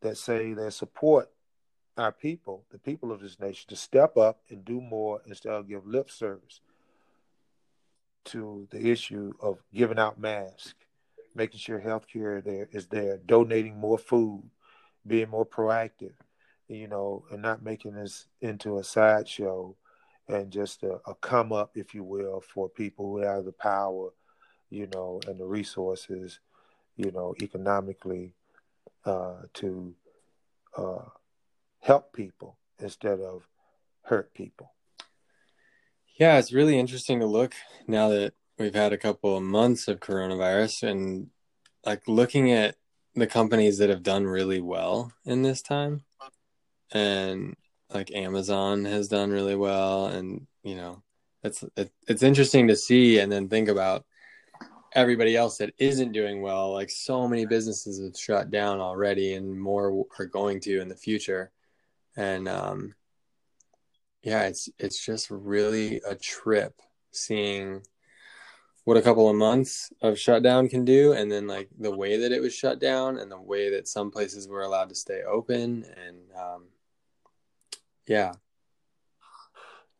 that 0.00 0.16
say 0.16 0.52
they 0.52 0.70
support 0.70 1.30
our 1.96 2.12
people, 2.12 2.64
the 2.70 2.78
people 2.78 3.12
of 3.12 3.20
this 3.20 3.38
nation, 3.38 3.66
to 3.68 3.76
step 3.76 4.16
up 4.16 4.40
and 4.48 4.64
do 4.64 4.80
more 4.80 5.20
instead 5.26 5.52
of 5.52 5.68
give 5.68 5.86
lip 5.86 6.10
service 6.10 6.60
to 8.26 8.66
the 8.70 8.90
issue 8.90 9.32
of 9.40 9.58
giving 9.74 9.98
out 9.98 10.20
masks, 10.20 10.74
making 11.34 11.58
sure 11.58 11.80
healthcare 11.80 12.42
there 12.44 12.68
is 12.72 12.86
there, 12.86 13.18
donating 13.18 13.78
more 13.78 13.98
food, 13.98 14.42
being 15.06 15.28
more 15.28 15.46
proactive, 15.46 16.14
you 16.68 16.88
know, 16.88 17.24
and 17.30 17.42
not 17.42 17.62
making 17.62 17.94
this 17.94 18.26
into 18.40 18.78
a 18.78 18.84
sideshow 18.84 19.74
and 20.28 20.50
just 20.50 20.82
a, 20.82 21.00
a 21.06 21.14
come 21.16 21.52
up, 21.52 21.72
if 21.74 21.94
you 21.94 22.04
will, 22.04 22.40
for 22.40 22.68
people 22.68 23.06
who 23.06 23.18
have 23.18 23.44
the 23.44 23.52
power, 23.52 24.10
you 24.70 24.88
know, 24.94 25.20
and 25.26 25.38
the 25.38 25.44
resources, 25.44 26.40
you 26.96 27.10
know, 27.10 27.34
economically 27.42 28.34
uh, 29.04 29.42
to 29.54 29.94
uh, 30.76 31.04
help 31.80 32.12
people 32.12 32.56
instead 32.78 33.20
of 33.20 33.46
hurt 34.02 34.32
people. 34.34 34.72
Yeah, 36.16 36.38
it's 36.38 36.52
really 36.52 36.78
interesting 36.78 37.20
to 37.20 37.26
look 37.26 37.54
now 37.86 38.10
that 38.10 38.34
we've 38.58 38.74
had 38.74 38.92
a 38.92 38.98
couple 38.98 39.36
of 39.36 39.42
months 39.42 39.88
of 39.88 40.00
coronavirus 40.00 40.88
and 40.88 41.30
like 41.84 42.06
looking 42.06 42.52
at 42.52 42.76
the 43.14 43.26
companies 43.26 43.78
that 43.78 43.88
have 43.88 44.02
done 44.02 44.26
really 44.26 44.60
well 44.60 45.12
in 45.24 45.42
this 45.42 45.62
time. 45.62 46.04
And 46.92 47.56
like 47.92 48.12
Amazon 48.12 48.84
has 48.84 49.08
done 49.08 49.30
really 49.30 49.56
well 49.56 50.06
and 50.06 50.46
you 50.62 50.76
know, 50.76 51.02
it's 51.42 51.64
it, 51.76 51.90
it's 52.06 52.22
interesting 52.22 52.68
to 52.68 52.76
see 52.76 53.18
and 53.18 53.32
then 53.32 53.48
think 53.48 53.68
about 53.68 54.04
everybody 54.94 55.34
else 55.34 55.56
that 55.56 55.74
isn't 55.78 56.12
doing 56.12 56.42
well. 56.42 56.72
Like 56.72 56.90
so 56.90 57.26
many 57.26 57.46
businesses 57.46 58.02
have 58.02 58.18
shut 58.18 58.50
down 58.50 58.80
already 58.80 59.34
and 59.34 59.58
more 59.58 60.04
are 60.18 60.26
going 60.26 60.60
to 60.60 60.80
in 60.80 60.88
the 60.88 60.94
future 60.94 61.50
and 62.16 62.46
um, 62.46 62.94
yeah, 64.22 64.44
it's 64.44 64.68
it's 64.78 65.04
just 65.04 65.30
really 65.30 66.00
a 66.06 66.14
trip 66.14 66.80
seeing 67.10 67.82
what 68.84 68.96
a 68.96 69.02
couple 69.02 69.28
of 69.28 69.36
months 69.36 69.92
of 70.00 70.18
shutdown 70.18 70.68
can 70.68 70.84
do, 70.84 71.12
and 71.12 71.30
then 71.30 71.46
like 71.46 71.68
the 71.78 71.94
way 71.94 72.18
that 72.18 72.32
it 72.32 72.40
was 72.40 72.54
shut 72.54 72.80
down, 72.80 73.18
and 73.18 73.30
the 73.30 73.40
way 73.40 73.70
that 73.70 73.88
some 73.88 74.10
places 74.10 74.48
were 74.48 74.62
allowed 74.62 74.88
to 74.88 74.94
stay 74.94 75.22
open, 75.22 75.84
and 76.06 76.16
um, 76.38 76.64
yeah. 78.06 78.32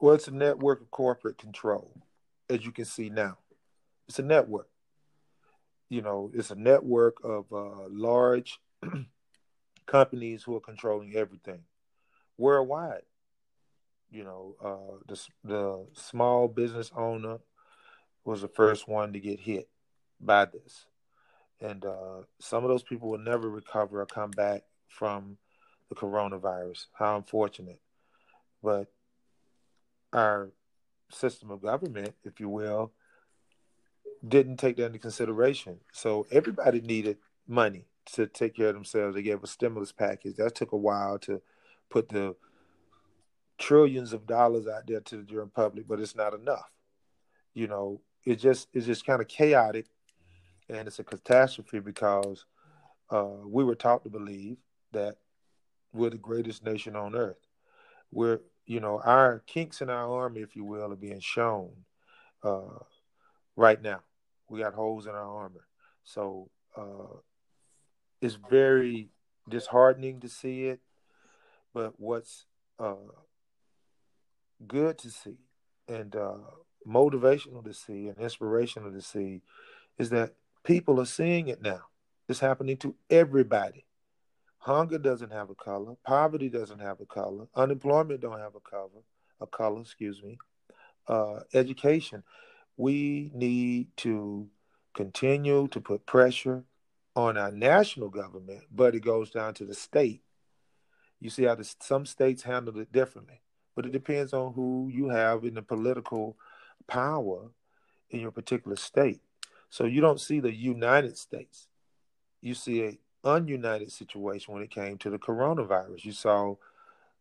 Well, 0.00 0.14
it's 0.14 0.28
a 0.28 0.32
network 0.32 0.80
of 0.80 0.90
corporate 0.90 1.38
control, 1.38 1.92
as 2.50 2.64
you 2.64 2.72
can 2.72 2.84
see 2.84 3.08
now. 3.08 3.38
It's 4.08 4.18
a 4.18 4.24
network. 4.24 4.68
You 5.88 6.02
know, 6.02 6.30
it's 6.34 6.50
a 6.50 6.56
network 6.56 7.18
of 7.22 7.46
uh, 7.52 7.88
large 7.88 8.58
companies 9.86 10.42
who 10.42 10.56
are 10.56 10.60
controlling 10.60 11.14
everything 11.14 11.60
worldwide. 12.36 13.02
You 14.12 14.24
know, 14.24 14.56
uh, 14.62 14.98
the 15.08 15.20
the 15.42 15.86
small 15.94 16.46
business 16.46 16.92
owner 16.94 17.38
was 18.26 18.42
the 18.42 18.48
first 18.48 18.86
one 18.86 19.14
to 19.14 19.20
get 19.20 19.40
hit 19.40 19.70
by 20.20 20.44
this, 20.44 20.84
and 21.62 21.82
uh, 21.84 22.20
some 22.38 22.62
of 22.62 22.68
those 22.68 22.82
people 22.82 23.08
will 23.08 23.18
never 23.18 23.48
recover 23.48 24.02
or 24.02 24.06
come 24.06 24.30
back 24.30 24.64
from 24.86 25.38
the 25.88 25.94
coronavirus. 25.94 26.88
How 26.92 27.16
unfortunate! 27.16 27.80
But 28.62 28.92
our 30.12 30.50
system 31.10 31.50
of 31.50 31.62
government, 31.62 32.14
if 32.22 32.38
you 32.38 32.50
will, 32.50 32.92
didn't 34.26 34.58
take 34.58 34.76
that 34.76 34.86
into 34.86 34.98
consideration. 34.98 35.78
So 35.90 36.26
everybody 36.30 36.82
needed 36.82 37.16
money 37.48 37.86
to 38.12 38.26
take 38.26 38.56
care 38.56 38.68
of 38.68 38.74
themselves. 38.74 39.14
They 39.14 39.22
gave 39.22 39.42
a 39.42 39.46
stimulus 39.46 39.92
package. 39.92 40.36
That 40.36 40.54
took 40.54 40.72
a 40.72 40.76
while 40.76 41.18
to 41.20 41.40
put 41.88 42.10
the 42.10 42.36
trillions 43.62 44.12
of 44.12 44.26
dollars 44.26 44.66
out 44.66 44.86
there 44.86 45.00
to 45.00 45.16
the 45.16 45.22
general 45.22 45.50
public, 45.54 45.86
but 45.86 46.00
it's 46.00 46.16
not 46.16 46.34
enough. 46.34 46.70
You 47.54 47.68
know, 47.68 48.00
it 48.24 48.36
just 48.36 48.68
it's 48.72 48.86
just 48.86 49.06
kind 49.06 49.20
of 49.20 49.28
chaotic, 49.28 49.86
and 50.68 50.86
it's 50.88 50.98
a 50.98 51.04
catastrophe 51.04 51.80
because 51.80 52.44
uh, 53.10 53.36
we 53.44 53.64
were 53.64 53.74
taught 53.74 54.02
to 54.04 54.10
believe 54.10 54.56
that 54.92 55.16
we're 55.92 56.10
the 56.10 56.16
greatest 56.16 56.64
nation 56.64 56.96
on 56.96 57.14
earth. 57.14 57.46
We're 58.10 58.40
you 58.66 58.80
know 58.80 59.00
our 59.04 59.42
kinks 59.46 59.80
in 59.80 59.90
our 59.90 60.10
army, 60.10 60.40
if 60.40 60.56
you 60.56 60.64
will, 60.64 60.92
are 60.92 60.96
being 60.96 61.20
shown 61.20 61.70
uh, 62.42 62.80
right 63.56 63.80
now. 63.80 64.00
We 64.48 64.60
got 64.60 64.74
holes 64.74 65.06
in 65.06 65.12
our 65.12 65.36
armor, 65.42 65.66
so 66.04 66.50
uh, 66.76 67.18
it's 68.20 68.38
very 68.50 69.08
disheartening 69.48 70.20
to 70.20 70.28
see 70.28 70.64
it 70.66 70.80
but 71.74 71.98
what's 71.98 72.46
uh, 72.78 72.94
good 74.66 74.98
to 74.98 75.10
see 75.10 75.38
and 75.88 76.14
uh, 76.16 76.36
motivational 76.86 77.64
to 77.64 77.74
see 77.74 78.08
and 78.08 78.18
inspirational 78.18 78.92
to 78.92 79.00
see 79.00 79.42
is 79.98 80.10
that 80.10 80.34
people 80.64 81.00
are 81.00 81.06
seeing 81.06 81.48
it 81.48 81.62
now. 81.62 81.82
It's 82.28 82.40
happening 82.40 82.76
to 82.78 82.94
everybody. 83.10 83.84
Hunger 84.58 84.98
doesn't 84.98 85.32
have 85.32 85.50
a 85.50 85.54
color. 85.54 85.94
Poverty 86.06 86.48
doesn't 86.48 86.78
have 86.78 87.00
a 87.00 87.06
color. 87.06 87.48
Unemployment 87.54 88.20
don't 88.20 88.38
have 88.38 88.54
a 88.54 88.60
color. 88.60 89.02
A 89.40 89.46
color, 89.46 89.80
excuse 89.80 90.22
me. 90.22 90.38
Uh, 91.08 91.40
education. 91.52 92.22
We 92.76 93.30
need 93.34 93.88
to 93.98 94.48
continue 94.94 95.68
to 95.68 95.80
put 95.80 96.06
pressure 96.06 96.64
on 97.14 97.36
our 97.36 97.50
national 97.50 98.08
government, 98.08 98.62
but 98.70 98.94
it 98.94 99.00
goes 99.00 99.30
down 99.30 99.54
to 99.54 99.64
the 99.64 99.74
state. 99.74 100.22
You 101.20 101.30
see 101.30 101.44
how 101.44 101.54
the, 101.54 101.68
some 101.80 102.06
states 102.06 102.42
handle 102.42 102.78
it 102.78 102.92
differently, 102.92 103.42
but 103.74 103.86
it 103.86 103.92
depends 103.92 104.32
on 104.32 104.52
who 104.52 104.90
you 104.92 105.08
have 105.08 105.44
in 105.44 105.54
the 105.54 105.62
political 105.62 106.36
power 106.86 107.50
in 108.10 108.20
your 108.20 108.30
particular 108.30 108.76
state. 108.76 109.20
So 109.70 109.84
you 109.84 110.00
don't 110.00 110.20
see 110.20 110.40
the 110.40 110.54
United 110.54 111.16
States. 111.16 111.68
You 112.40 112.54
see 112.54 112.82
a 112.84 112.98
ununited 113.24 113.90
situation 113.90 114.52
when 114.52 114.62
it 114.62 114.70
came 114.70 114.98
to 114.98 115.10
the 115.10 115.18
coronavirus. 115.18 116.04
You 116.04 116.12
saw 116.12 116.56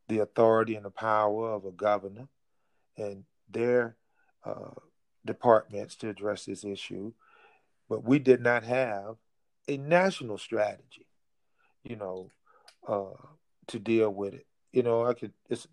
the 0.08 0.20
authority 0.20 0.76
and 0.76 0.84
the 0.84 0.92
power 0.92 1.52
of 1.54 1.66
a 1.66 1.72
governor 1.72 2.28
and 2.98 3.24
their 3.50 3.96
uh, 4.44 4.72
departments 5.26 5.96
to 5.96 6.10
address 6.10 6.46
this 6.46 6.64
issue, 6.64 7.14
but 7.88 8.04
we 8.04 8.20
did 8.20 8.42
not 8.42 8.64
have 8.64 9.16
a 9.68 9.78
national 9.78 10.38
strategy, 10.38 11.06
you 11.84 11.96
know, 11.96 12.30
uh, 12.88 13.26
to 13.68 13.80
deal 13.80 14.10
with 14.10 14.34
it. 14.34 14.46
You 14.74 14.84
know, 14.84 15.06
I 15.06 15.14
could. 15.14 15.34
It's 15.50 15.68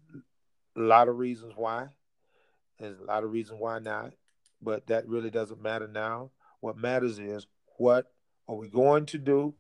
a 0.79 0.83
lot 0.83 1.09
of 1.09 1.19
reasons 1.19 1.55
why. 1.57 1.89
There's 2.79 2.99
a 2.99 3.05
lot 3.05 3.25
of 3.25 3.33
reasons 3.33 3.61
why 3.61 3.81
not, 3.81 4.13
but 4.63 4.87
that 4.87 5.09
really 5.09 5.31
doesn't 5.31 5.61
matter 5.61 5.89
now. 5.89 6.31
What 6.61 6.79
matters 6.79 7.19
is 7.19 7.47
what 7.77 8.13
are 8.49 8.57
we 8.57 8.69
going 8.69 9.07
to 9.07 9.19
do, 9.19 9.55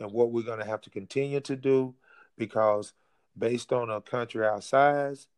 and 0.00 0.10
what 0.12 0.32
we're 0.32 0.42
going 0.42 0.58
to 0.58 0.66
have 0.66 0.80
to 0.82 0.90
continue 0.90 1.40
to 1.40 1.56
do, 1.56 1.94
because 2.36 2.92
based 3.38 3.72
on 3.72 3.90
a 3.90 4.00
country 4.00 4.44
our 4.44 4.60
size, 4.60 5.28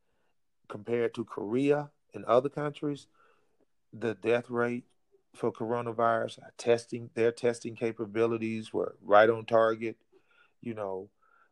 compared 0.69 1.15
to 1.15 1.25
Korea 1.25 1.91
and 2.15 2.25
other 2.25 2.49
countries, 2.49 3.07
the 3.93 4.15
death 4.15 4.49
rate 4.51 4.85
for 5.35 5.53
coronavirus, 5.53 6.39
testing, 6.57 7.11
their 7.15 7.33
testing 7.33 7.77
capabilities 7.77 8.73
were 8.73 8.97
right 9.03 9.29
on 9.29 9.45
target. 9.45 9.97
You 10.63 10.75
know, 10.75 11.11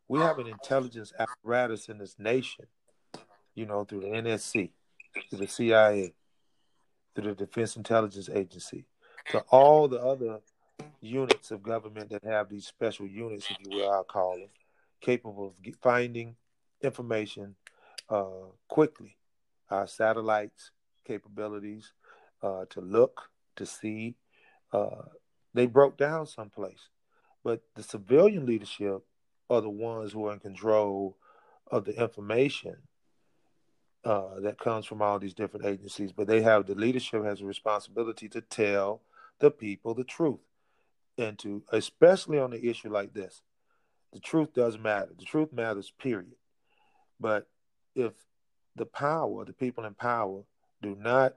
we 0.08 0.18
have 0.20 0.38
an 0.38 0.46
intelligence 0.46 1.12
apparatus 1.18 1.88
in 1.88 1.98
this 1.98 2.16
nation, 2.18 2.66
you 3.54 3.66
know, 3.66 3.84
through 3.84 4.00
the 4.00 4.08
NSC, 4.08 4.70
through 5.30 5.38
the 5.38 5.46
CIA, 5.46 6.14
through 7.14 7.34
the 7.34 7.46
Defense 7.46 7.76
Intelligence 7.76 8.28
Agency, 8.28 8.84
to 9.30 9.40
all 9.50 9.88
the 9.88 10.00
other 10.00 10.40
units 11.00 11.50
of 11.50 11.62
government 11.62 12.10
that 12.10 12.24
have 12.24 12.48
these 12.48 12.66
special 12.66 13.06
units, 13.06 13.50
if 13.50 13.56
you 13.60 13.78
will, 13.78 13.90
I'll 13.90 14.04
call 14.04 14.36
them, 14.38 14.48
capable 15.00 15.48
of 15.48 15.74
finding 15.82 16.36
information 16.82 17.54
uh, 18.08 18.24
quickly. 18.68 19.16
Our 19.70 19.86
satellites 19.86 20.70
capabilities 21.04 21.92
uh, 22.42 22.64
to 22.70 22.80
look, 22.80 23.30
to 23.56 23.66
see, 23.66 24.16
uh, 24.72 25.02
they 25.52 25.66
broke 25.66 25.96
down 25.96 26.26
someplace. 26.26 26.88
But 27.42 27.62
the 27.74 27.82
civilian 27.82 28.46
leadership 28.46 29.02
are 29.50 29.60
the 29.60 29.70
ones 29.70 30.12
who 30.12 30.26
are 30.26 30.32
in 30.32 30.40
control 30.40 31.16
of 31.70 31.84
the 31.84 32.00
information 32.00 32.76
uh, 34.04 34.40
that 34.40 34.58
comes 34.58 34.86
from 34.86 35.02
all 35.02 35.18
these 35.18 35.34
different 35.34 35.66
agencies. 35.66 36.12
But 36.12 36.26
they 36.26 36.42
have 36.42 36.66
the 36.66 36.74
leadership 36.74 37.24
has 37.24 37.40
a 37.40 37.44
responsibility 37.44 38.28
to 38.30 38.40
tell 38.40 39.00
the 39.40 39.50
people 39.50 39.94
the 39.94 40.04
truth, 40.04 40.40
and 41.18 41.38
to 41.40 41.62
especially 41.72 42.38
on 42.38 42.50
the 42.50 42.68
issue 42.68 42.90
like 42.90 43.14
this, 43.14 43.42
the 44.12 44.20
truth 44.20 44.54
does 44.54 44.78
matter. 44.78 45.10
The 45.18 45.24
truth 45.24 45.52
matters. 45.52 45.92
Period. 45.98 46.36
But 47.18 47.48
if 47.94 48.12
the 48.76 48.86
power, 48.86 49.44
the 49.44 49.52
people 49.52 49.84
in 49.84 49.94
power, 49.94 50.42
do 50.82 50.96
not 50.98 51.36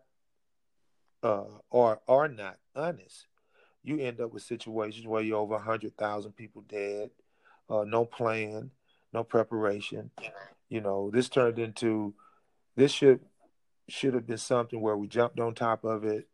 uh, 1.24 1.46
or 1.70 2.02
are 2.08 2.28
not 2.28 2.58
honest, 2.76 3.28
you 3.84 4.00
end 4.00 4.20
up 4.20 4.34
with 4.34 4.44
situations 4.44 5.08
where 5.08 5.22
you're 5.22 5.40
over 5.40 5.56
100,000 5.56 6.32
people 6.34 6.64
dead, 6.68 7.10
uh, 7.70 7.84
no 7.88 8.06
plan, 8.06 8.72
no 9.14 9.24
preparation. 9.24 10.12
You 10.70 10.82
know, 10.82 11.10
this 11.12 11.30
turned 11.30 11.60
into 11.60 12.14
this 12.78 12.92
should 12.92 13.20
should 13.90 14.14
have 14.14 14.28
been 14.28 14.38
something 14.38 14.80
where 14.80 14.96
we 14.96 15.08
jumped 15.08 15.40
on 15.40 15.56
top 15.56 15.84
of 15.84 16.04
it, 16.06 16.28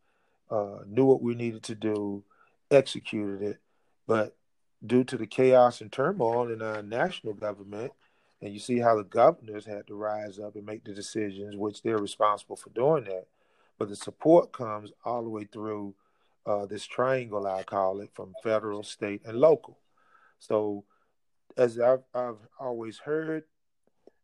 uh, 0.51 0.79
knew 0.87 1.05
what 1.05 1.21
we 1.21 1.35
needed 1.35 1.63
to 1.63 1.75
do, 1.75 2.23
executed 2.69 3.41
it. 3.41 3.59
But 4.07 4.35
due 4.85 5.03
to 5.05 5.17
the 5.17 5.27
chaos 5.27 5.79
and 5.79 5.91
turmoil 5.91 6.51
in 6.51 6.61
our 6.61 6.81
national 6.81 7.33
government, 7.33 7.93
and 8.41 8.51
you 8.53 8.59
see 8.59 8.79
how 8.79 8.97
the 8.97 9.03
governors 9.03 9.65
had 9.65 9.87
to 9.87 9.95
rise 9.95 10.39
up 10.39 10.55
and 10.55 10.65
make 10.65 10.83
the 10.83 10.93
decisions, 10.93 11.55
which 11.55 11.81
they're 11.81 11.97
responsible 11.97 12.57
for 12.57 12.71
doing 12.71 13.05
that. 13.05 13.27
But 13.77 13.89
the 13.89 13.95
support 13.95 14.51
comes 14.51 14.91
all 15.05 15.23
the 15.23 15.29
way 15.29 15.45
through 15.45 15.93
uh, 16.45 16.65
this 16.65 16.85
triangle, 16.85 17.47
I 17.47 17.63
call 17.63 18.01
it, 18.01 18.09
from 18.13 18.33
federal, 18.43 18.83
state, 18.83 19.21
and 19.25 19.37
local. 19.37 19.77
So, 20.39 20.83
as 21.55 21.79
I've, 21.79 22.03
I've 22.13 22.47
always 22.59 22.97
heard, 22.97 23.43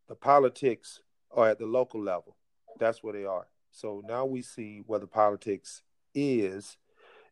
the 0.10 0.16
politics 0.16 1.00
are 1.32 1.50
at 1.50 1.60
the 1.60 1.66
local 1.66 2.02
level. 2.02 2.36
That's 2.80 3.04
where 3.04 3.14
they 3.14 3.26
are. 3.26 3.48
So 3.72 4.02
now 4.08 4.26
we 4.26 4.42
see 4.42 4.84
where 4.86 5.00
the 5.00 5.08
politics 5.08 5.84
is 6.14 6.78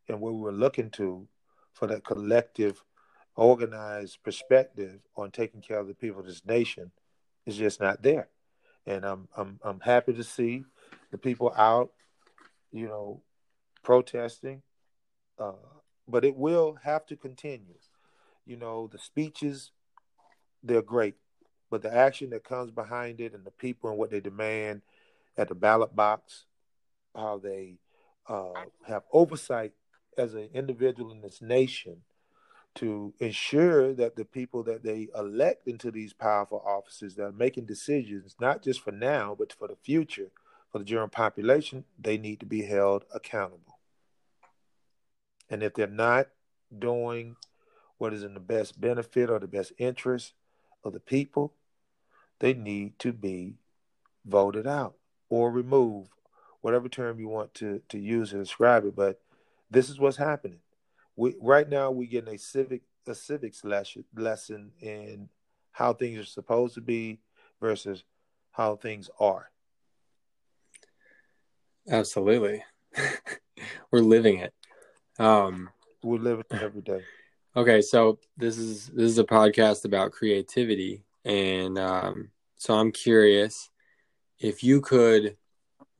and 0.08 0.22
where 0.22 0.34
we're 0.34 0.52
looking 0.52 0.90
to 0.92 1.28
for 1.74 1.88
that 1.88 2.04
collective 2.04 2.84
organized 3.36 4.20
perspective 4.24 5.00
on 5.16 5.32
taking 5.32 5.62
care 5.62 5.80
of 5.80 5.88
the 5.88 5.94
people 5.94 6.20
of 6.20 6.26
this 6.26 6.46
nation 6.46 6.92
is 7.46 7.56
just 7.58 7.80
not 7.80 8.02
there. 8.02 8.30
And 8.86 9.06
I'm 9.06 9.28
I'm 9.36 9.60
I'm 9.64 9.80
happy 9.80 10.14
to 10.14 10.24
see 10.24 10.64
the 11.12 11.18
people 11.18 11.54
out, 11.56 11.92
you 12.72 12.88
know, 12.88 13.22
protesting. 13.84 14.62
Uh, 15.38 15.54
but 16.08 16.26
it 16.26 16.36
will 16.36 16.78
have 16.84 17.06
to 17.08 17.16
continue. 17.16 17.76
You 18.46 18.56
know, 18.58 18.88
the 18.92 18.98
speeches, 18.98 19.72
they're 20.64 20.82
great, 20.82 21.16
but 21.70 21.82
the 21.82 21.94
action 21.94 22.30
that 22.32 22.44
comes 22.44 22.72
behind 22.72 23.20
it 23.20 23.34
and 23.34 23.46
the 23.46 23.52
people 23.52 23.90
and 23.90 24.00
what 24.00 24.12
they 24.12 24.20
demand 24.20 24.82
at 25.38 25.50
the 25.50 25.56
ballot 25.56 25.96
box, 25.96 26.46
how 27.16 27.38
they 27.38 27.76
uh, 28.28 28.52
have 28.88 29.04
oversight 29.12 29.74
as 30.18 30.34
an 30.34 30.50
individual 30.54 31.12
in 31.12 31.22
this 31.22 31.42
nation 31.42 32.02
to 32.76 33.14
ensure 33.20 33.94
that 33.94 34.16
the 34.16 34.26
people 34.26 34.62
that 34.64 34.84
they 34.84 35.08
elect 35.16 35.68
into 35.68 35.90
these 35.90 36.14
powerful 36.14 36.62
offices 36.66 37.16
that 37.16 37.24
are 37.24 37.32
making 37.32 37.66
decisions, 37.66 38.36
not 38.40 38.62
just 38.62 38.82
for 38.82 38.92
now, 38.92 39.36
but 39.38 39.52
for 39.52 39.68
the 39.68 39.76
future, 39.76 40.30
for 40.72 40.80
the 40.80 40.86
general 40.86 41.08
population, 41.08 41.86
they 42.00 42.18
need 42.18 42.40
to 42.40 42.46
be 42.46 42.64
held 42.64 43.04
accountable. 43.14 43.80
And 45.50 45.64
if 45.64 45.74
they're 45.74 45.88
not 45.88 46.28
doing 46.78 47.36
what 47.98 48.14
is 48.14 48.24
in 48.24 48.36
the 48.36 48.40
best 48.40 48.80
benefit 48.80 49.30
or 49.30 49.40
the 49.40 49.48
best 49.48 49.72
interest 49.80 50.34
of 50.84 50.94
the 50.94 51.00
people, 51.00 51.54
they 52.40 52.54
need 52.54 53.00
to 53.00 53.12
be 53.12 53.56
voted 54.26 54.68
out 54.68 54.96
or 55.30 55.52
removed, 55.52 56.12
whatever 56.62 56.90
term 56.90 57.20
you 57.20 57.28
want 57.28 57.54
to, 57.56 57.82
to 57.90 57.98
use 57.98 58.32
to 58.32 58.38
describe 58.38 58.86
it. 58.86 58.96
But 58.96 59.20
this 59.70 59.90
is 59.90 60.00
what's 60.00 60.18
happening 60.18 60.60
we 61.18 61.36
right 61.42 61.68
now 61.68 61.92
we're 61.92 62.08
getting 62.08 62.34
a 62.34 62.38
civic 62.38 62.84
a 63.08 63.16
civics 63.16 63.64
lesson 63.66 64.06
lesson 64.16 64.72
in 64.80 65.28
how 65.72 65.92
things 65.94 66.20
are 66.20 66.26
supposed 66.26 66.76
to 66.76 66.82
be 66.82 67.20
versus 67.60 68.04
how 68.52 68.76
things 68.76 69.10
are. 69.20 69.50
Absolutely. 71.90 72.64
We're 73.92 74.02
living 74.02 74.40
it. 74.40 74.54
Um 75.20 75.70
we're 76.04 76.20
living 76.20 76.46
it 76.52 76.62
every 76.62 76.82
day. 76.82 77.02
Okay, 77.56 77.82
so 77.82 78.20
this 78.38 78.58
is 78.58 78.88
this 78.88 79.10
is 79.10 79.18
a 79.18 79.24
podcast 79.24 79.84
about 79.86 80.12
creativity 80.12 81.04
and 81.28 81.78
um 81.78 82.30
so 82.56 82.74
I'm 82.74 82.92
curious 82.92 83.70
if 84.40 84.64
you 84.64 84.82
could 84.82 85.38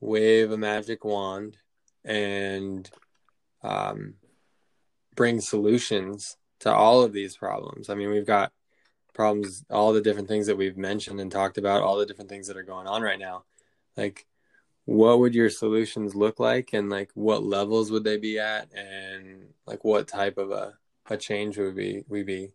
wave 0.00 0.50
a 0.50 0.58
magic 0.58 1.04
wand 1.04 1.58
and 2.04 2.90
um 3.62 4.14
bring 5.14 5.40
solutions 5.40 6.36
to 6.60 6.72
all 6.72 7.02
of 7.02 7.12
these 7.12 7.36
problems. 7.36 7.90
I 7.90 7.94
mean, 7.94 8.10
we've 8.10 8.26
got 8.26 8.52
problems, 9.14 9.64
all 9.68 9.92
the 9.92 10.00
different 10.00 10.28
things 10.28 10.46
that 10.46 10.56
we've 10.56 10.76
mentioned 10.76 11.20
and 11.20 11.30
talked 11.30 11.58
about, 11.58 11.82
all 11.82 11.98
the 11.98 12.06
different 12.06 12.30
things 12.30 12.46
that 12.46 12.56
are 12.56 12.62
going 12.62 12.86
on 12.86 13.02
right 13.02 13.18
now. 13.18 13.44
Like, 13.96 14.26
what 14.84 15.18
would 15.18 15.34
your 15.34 15.50
solutions 15.50 16.14
look 16.14 16.38
like, 16.40 16.72
and 16.72 16.88
like, 16.88 17.10
what 17.14 17.42
levels 17.42 17.90
would 17.90 18.04
they 18.04 18.16
be 18.16 18.38
at, 18.38 18.72
and 18.72 19.48
like, 19.66 19.84
what 19.84 20.08
type 20.08 20.38
of 20.38 20.50
a, 20.52 20.78
a 21.10 21.16
change 21.16 21.58
would 21.58 21.74
we 21.74 22.04
we 22.08 22.22
be 22.22 22.52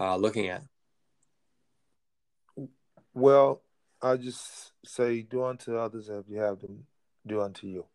uh, 0.00 0.16
looking 0.16 0.48
at? 0.48 0.62
Well, 3.14 3.62
I 4.02 4.16
just 4.16 4.72
say, 4.84 5.22
do 5.22 5.44
unto 5.44 5.76
others 5.76 6.10
as 6.10 6.28
you 6.28 6.38
have 6.38 6.60
them 6.60 6.86
do 7.24 7.40
unto 7.40 7.68
you. 7.68 7.86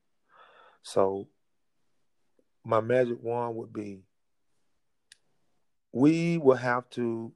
So 0.82 1.28
my 2.64 2.80
magic 2.80 3.22
wand 3.22 3.58
would 3.58 3.74
be 3.74 4.04
we 5.92 6.38
will 6.38 6.56
have 6.56 6.90
to 6.92 7.34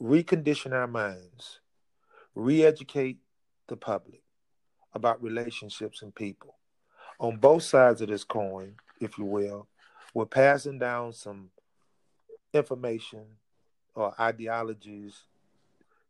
recondition 0.00 0.72
our 0.72 0.86
minds, 0.86 1.60
re 2.34 2.64
educate 2.64 3.18
the 3.68 3.76
public 3.76 4.22
about 4.94 5.22
relationships 5.22 6.00
and 6.00 6.14
people. 6.14 6.54
On 7.18 7.36
both 7.36 7.62
sides 7.62 8.00
of 8.00 8.08
this 8.08 8.24
coin, 8.24 8.76
if 9.00 9.18
you 9.18 9.24
will, 9.24 9.68
we're 10.14 10.26
passing 10.26 10.78
down 10.78 11.12
some 11.12 11.50
information 12.54 13.24
or 13.94 14.14
ideologies 14.20 15.24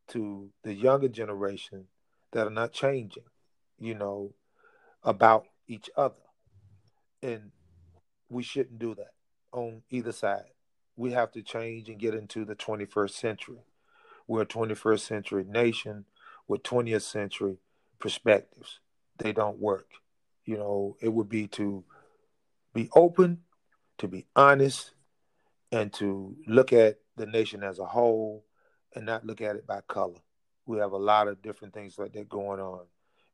to 0.08 0.50
the 0.62 0.74
younger 0.74 1.08
generation 1.08 1.86
that 2.32 2.46
are 2.46 2.50
not 2.50 2.72
changing, 2.72 3.24
you 3.78 3.94
know, 3.94 4.32
about 5.02 5.46
each 5.68 5.90
other. 5.96 6.14
And 7.22 7.50
we 8.28 8.42
shouldn't 8.42 8.78
do 8.78 8.94
that 8.94 9.12
on 9.52 9.82
either 9.90 10.12
side. 10.12 10.50
We 10.96 11.12
have 11.12 11.32
to 11.32 11.42
change 11.42 11.88
and 11.88 11.98
get 11.98 12.14
into 12.14 12.44
the 12.44 12.56
21st 12.56 13.10
century. 13.10 13.64
We're 14.26 14.42
a 14.42 14.46
21st 14.46 15.00
century 15.00 15.44
nation 15.48 16.04
with 16.48 16.62
20th 16.62 17.02
century 17.02 17.58
perspectives. 17.98 18.80
They 19.18 19.32
don't 19.32 19.58
work. 19.58 19.88
You 20.44 20.58
know, 20.58 20.96
it 21.00 21.08
would 21.08 21.28
be 21.28 21.48
to 21.48 21.84
be 22.72 22.88
open, 22.94 23.42
to 23.98 24.08
be 24.08 24.26
honest, 24.36 24.92
and 25.72 25.92
to 25.94 26.36
look 26.46 26.72
at 26.72 26.98
the 27.16 27.26
nation 27.26 27.62
as 27.62 27.78
a 27.78 27.86
whole 27.86 28.44
and 28.96 29.04
not 29.04 29.26
look 29.26 29.42
at 29.42 29.56
it 29.56 29.66
by 29.66 29.82
color. 29.86 30.18
We 30.64 30.78
have 30.78 30.92
a 30.92 30.96
lot 30.96 31.28
of 31.28 31.42
different 31.42 31.74
things 31.74 31.98
like 31.98 32.14
that 32.14 32.28
going 32.28 32.60
on. 32.60 32.86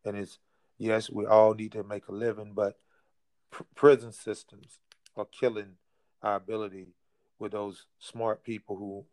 And 0.04 0.16
it's, 0.16 0.38
yes, 0.76 1.08
we 1.08 1.24
all 1.24 1.54
need 1.54 1.72
to 1.72 1.84
make 1.84 2.08
a 2.08 2.12
living, 2.12 2.52
but 2.52 2.76
pr- 3.50 3.62
prison 3.74 4.12
systems 4.12 4.80
are 5.16 5.24
killing 5.24 5.76
our 6.20 6.34
ability 6.34 6.88
with 7.38 7.52
those 7.52 7.86
smart 8.00 8.42
people 8.42 8.76
who 8.76 9.04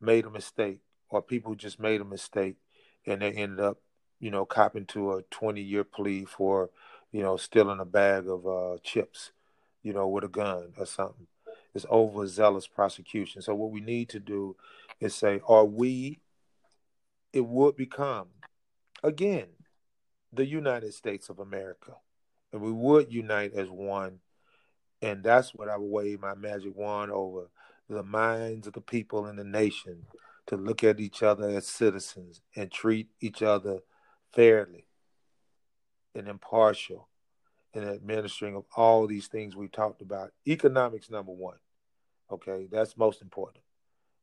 made 0.00 0.24
a 0.24 0.30
mistake 0.30 0.80
or 1.10 1.20
people 1.20 1.52
who 1.52 1.56
just 1.56 1.80
made 1.80 2.00
a 2.00 2.04
mistake 2.04 2.56
and 3.04 3.20
they 3.20 3.32
ended 3.32 3.60
up, 3.60 3.78
you 4.20 4.30
know, 4.30 4.46
copping 4.46 4.86
to 4.86 5.14
a 5.14 5.22
20 5.30 5.60
year 5.60 5.84
plea 5.84 6.24
for, 6.24 6.70
you 7.10 7.22
know, 7.22 7.36
stealing 7.36 7.80
a 7.80 7.84
bag 7.84 8.28
of 8.28 8.46
uh, 8.46 8.76
chips, 8.84 9.32
you 9.82 9.92
know, 9.92 10.06
with 10.06 10.24
a 10.24 10.28
gun 10.28 10.72
or 10.78 10.86
something. 10.86 11.26
It's 11.74 11.86
overzealous 11.90 12.68
prosecution. 12.68 13.42
So 13.42 13.54
what 13.54 13.70
we 13.70 13.80
need 13.80 14.08
to 14.10 14.20
do 14.20 14.56
is 15.00 15.14
say, 15.14 15.40
are 15.48 15.64
we, 15.64 16.20
it 17.32 17.44
would 17.46 17.76
become, 17.76 18.28
again, 19.02 19.48
the 20.32 20.46
United 20.46 20.94
States 20.94 21.28
of 21.28 21.38
America. 21.38 21.92
And 22.52 22.62
we 22.62 22.72
would 22.72 23.12
unite 23.12 23.52
as 23.54 23.68
one. 23.68 24.20
And 25.00 25.22
that's 25.22 25.54
what 25.54 25.68
I 25.68 25.76
would 25.76 25.90
wave 25.90 26.20
my 26.20 26.34
magic 26.34 26.76
wand 26.76 27.10
over 27.10 27.50
the 27.88 28.02
minds 28.02 28.66
of 28.66 28.72
the 28.72 28.80
people 28.80 29.26
in 29.26 29.36
the 29.36 29.44
nation 29.44 30.06
to 30.46 30.56
look 30.56 30.82
at 30.82 31.00
each 31.00 31.22
other 31.22 31.48
as 31.48 31.66
citizens 31.66 32.40
and 32.56 32.70
treat 32.70 33.08
each 33.20 33.42
other 33.42 33.80
fairly 34.32 34.86
and 36.14 36.26
impartial 36.26 37.08
in 37.74 37.84
administering 37.84 38.56
of 38.56 38.64
all 38.76 39.06
these 39.06 39.28
things 39.28 39.54
we 39.54 39.68
talked 39.68 40.02
about. 40.02 40.32
Economics 40.46 41.10
number 41.10 41.32
one. 41.32 41.58
Okay, 42.30 42.66
that's 42.70 42.96
most 42.96 43.22
important. 43.22 43.62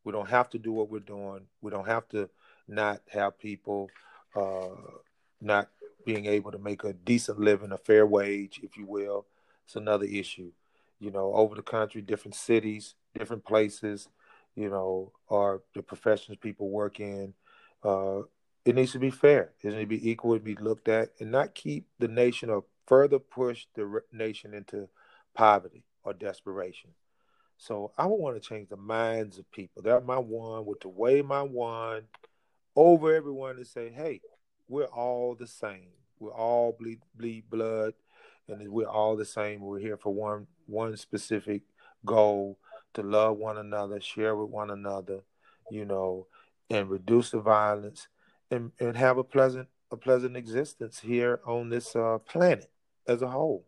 We 0.06 0.12
don't 0.12 0.30
have 0.30 0.50
to 0.52 0.60
do 0.60 0.72
what 0.72 0.90
we're 0.90 1.00
doing. 1.00 1.42
We 1.62 1.72
don't 1.72 1.88
have 1.88 2.08
to 2.10 2.30
not 2.68 3.02
have 3.10 3.38
people 3.38 3.90
uh, 4.36 4.70
not 5.42 5.70
being 6.06 6.28
able 6.28 6.52
to 6.52 6.60
make 6.60 6.84
a 6.84 6.94
decent 6.94 7.40
living, 7.40 7.72
a 7.72 7.78
fair 7.78 8.06
wage, 8.06 8.62
if 8.64 8.78
you 8.78 8.86
will. 8.86 9.26
It's 9.66 9.76
another 9.76 10.06
issue. 10.06 10.52
You 11.00 11.12
know, 11.12 11.34
over 11.34 11.56
the 11.56 11.64
country, 11.64 12.02
different 12.02 12.36
cities, 12.36 12.94
different 13.18 13.44
places, 13.44 14.08
you 14.56 14.70
know, 14.70 15.12
or 15.28 15.64
the 15.74 15.82
professions 15.82 16.38
people 16.40 16.70
work 16.70 17.00
in. 17.00 17.34
Uh, 17.84 18.22
it 18.64 18.76
needs 18.76 18.94
to 18.94 19.00
be 19.00 19.12
fair. 19.12 19.52
It 19.62 19.70
needs 19.70 19.82
to 19.82 19.88
be 19.88 20.10
equal, 20.10 20.36
to 20.36 20.40
be 20.40 20.56
looked 20.56 20.88
at, 20.88 21.10
and 21.20 21.32
not 21.32 21.56
keep 21.56 21.88
the 22.00 22.08
nation 22.08 22.50
or 22.50 22.64
further 22.88 23.20
push 23.20 23.66
the 23.76 24.02
nation 24.12 24.54
into 24.54 24.88
poverty 25.34 25.84
or 26.04 26.14
desperation. 26.14 26.92
So 27.58 27.92
I 27.98 28.06
want 28.06 28.36
to 28.36 28.48
change 28.48 28.70
the 28.70 28.78
minds 28.78 29.38
of 29.40 29.50
people. 29.52 29.82
That 29.84 30.06
my 30.06 30.18
one, 30.18 30.66
with 30.66 30.82
the 30.82 30.90
way 30.90 31.22
my 31.22 31.42
one 31.42 32.04
over 32.76 33.16
everyone 33.16 33.56
to 33.58 33.66
say, 33.66 33.90
hey, 33.90 34.22
we're 34.68 34.86
all 34.86 35.36
the 35.36 35.48
same. 35.48 35.90
We're 36.20 36.34
all 36.34 36.76
bleed, 36.78 37.02
bleed 37.16 37.50
blood, 37.50 37.94
and 38.48 38.68
we're 38.70 38.88
all 38.88 39.16
the 39.16 39.26
same. 39.26 39.62
We're 39.62 39.80
here 39.80 39.98
for 39.98 40.14
one 40.14 40.48
one 40.68 40.98
specific 40.98 41.62
goal 42.06 42.58
to 42.94 43.04
love 43.04 43.38
one 43.38 43.58
another, 43.58 44.00
share 44.00 44.36
with 44.36 44.50
one 44.50 44.72
another, 44.72 45.20
you 45.70 45.86
know, 45.86 46.28
and 46.70 46.90
reduce 46.90 47.32
the 47.32 47.40
violence 47.40 48.08
and, 48.50 48.72
and 48.80 48.98
have 48.98 49.18
a 49.18 49.24
pleasant 49.24 49.68
a 49.92 49.98
pleasant 49.98 50.36
existence 50.36 51.00
here 51.00 51.40
on 51.46 51.70
this 51.70 51.96
uh, 51.96 52.18
planet 52.26 52.72
as 53.08 53.22
a 53.22 53.28
whole. 53.28 53.66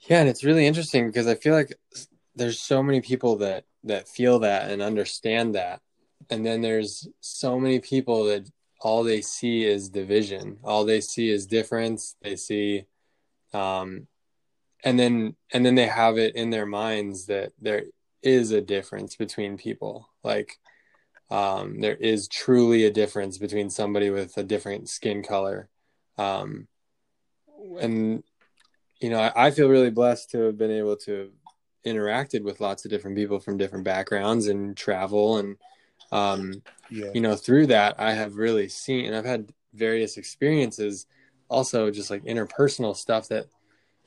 Yeah, 0.00 0.20
and 0.20 0.28
it's 0.28 0.44
really 0.44 0.66
interesting 0.66 1.06
because 1.06 1.26
I 1.26 1.34
feel 1.34 1.54
like 1.54 1.74
there's 2.34 2.60
so 2.60 2.82
many 2.82 3.00
people 3.00 3.36
that 3.38 3.64
that 3.84 4.08
feel 4.08 4.40
that 4.40 4.70
and 4.70 4.82
understand 4.82 5.54
that, 5.54 5.80
and 6.30 6.44
then 6.44 6.60
there's 6.62 7.08
so 7.20 7.58
many 7.58 7.80
people 7.80 8.24
that 8.26 8.48
all 8.80 9.02
they 9.02 9.22
see 9.22 9.64
is 9.64 9.88
division. 9.88 10.58
All 10.62 10.84
they 10.84 11.00
see 11.00 11.30
is 11.30 11.46
difference. 11.46 12.16
They 12.22 12.36
see, 12.36 12.86
um, 13.54 14.06
and 14.84 14.98
then 14.98 15.36
and 15.52 15.64
then 15.66 15.74
they 15.74 15.86
have 15.86 16.18
it 16.18 16.36
in 16.36 16.50
their 16.50 16.66
minds 16.66 17.26
that 17.26 17.52
there 17.60 17.84
is 18.22 18.50
a 18.52 18.60
difference 18.60 19.16
between 19.16 19.56
people. 19.56 20.08
Like, 20.22 20.58
um, 21.30 21.80
there 21.80 21.96
is 21.96 22.28
truly 22.28 22.84
a 22.84 22.92
difference 22.92 23.38
between 23.38 23.70
somebody 23.70 24.10
with 24.10 24.36
a 24.36 24.44
different 24.44 24.88
skin 24.88 25.22
color, 25.22 25.68
um, 26.18 26.68
and 27.80 28.22
you 29.00 29.10
know, 29.10 29.20
I, 29.20 29.46
I 29.46 29.50
feel 29.50 29.68
really 29.68 29.90
blessed 29.90 30.30
to 30.30 30.40
have 30.46 30.58
been 30.58 30.70
able 30.70 30.96
to 30.98 31.30
interacted 31.86 32.42
with 32.42 32.60
lots 32.60 32.84
of 32.84 32.90
different 32.90 33.16
people 33.16 33.38
from 33.38 33.56
different 33.56 33.84
backgrounds 33.84 34.48
and 34.48 34.76
travel 34.76 35.38
and 35.38 35.56
um, 36.12 36.62
yeah. 36.90 37.10
you 37.14 37.20
know 37.20 37.36
through 37.36 37.66
that 37.66 37.94
i 37.98 38.12
have 38.12 38.36
really 38.36 38.68
seen 38.68 39.06
and 39.06 39.14
i've 39.14 39.24
had 39.24 39.50
various 39.72 40.16
experiences 40.16 41.06
also 41.48 41.90
just 41.90 42.10
like 42.10 42.24
interpersonal 42.24 42.94
stuff 42.94 43.28
that 43.28 43.46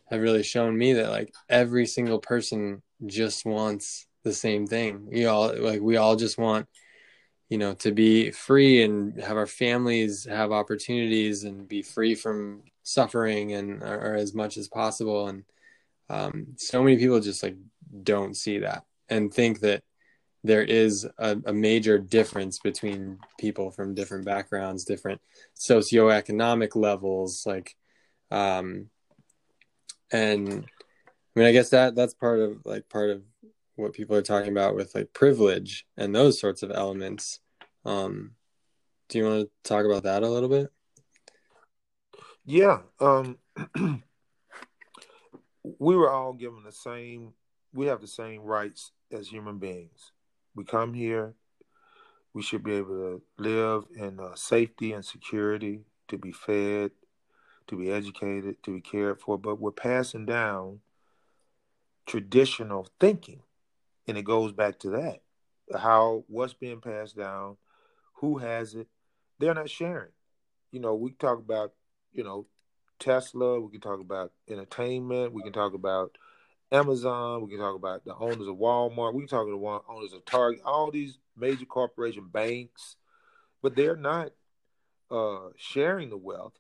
have 0.09 0.21
really 0.21 0.43
shown 0.43 0.77
me 0.77 0.93
that 0.93 1.09
like 1.09 1.33
every 1.49 1.85
single 1.85 2.19
person 2.19 2.81
just 3.05 3.45
wants 3.45 4.07
the 4.23 4.33
same 4.33 4.67
thing 4.67 5.07
we 5.09 5.25
all 5.25 5.53
like 5.57 5.81
we 5.81 5.95
all 5.97 6.15
just 6.15 6.37
want 6.37 6.67
you 7.47 7.57
know 7.57 7.73
to 7.73 7.91
be 7.91 8.31
free 8.31 8.83
and 8.83 9.21
have 9.21 9.37
our 9.37 9.47
families 9.47 10.25
have 10.25 10.51
opportunities 10.51 11.43
and 11.43 11.67
be 11.67 11.81
free 11.81 12.15
from 12.15 12.61
suffering 12.84 13.53
and 13.53 13.82
or, 13.84 14.15
as 14.15 14.34
much 14.34 14.57
as 14.57 14.67
possible. 14.67 15.27
And 15.27 15.43
um, 16.09 16.47
so 16.57 16.84
many 16.84 16.97
people 16.97 17.19
just 17.19 17.43
like 17.43 17.55
don't 18.03 18.36
see 18.36 18.59
that 18.59 18.84
and 19.09 19.34
think 19.34 19.59
that 19.61 19.84
there 20.43 20.63
is 20.63 21.07
a, 21.17 21.38
a, 21.45 21.53
major 21.53 21.97
difference 21.99 22.59
between 22.59 23.19
people 23.38 23.71
from 23.71 23.93
different 23.93 24.23
backgrounds 24.23 24.86
different 24.86 25.19
socioeconomic 25.59 26.77
levels 26.77 27.43
like 27.45 27.75
um 28.32 28.86
and 30.13 30.47
i 30.49 31.39
mean 31.39 31.45
i 31.45 31.51
guess 31.51 31.71
that 31.71 31.93
that's 31.93 32.13
part 32.13 32.39
of 32.39 32.57
like 32.63 32.88
part 32.88 33.09
of 33.09 33.21
what 33.80 33.93
people 33.93 34.15
are 34.15 34.21
talking 34.21 34.51
about 34.51 34.75
with 34.75 34.93
like 34.93 35.13
privilege 35.13 35.86
and 35.97 36.13
those 36.13 36.39
sorts 36.39 36.63
of 36.63 36.71
elements. 36.71 37.39
Um 37.86 38.32
do 39.07 39.17
you 39.17 39.25
want 39.25 39.41
to 39.41 39.49
talk 39.63 39.86
about 39.86 40.03
that 40.03 40.21
a 40.21 40.30
little 40.30 40.49
bit 40.49 40.71
yeah 42.45 42.79
um 42.99 43.37
we 45.79 45.95
were 45.95 46.09
all 46.09 46.33
given 46.33 46.63
the 46.63 46.71
same 46.71 47.33
we 47.73 47.85
have 47.87 48.01
the 48.01 48.07
same 48.07 48.41
rights 48.41 48.91
as 49.11 49.27
human 49.27 49.59
beings. 49.59 50.11
We 50.55 50.63
come 50.63 50.93
here 50.93 51.33
we 52.33 52.43
should 52.43 52.63
be 52.63 52.75
able 52.75 52.95
to 52.95 53.21
live 53.37 53.85
in 53.95 54.19
uh, 54.19 54.35
safety 54.35 54.93
and 54.93 55.03
security 55.03 55.81
to 56.07 56.17
be 56.17 56.31
fed 56.31 56.91
to 57.67 57.77
be 57.77 57.91
educated 57.91 58.61
to 58.63 58.73
be 58.73 58.81
cared 58.81 59.19
for 59.19 59.37
but 59.37 59.59
we're 59.59 59.71
passing 59.71 60.25
down 60.25 60.79
traditional 62.05 62.87
thinking 62.99 63.41
and 64.07 64.17
it 64.17 64.23
goes 64.23 64.51
back 64.51 64.79
to 64.79 64.89
that. 64.89 65.21
How 65.77 66.23
what's 66.27 66.53
being 66.53 66.81
passed 66.81 67.15
down 67.15 67.57
who 68.15 68.39
has 68.39 68.73
it 68.73 68.87
they're 69.37 69.53
not 69.53 69.69
sharing. 69.69 70.11
You 70.71 70.79
know 70.79 70.95
we 70.95 71.11
talk 71.11 71.39
about 71.39 71.73
you 72.14 72.24
know 72.24 72.45
tesla 72.99 73.60
we 73.60 73.72
can 73.72 73.82
talk 73.82 73.99
about 73.99 74.32
entertainment 74.49 75.34
we 75.34 75.41
can 75.41 75.53
talk 75.53 75.74
about 75.74 76.18
amazon 76.72 77.41
we 77.41 77.49
can 77.49 77.60
talk 77.60 77.76
about 77.76 78.03
the 78.05 78.16
owners 78.16 78.47
of 78.47 78.55
walmart 78.55 79.14
we 79.14 79.22
can 79.22 79.30
talk 79.30 79.47
about 79.47 79.86
the 79.88 79.93
owners 79.93 80.14
of 80.14 80.24
target 80.26 80.62
all 80.66 80.91
these 80.91 81.18
major 81.38 81.66
corporation 81.66 82.28
banks 82.32 82.97
but 83.62 83.76
they're 83.76 83.95
not 83.95 84.32
uh, 85.12 85.49
sharing 85.57 86.10
the 86.10 86.18
wealth. 86.18 86.53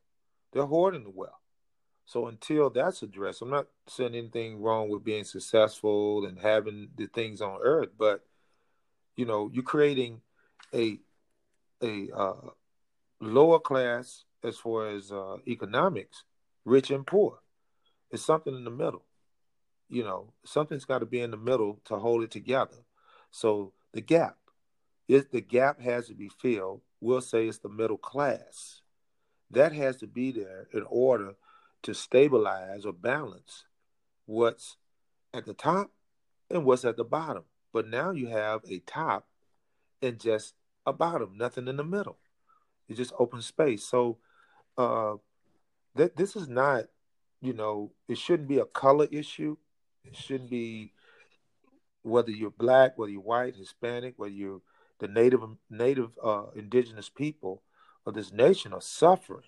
They're 0.51 0.65
hoarding 0.65 1.03
the 1.03 1.11
wealth. 1.11 1.33
So 2.05 2.27
until 2.27 2.69
that's 2.69 3.03
addressed, 3.03 3.41
I'm 3.41 3.51
not 3.51 3.67
saying 3.87 4.15
anything 4.15 4.61
wrong 4.61 4.89
with 4.89 5.03
being 5.03 5.23
successful 5.23 6.25
and 6.25 6.39
having 6.39 6.89
the 6.97 7.05
things 7.05 7.41
on 7.41 7.59
earth, 7.61 7.89
but 7.97 8.25
you 9.15 9.25
know, 9.25 9.49
you're 9.53 9.63
creating 9.63 10.21
a 10.73 10.99
a 11.83 12.09
uh, 12.13 12.49
lower 13.21 13.59
class 13.59 14.23
as 14.43 14.57
far 14.57 14.89
as 14.89 15.11
uh, 15.11 15.37
economics, 15.47 16.23
rich 16.65 16.91
and 16.91 17.05
poor. 17.07 17.39
It's 18.11 18.25
something 18.25 18.55
in 18.55 18.63
the 18.63 18.71
middle, 18.71 19.05
You 19.89 20.03
know, 20.03 20.33
something's 20.45 20.85
got 20.85 20.99
to 20.99 21.05
be 21.05 21.19
in 21.19 21.31
the 21.31 21.37
middle 21.37 21.79
to 21.85 21.97
hold 21.97 22.23
it 22.23 22.31
together. 22.31 22.85
So 23.31 23.73
the 23.93 24.01
gap, 24.01 24.37
if 25.07 25.31
the 25.31 25.41
gap 25.41 25.81
has 25.81 26.07
to 26.07 26.13
be 26.13 26.29
filled, 26.29 26.81
we'll 27.01 27.21
say 27.21 27.47
it's 27.47 27.59
the 27.59 27.69
middle 27.69 27.97
class. 27.97 28.81
That 29.51 29.73
has 29.73 29.97
to 29.97 30.07
be 30.07 30.31
there 30.31 30.67
in 30.73 30.83
order 30.87 31.35
to 31.83 31.93
stabilize 31.93 32.85
or 32.85 32.93
balance 32.93 33.65
what's 34.25 34.77
at 35.33 35.45
the 35.45 35.53
top 35.55 35.91
and 36.51 36.65
what's 36.65 36.85
at 36.85 36.97
the 36.97 37.03
bottom. 37.03 37.43
But 37.73 37.87
now 37.87 38.11
you 38.11 38.27
have 38.27 38.61
a 38.69 38.79
top 38.79 39.27
and 40.01 40.19
just 40.19 40.53
a 40.85 40.93
bottom, 40.93 41.35
nothing 41.37 41.67
in 41.67 41.77
the 41.77 41.83
middle. 41.83 42.17
It's 42.87 42.97
just 42.97 43.13
open 43.19 43.41
space. 43.41 43.83
So 43.83 44.17
uh 44.79 45.15
that 45.95 46.15
this 46.15 46.35
is 46.35 46.47
not, 46.47 46.85
you 47.41 47.53
know, 47.53 47.91
it 48.07 48.17
shouldn't 48.17 48.47
be 48.47 48.59
a 48.59 48.65
color 48.65 49.07
issue. 49.11 49.57
It 50.05 50.15
shouldn't 50.15 50.49
be 50.49 50.93
whether 52.03 52.31
you're 52.31 52.51
black, 52.51 52.97
whether 52.97 53.11
you're 53.11 53.21
white, 53.21 53.55
Hispanic, 53.55 54.13
whether 54.17 54.33
you're 54.33 54.61
the 54.99 55.07
native 55.07 55.41
native 55.69 56.11
uh, 56.23 56.45
indigenous 56.55 57.09
people 57.09 57.61
of 58.05 58.13
this 58.13 58.31
nation 58.31 58.73
are 58.73 58.81
suffering. 58.81 59.47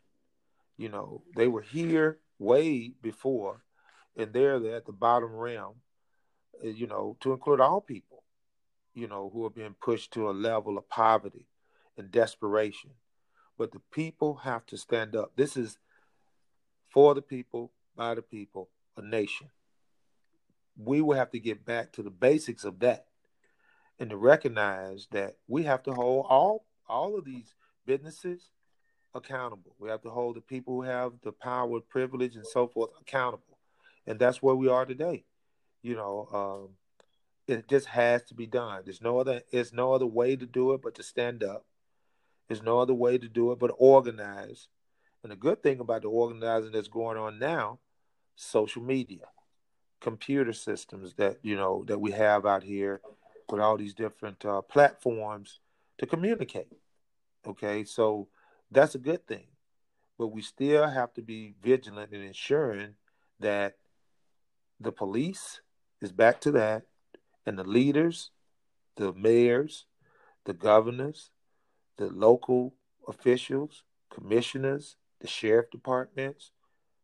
You 0.78 0.90
know, 0.90 1.24
they 1.36 1.48
were 1.48 1.62
here 1.62 2.20
way 2.40 2.94
before, 3.02 3.64
and 4.18 4.34
they're 4.34 4.76
at 4.76 4.86
the 4.86 4.92
bottom 4.92 5.34
realm. 5.34 5.76
Uh, 6.64 6.70
you 6.70 6.88
know, 6.88 7.18
to 7.22 7.34
include 7.34 7.62
all 7.62 7.82
people. 7.82 8.24
You 8.94 9.08
know, 9.08 9.30
who 9.34 9.46
are 9.46 9.50
being 9.50 9.76
pushed 9.82 10.12
to 10.14 10.30
a 10.30 10.32
level 10.32 10.78
of 10.78 10.90
poverty 10.90 11.48
and 11.98 12.12
desperation. 12.12 12.92
But 13.62 13.74
the 13.74 13.82
people 13.92 14.38
have 14.38 14.66
to 14.66 14.76
stand 14.76 15.16
up. 15.16 15.34
This 15.36 15.56
is 15.56 15.78
for 16.90 17.14
the 17.14 17.22
people, 17.22 17.72
by 17.96 18.16
the 18.16 18.24
people, 18.24 18.70
a 18.98 19.04
nation. 19.04 19.52
We 20.76 21.00
will 21.00 21.16
have 21.16 21.30
to 21.30 21.40
get 21.40 21.64
back 21.64 21.92
to 21.92 22.02
the 22.02 22.10
basics 22.10 22.64
of 22.64 22.80
that 22.80 23.06
and 24.00 24.10
to 24.10 24.18
recognize 24.18 25.08
that 25.12 25.36
we 25.48 25.62
have 25.62 25.84
to 25.84 25.94
hold 25.94 26.26
all 26.28 26.66
all 26.90 27.16
of 27.16 27.24
these 27.24 27.54
businesses 27.86 28.50
accountable. 29.14 29.76
We 29.78 29.92
have 29.92 30.02
to 30.02 30.10
hold 30.10 30.38
the 30.38 30.42
people 30.42 30.74
who 30.74 30.82
have 30.82 31.14
the 31.22 31.32
power, 31.32 31.82
privilege, 31.82 32.36
and 32.36 32.48
so 32.48 32.68
forth 32.68 32.90
accountable, 33.00 33.60
and 34.08 34.18
that's 34.18 34.42
where 34.42 34.56
we 34.56 34.70
are 34.70 34.88
today. 34.88 35.24
You 35.84 35.98
know, 35.98 36.30
um, 36.34 36.70
it 37.48 37.70
just 37.70 37.90
has 37.90 38.24
to 38.24 38.34
be 38.34 38.48
done. 38.48 38.82
There's 38.86 39.04
no 39.04 39.20
other. 39.20 39.44
There's 39.52 39.72
no 39.72 39.94
other 39.94 40.08
way 40.08 40.36
to 40.36 40.48
do 40.48 40.74
it 40.74 40.82
but 40.82 40.96
to 40.96 41.04
stand 41.04 41.44
up. 41.44 41.68
There's 42.52 42.62
no 42.62 42.80
other 42.80 42.94
way 42.94 43.18
to 43.18 43.30
do 43.30 43.54
it 43.54 43.60
but 43.60 43.72
organize. 43.78 44.68
And 45.24 45.32
the 45.32 45.38
good 45.38 45.64
thing 45.64 45.80
about 45.80 46.02
the 46.02 46.10
organizing 46.10 46.74
that's 46.74 46.90
going 46.90 47.16
on 47.16 47.40
now, 47.40 47.80
social 48.36 48.82
media, 48.82 49.28
computer 50.02 50.52
systems 50.52 51.14
that 51.14 51.38
you 51.44 51.56
know 51.56 51.86
that 51.88 52.02
we 52.02 52.12
have 52.12 52.46
out 52.46 52.62
here 52.62 53.00
with 53.50 53.62
all 53.62 53.78
these 53.78 53.94
different 53.94 54.44
uh, 54.44 54.62
platforms 54.64 55.62
to 56.00 56.06
communicate. 56.06 56.68
Okay, 57.48 57.86
so 57.86 58.28
that's 58.70 58.96
a 58.96 59.00
good 59.00 59.26
thing, 59.26 59.48
but 60.20 60.28
we 60.28 60.42
still 60.42 60.90
have 60.90 61.14
to 61.14 61.22
be 61.22 61.54
vigilant 61.64 62.12
in 62.12 62.22
ensuring 62.22 62.96
that 63.40 63.78
the 64.78 64.92
police 64.92 65.62
is 66.02 66.12
back 66.12 66.42
to 66.42 66.52
that, 66.52 66.84
and 67.46 67.58
the 67.58 67.64
leaders, 67.64 68.32
the 68.98 69.14
mayors, 69.14 69.86
the 70.44 70.54
governors, 70.54 71.32
the 72.02 72.14
local 72.14 72.74
officials, 73.08 73.84
commissioners, 74.10 74.96
the 75.20 75.28
sheriff 75.28 75.70
departments, 75.72 76.52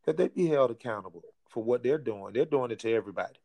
that 0.05 0.17
they 0.17 0.27
be 0.27 0.47
held 0.47 0.71
accountable 0.71 1.23
for 1.49 1.63
what 1.63 1.83
they're 1.83 1.97
doing. 1.97 2.33
They're 2.33 2.45
doing 2.45 2.71
it 2.71 2.79
to 2.79 2.91
everybody. 2.93 3.39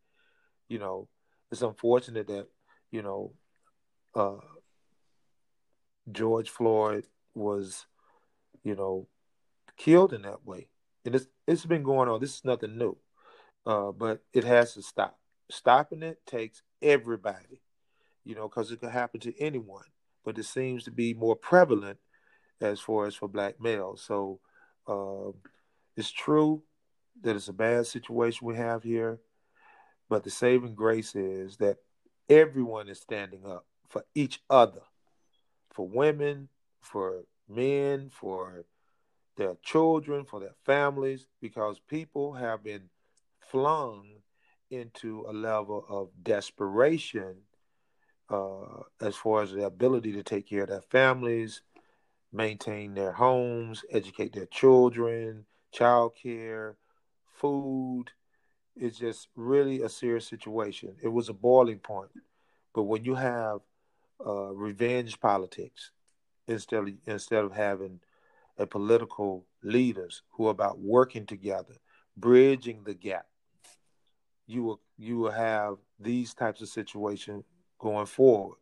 You 0.68 0.78
know, 0.78 1.08
it's 1.50 1.62
unfortunate 1.62 2.26
that 2.28 2.48
you 2.92 3.02
know, 3.02 3.32
uh, 4.14 4.44
George 6.10 6.50
Floyd 6.50 7.06
was, 7.34 7.86
you 8.62 8.76
know, 8.76 9.08
killed 9.76 10.12
in 10.12 10.22
that 10.22 10.44
way. 10.46 10.68
And 11.04 11.16
it's 11.16 11.26
it's 11.48 11.66
been 11.66 11.82
going 11.82 12.08
on. 12.08 12.20
This 12.20 12.36
is 12.36 12.44
nothing 12.44 12.78
new, 12.78 12.96
uh, 13.66 13.90
but 13.90 14.22
it 14.32 14.44
has 14.44 14.74
to 14.74 14.82
stop. 14.82 15.18
Stopping 15.50 16.02
it 16.02 16.24
takes 16.26 16.62
everybody, 16.80 17.62
you 18.24 18.36
know, 18.36 18.48
because 18.48 18.70
it 18.70 18.80
could 18.80 18.90
happen 18.90 19.20
to 19.20 19.40
anyone. 19.40 19.84
But 20.24 20.38
it 20.38 20.44
seems 20.44 20.84
to 20.84 20.90
be 20.90 21.14
more 21.14 21.36
prevalent 21.36 21.98
as 22.60 22.80
far 22.80 23.06
as 23.06 23.14
for 23.14 23.28
black 23.28 23.60
males. 23.60 24.02
So 24.02 24.40
uh, 24.86 25.32
it's 25.96 26.10
true 26.10 26.62
that 27.22 27.36
it's 27.36 27.48
a 27.48 27.52
bad 27.52 27.86
situation 27.86 28.46
we 28.46 28.56
have 28.56 28.82
here, 28.82 29.20
but 30.08 30.24
the 30.24 30.30
saving 30.30 30.74
grace 30.74 31.14
is 31.14 31.56
that 31.58 31.78
everyone 32.28 32.88
is 32.88 33.00
standing 33.00 33.44
up 33.46 33.66
for 33.88 34.04
each 34.14 34.40
other, 34.48 34.82
for 35.70 35.86
women, 35.86 36.48
for 36.80 37.24
men, 37.48 38.10
for 38.10 38.64
their 39.36 39.56
children, 39.62 40.24
for 40.24 40.40
their 40.40 40.54
families, 40.64 41.26
because 41.40 41.80
people 41.80 42.34
have 42.34 42.62
been 42.64 42.88
flung 43.38 44.06
into 44.70 45.24
a 45.28 45.32
level 45.32 45.84
of 45.88 46.08
desperation 46.22 47.36
uh, 48.32 48.82
as 49.00 49.14
far 49.16 49.42
as 49.42 49.52
the 49.52 49.64
ability 49.64 50.12
to 50.12 50.22
take 50.22 50.48
care 50.48 50.62
of 50.62 50.68
their 50.68 50.82
families, 50.82 51.62
maintain 52.32 52.94
their 52.94 53.12
homes, 53.12 53.84
educate 53.90 54.32
their 54.32 54.46
children, 54.46 55.44
child 55.70 56.12
care, 56.20 56.76
food, 57.34 58.06
it's 58.76 58.98
just 58.98 59.28
really 59.36 59.82
a 59.82 59.88
serious 59.88 60.26
situation. 60.26 60.96
It 61.02 61.08
was 61.08 61.28
a 61.28 61.34
boiling 61.34 61.78
point. 61.78 62.10
But 62.74 62.84
when 62.84 63.04
you 63.04 63.14
have 63.14 63.60
uh, 64.24 64.54
revenge 64.54 65.20
politics 65.20 65.90
instead 66.46 66.80
of, 66.80 66.88
instead 67.06 67.44
of 67.44 67.52
having 67.52 68.00
a 68.58 68.66
political 68.66 69.44
leaders 69.62 70.22
who 70.30 70.46
are 70.46 70.52
about 70.52 70.78
working 70.78 71.26
together, 71.26 71.74
bridging 72.16 72.84
the 72.84 72.94
gap, 72.94 73.26
you 74.46 74.62
will 74.62 74.80
you 74.98 75.18
will 75.18 75.30
have 75.30 75.76
these 75.98 76.34
types 76.34 76.60
of 76.60 76.68
situations 76.68 77.44
going 77.82 78.06
forward. 78.06 78.58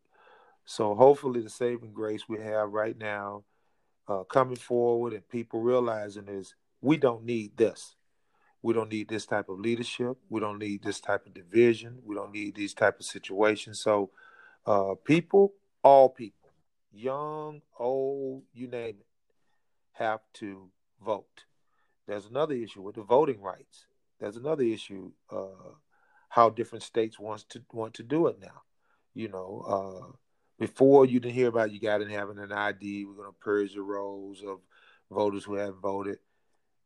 So 0.65 0.95
hopefully, 0.95 1.43
the 1.43 1.51
saving 1.51 1.93
grace 1.93 2.29
we 2.29 2.41
have 2.41 2.73
right 2.73 2.97
now, 2.97 3.45
uh, 4.09 4.25
coming 4.25 4.57
forward, 4.57 5.13
and 5.13 5.29
people 5.29 5.61
realizing 5.61 6.27
is 6.29 6.55
we 6.81 6.97
don't 6.97 7.25
need 7.25 7.57
this. 7.57 7.97
We 8.63 8.75
don't 8.75 8.91
need 8.91 9.09
this 9.09 9.27
type 9.27 9.49
of 9.49 9.61
leadership. 9.61 10.19
We 10.29 10.41
don't 10.41 10.59
need 10.59 10.83
this 10.83 11.01
type 11.01 11.27
of 11.27 11.35
division. 11.35 11.99
We 12.05 12.15
don't 12.15 12.33
need 12.33 12.55
these 12.55 12.75
type 12.75 12.99
of 12.99 13.07
situations. 13.07 13.81
So, 13.81 14.11
uh, 14.67 14.95
people, 15.05 15.55
all 15.83 16.09
people, 16.09 16.53
young, 16.93 17.63
old, 17.79 18.43
you 18.53 18.69
name 18.69 18.97
it, 19.01 19.07
have 19.93 20.21
to 20.35 20.71
vote. 21.05 21.45
There's 22.07 22.27
another 22.27 22.55
issue 22.55 22.83
with 22.83 22.97
the 22.97 23.03
voting 23.03 23.41
rights. 23.41 23.87
There's 24.19 24.37
another 24.37 24.65
issue 24.65 25.13
uh, 25.31 25.75
how 26.29 26.51
different 26.51 26.85
states 26.85 27.19
wants 27.19 27.45
to 27.51 27.63
want 27.73 27.95
to 27.95 28.03
do 28.03 28.27
it 28.27 28.39
now. 28.41 28.63
You 29.21 29.29
know, 29.29 29.65
uh, 29.69 30.13
before 30.59 31.05
you 31.05 31.21
didn't 31.21 31.35
hear 31.35 31.49
about 31.49 31.73
you 31.73 31.79
got 31.79 32.01
in 32.01 32.09
having 32.09 32.39
an 32.39 32.53
ID. 32.53 33.05
We're 33.05 33.13
going 33.13 33.29
to 33.29 33.39
purge 33.39 33.75
the 33.75 33.83
rolls 33.83 34.43
of 34.43 34.61
voters 35.11 35.45
who 35.45 35.57
haven't 35.57 35.83
voted. 35.83 36.21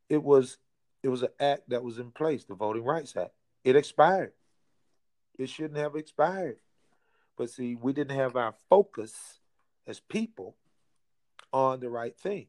It 0.08 0.20
was 0.20 0.58
it 1.04 1.10
was 1.10 1.22
an 1.22 1.28
act 1.38 1.68
that 1.68 1.84
was 1.84 2.00
in 2.00 2.10
place, 2.10 2.42
the 2.42 2.56
Voting 2.56 2.82
Rights 2.82 3.16
Act. 3.16 3.34
It 3.62 3.76
expired. 3.76 4.32
It 5.38 5.48
shouldn't 5.48 5.78
have 5.78 5.94
expired. 5.94 6.56
But 7.36 7.50
see, 7.50 7.76
we 7.76 7.92
didn't 7.92 8.16
have 8.16 8.34
our 8.34 8.56
focus 8.68 9.38
as 9.86 10.00
people 10.00 10.56
on 11.52 11.78
the 11.78 11.88
right 11.88 12.18
thing. 12.18 12.48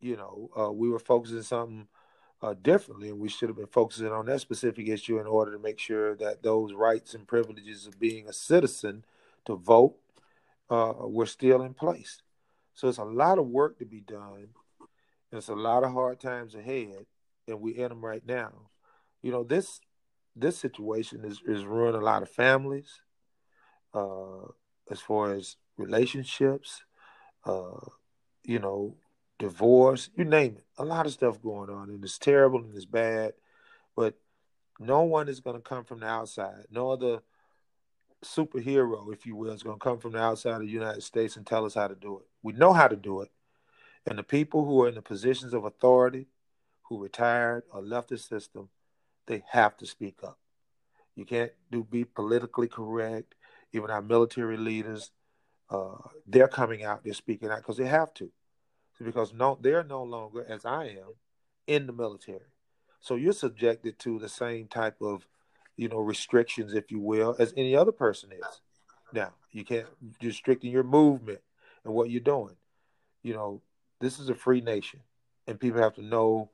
You 0.00 0.16
know, 0.16 0.50
uh, 0.56 0.70
we 0.70 0.88
were 0.88 1.00
focusing 1.00 1.42
something 1.42 1.88
uh, 2.40 2.54
differently, 2.62 3.08
and 3.08 3.18
we 3.18 3.28
should 3.28 3.48
have 3.48 3.58
been 3.58 3.66
focusing 3.66 4.12
on 4.12 4.26
that 4.26 4.42
specific 4.42 4.86
issue 4.86 5.18
in 5.18 5.26
order 5.26 5.50
to 5.50 5.58
make 5.58 5.80
sure 5.80 6.14
that 6.14 6.44
those 6.44 6.72
rights 6.72 7.14
and 7.14 7.26
privileges 7.26 7.88
of 7.88 7.98
being 7.98 8.28
a 8.28 8.32
citizen 8.32 9.04
to 9.46 9.56
vote 9.56 9.96
uh, 10.70 10.94
were 10.98 11.26
still 11.26 11.62
in 11.62 11.74
place. 11.74 12.22
So 12.74 12.88
it's 12.88 12.98
a 12.98 13.04
lot 13.04 13.38
of 13.38 13.46
work 13.46 13.78
to 13.78 13.84
be 13.84 14.00
done. 14.00 14.48
It's 15.32 15.48
a 15.48 15.54
lot 15.54 15.84
of 15.84 15.92
hard 15.92 16.20
times 16.20 16.54
ahead 16.54 17.06
and 17.46 17.60
we're 17.60 17.76
in 17.76 17.88
them 17.88 18.04
right 18.04 18.24
now. 18.26 18.52
You 19.22 19.32
know 19.32 19.44
this 19.44 19.80
this 20.36 20.58
situation 20.58 21.24
is 21.24 21.40
is 21.46 21.64
ruining 21.64 22.00
a 22.00 22.04
lot 22.04 22.22
of 22.22 22.30
families, 22.30 23.00
uh, 23.92 24.48
as 24.90 25.00
far 25.00 25.32
as 25.32 25.56
relationships, 25.76 26.82
uh, 27.44 27.86
you 28.44 28.58
know, 28.58 28.96
divorce, 29.38 30.10
you 30.16 30.24
name 30.24 30.56
it. 30.58 30.64
A 30.78 30.84
lot 30.84 31.06
of 31.06 31.12
stuff 31.12 31.42
going 31.42 31.70
on, 31.70 31.90
and 31.90 32.02
it's 32.04 32.18
terrible 32.18 32.60
and 32.60 32.74
it's 32.74 32.84
bad. 32.84 33.32
But 33.96 34.14
no 34.78 35.02
one 35.02 35.28
is 35.28 35.40
going 35.40 35.56
to 35.56 35.62
come 35.62 35.84
from 35.84 36.00
the 36.00 36.06
outside. 36.06 36.66
No 36.70 36.90
other 36.90 37.20
superhero, 38.24 39.12
if 39.12 39.26
you 39.26 39.36
will, 39.36 39.52
is 39.52 39.62
going 39.62 39.78
to 39.78 39.84
come 39.84 39.98
from 39.98 40.12
the 40.12 40.20
outside 40.20 40.56
of 40.56 40.60
the 40.60 40.66
United 40.66 41.02
States 41.02 41.36
and 41.36 41.46
tell 41.46 41.64
us 41.64 41.74
how 41.74 41.88
to 41.88 41.94
do 41.94 42.18
it. 42.18 42.26
We 42.42 42.52
know 42.52 42.72
how 42.72 42.88
to 42.88 42.96
do 42.96 43.20
it. 43.22 43.30
And 44.06 44.18
the 44.18 44.22
people 44.22 44.64
who 44.64 44.82
are 44.82 44.88
in 44.88 44.94
the 44.94 45.02
positions 45.02 45.54
of 45.54 45.64
authority, 45.64 46.26
who 46.82 47.02
retired 47.02 47.64
or 47.72 47.80
left 47.80 48.10
the 48.10 48.18
system, 48.18 48.68
they 49.26 49.42
have 49.50 49.76
to 49.78 49.86
speak 49.86 50.18
up. 50.22 50.38
You 51.16 51.24
can't 51.24 51.52
do 51.70 51.84
be 51.84 52.04
politically 52.04 52.68
correct. 52.68 53.34
Even 53.72 53.90
our 53.90 54.02
military 54.02 54.56
leaders, 54.56 55.10
uh, 55.70 55.96
they're 56.26 56.48
coming 56.48 56.84
out, 56.84 57.02
they're 57.04 57.14
speaking 57.14 57.48
out 57.48 57.58
because 57.58 57.76
they 57.76 57.86
have 57.86 58.12
to, 58.14 58.30
because 59.02 59.32
no, 59.32 59.58
they're 59.60 59.84
no 59.84 60.02
longer, 60.02 60.44
as 60.48 60.64
I 60.64 60.86
am, 60.86 61.14
in 61.66 61.86
the 61.86 61.92
military. 61.92 62.52
So 63.00 63.16
you're 63.16 63.32
subjected 63.32 63.98
to 64.00 64.18
the 64.18 64.28
same 64.28 64.66
type 64.66 65.00
of, 65.00 65.26
you 65.76 65.88
know, 65.88 65.98
restrictions, 65.98 66.74
if 66.74 66.90
you 66.90 67.00
will, 67.00 67.36
as 67.38 67.52
any 67.56 67.74
other 67.74 67.92
person 67.92 68.30
is. 68.32 68.60
Now 69.12 69.32
you 69.52 69.64
can't 69.64 69.86
restricting 70.22 70.70
your 70.70 70.84
movement 70.84 71.40
and 71.84 71.94
what 71.94 72.10
you're 72.10 72.20
doing. 72.20 72.56
You 73.22 73.34
know, 73.34 73.62
this 74.00 74.18
is 74.18 74.28
a 74.28 74.34
free 74.34 74.60
nation, 74.60 75.00
and 75.46 75.58
people 75.58 75.80
have 75.80 75.94
to 75.94 76.02
know 76.02 76.50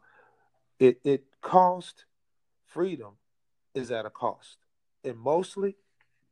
it. 0.78 1.00
It 1.04 1.24
cost 1.40 2.04
freedom 2.66 3.14
is 3.74 3.90
at 3.90 4.06
a 4.06 4.10
cost, 4.10 4.58
and 5.04 5.18
mostly 5.18 5.76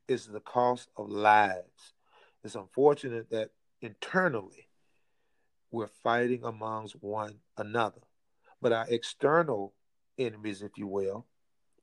is 0.07 0.26
the 0.26 0.41
cost 0.41 0.89
of 0.97 1.09
lives. 1.09 1.95
It's 2.45 2.55
unfortunate 2.55 3.30
that 3.30 3.51
internally 3.80 4.68
we're 5.70 5.89
fighting 6.03 6.45
amongst 6.45 7.03
one 7.03 7.41
another, 7.57 8.01
but 8.62 8.72
our 8.72 8.86
external 8.89 9.74
enemies, 10.18 10.62
if 10.62 10.72
you 10.76 10.86
will, 10.86 11.26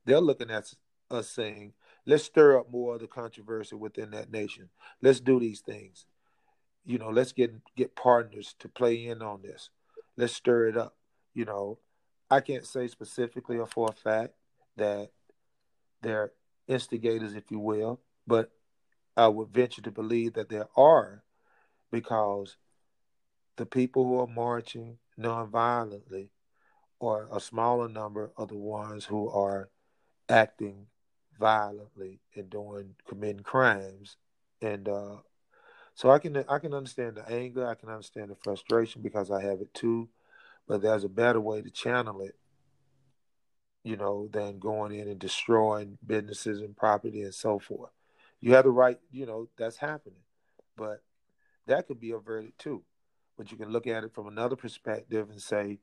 they're 0.04 0.20
looking 0.20 0.50
at 0.50 0.72
us 1.10 1.28
saying, 1.30 1.72
let's 2.06 2.24
stir 2.24 2.58
up 2.58 2.70
more 2.70 2.94
of 2.94 3.00
the 3.00 3.06
controversy 3.06 3.76
within 3.76 4.10
that 4.10 4.30
nation. 4.30 4.68
Let's 5.02 5.20
do 5.20 5.40
these 5.40 5.60
things. 5.60 6.06
You 6.84 6.98
know, 6.98 7.10
let's 7.10 7.32
get 7.32 7.52
get 7.74 7.96
partners 7.96 8.54
to 8.60 8.68
play 8.68 9.06
in 9.06 9.22
on 9.22 9.42
this. 9.42 9.70
Let's 10.16 10.34
stir 10.34 10.68
it 10.68 10.76
up. 10.76 10.96
You 11.34 11.44
know, 11.44 11.78
I 12.30 12.40
can't 12.40 12.66
say 12.66 12.88
specifically 12.88 13.58
or 13.58 13.66
for 13.66 13.88
a 13.88 13.92
fact 13.92 14.34
that 14.76 15.10
they're 16.02 16.32
instigators, 16.68 17.34
if 17.34 17.50
you 17.50 17.58
will, 17.58 18.00
but 18.26 18.50
I 19.16 19.28
would 19.28 19.48
venture 19.48 19.82
to 19.82 19.90
believe 19.90 20.34
that 20.34 20.48
there 20.48 20.68
are 20.76 21.22
because 21.90 22.56
the 23.56 23.66
people 23.66 24.04
who 24.04 24.20
are 24.20 24.26
marching 24.26 24.98
nonviolently 25.18 26.28
are 27.00 27.28
a 27.32 27.40
smaller 27.40 27.88
number 27.88 28.30
of 28.36 28.48
the 28.48 28.56
ones 28.56 29.04
who 29.04 29.28
are 29.30 29.70
acting 30.28 30.86
violently 31.38 32.20
and 32.34 32.50
doing 32.50 32.94
committing 33.08 33.42
crimes. 33.42 34.16
And 34.62 34.88
uh, 34.88 35.16
so 35.94 36.10
i 36.10 36.18
can 36.18 36.44
i 36.48 36.58
can 36.58 36.74
understand 36.74 37.16
the 37.16 37.28
anger 37.28 37.66
i 37.66 37.74
can 37.74 37.88
understand 37.88 38.30
the 38.30 38.34
frustration 38.34 39.00
because 39.00 39.30
i 39.30 39.40
have 39.40 39.60
it 39.60 39.72
too 39.72 40.08
but 40.68 40.82
there's 40.82 41.04
a 41.04 41.08
better 41.08 41.40
way 41.40 41.62
to 41.62 41.70
channel 41.70 42.20
it 42.20 42.36
you 43.86 43.96
know 43.96 44.28
than 44.32 44.58
going 44.58 44.92
in 44.92 45.06
and 45.06 45.20
destroying 45.20 45.96
businesses 46.04 46.60
and 46.60 46.76
property 46.76 47.22
and 47.22 47.32
so 47.32 47.60
forth. 47.60 47.92
You 48.40 48.54
have 48.54 48.64
the 48.64 48.70
right 48.70 48.98
you 49.12 49.26
know 49.26 49.48
that's 49.56 49.76
happening 49.76 50.24
but 50.76 51.02
that 51.66 51.86
could 51.86 52.00
be 52.00 52.10
averted 52.10 52.58
too. 52.58 52.82
But 53.38 53.52
you 53.52 53.56
can 53.56 53.70
look 53.70 53.86
at 53.86 54.02
it 54.02 54.12
from 54.12 54.26
another 54.26 54.56
perspective 54.56 55.30
and 55.30 55.40
say 55.40 55.78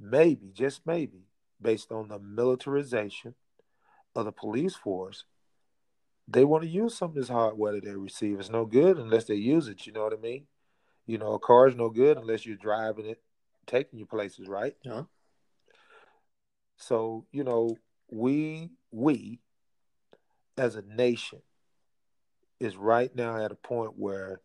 maybe 0.00 0.50
just 0.54 0.86
maybe 0.86 1.26
based 1.60 1.92
on 1.92 2.08
the 2.08 2.18
militarization 2.18 3.34
of 4.14 4.24
the 4.24 4.32
police 4.32 4.74
force, 4.74 5.24
they 6.28 6.44
want 6.44 6.62
to 6.62 6.68
use 6.68 6.96
some 6.96 7.10
of 7.10 7.14
this 7.14 7.28
hardware 7.28 7.72
that 7.72 7.84
they 7.84 7.96
receive. 7.96 8.38
It's 8.38 8.50
no 8.50 8.64
good 8.64 8.98
unless 8.98 9.24
they 9.24 9.34
use 9.34 9.68
it. 9.68 9.86
You 9.86 9.92
know 9.92 10.04
what 10.04 10.12
I 10.12 10.20
mean? 10.20 10.46
You 11.06 11.18
know, 11.18 11.32
a 11.32 11.38
car's 11.38 11.74
no 11.74 11.90
good 11.90 12.16
unless 12.16 12.46
you're 12.46 12.56
driving 12.56 13.06
it, 13.06 13.20
taking 13.66 13.98
you 13.98 14.06
places, 14.06 14.48
right? 14.48 14.74
Yeah. 14.84 15.02
So 16.76 17.26
you 17.32 17.44
know, 17.44 17.76
we 18.10 18.70
we 18.90 19.40
as 20.56 20.76
a 20.76 20.82
nation 20.82 21.42
is 22.60 22.76
right 22.76 23.14
now 23.16 23.42
at 23.42 23.50
a 23.50 23.56
point 23.56 23.92
where 23.96 24.40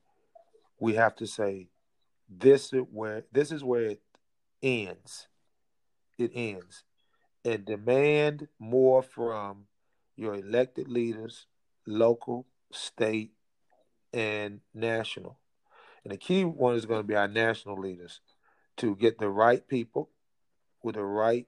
we 0.80 0.96
have 0.96 1.16
to 1.18 1.28
say 1.28 1.68
this 2.30 2.74
is 2.74 2.82
where 2.92 3.24
this 3.32 3.52
is 3.52 3.64
where 3.64 3.86
it 3.86 4.02
ends. 4.64 5.28
It 6.18 6.32
ends 6.34 6.84
and 7.48 7.64
demand 7.64 8.50
more 8.60 9.02
from 9.02 9.68
your 10.18 10.36
elected 10.36 10.90
leaders, 10.90 11.46
local, 11.86 12.46
state, 12.74 13.32
and 14.12 14.60
national. 14.74 15.40
And 16.04 16.12
the 16.12 16.18
key 16.18 16.44
one 16.44 16.76
is 16.76 16.86
going 16.86 17.00
to 17.00 17.08
be 17.08 17.16
our 17.16 17.30
national 17.30 17.80
leaders 17.80 18.20
to 18.78 18.98
get 18.98 19.18
the 19.18 19.30
right 19.30 19.66
people 19.66 20.10
with 20.84 20.96
the 20.96 21.06
right 21.06 21.48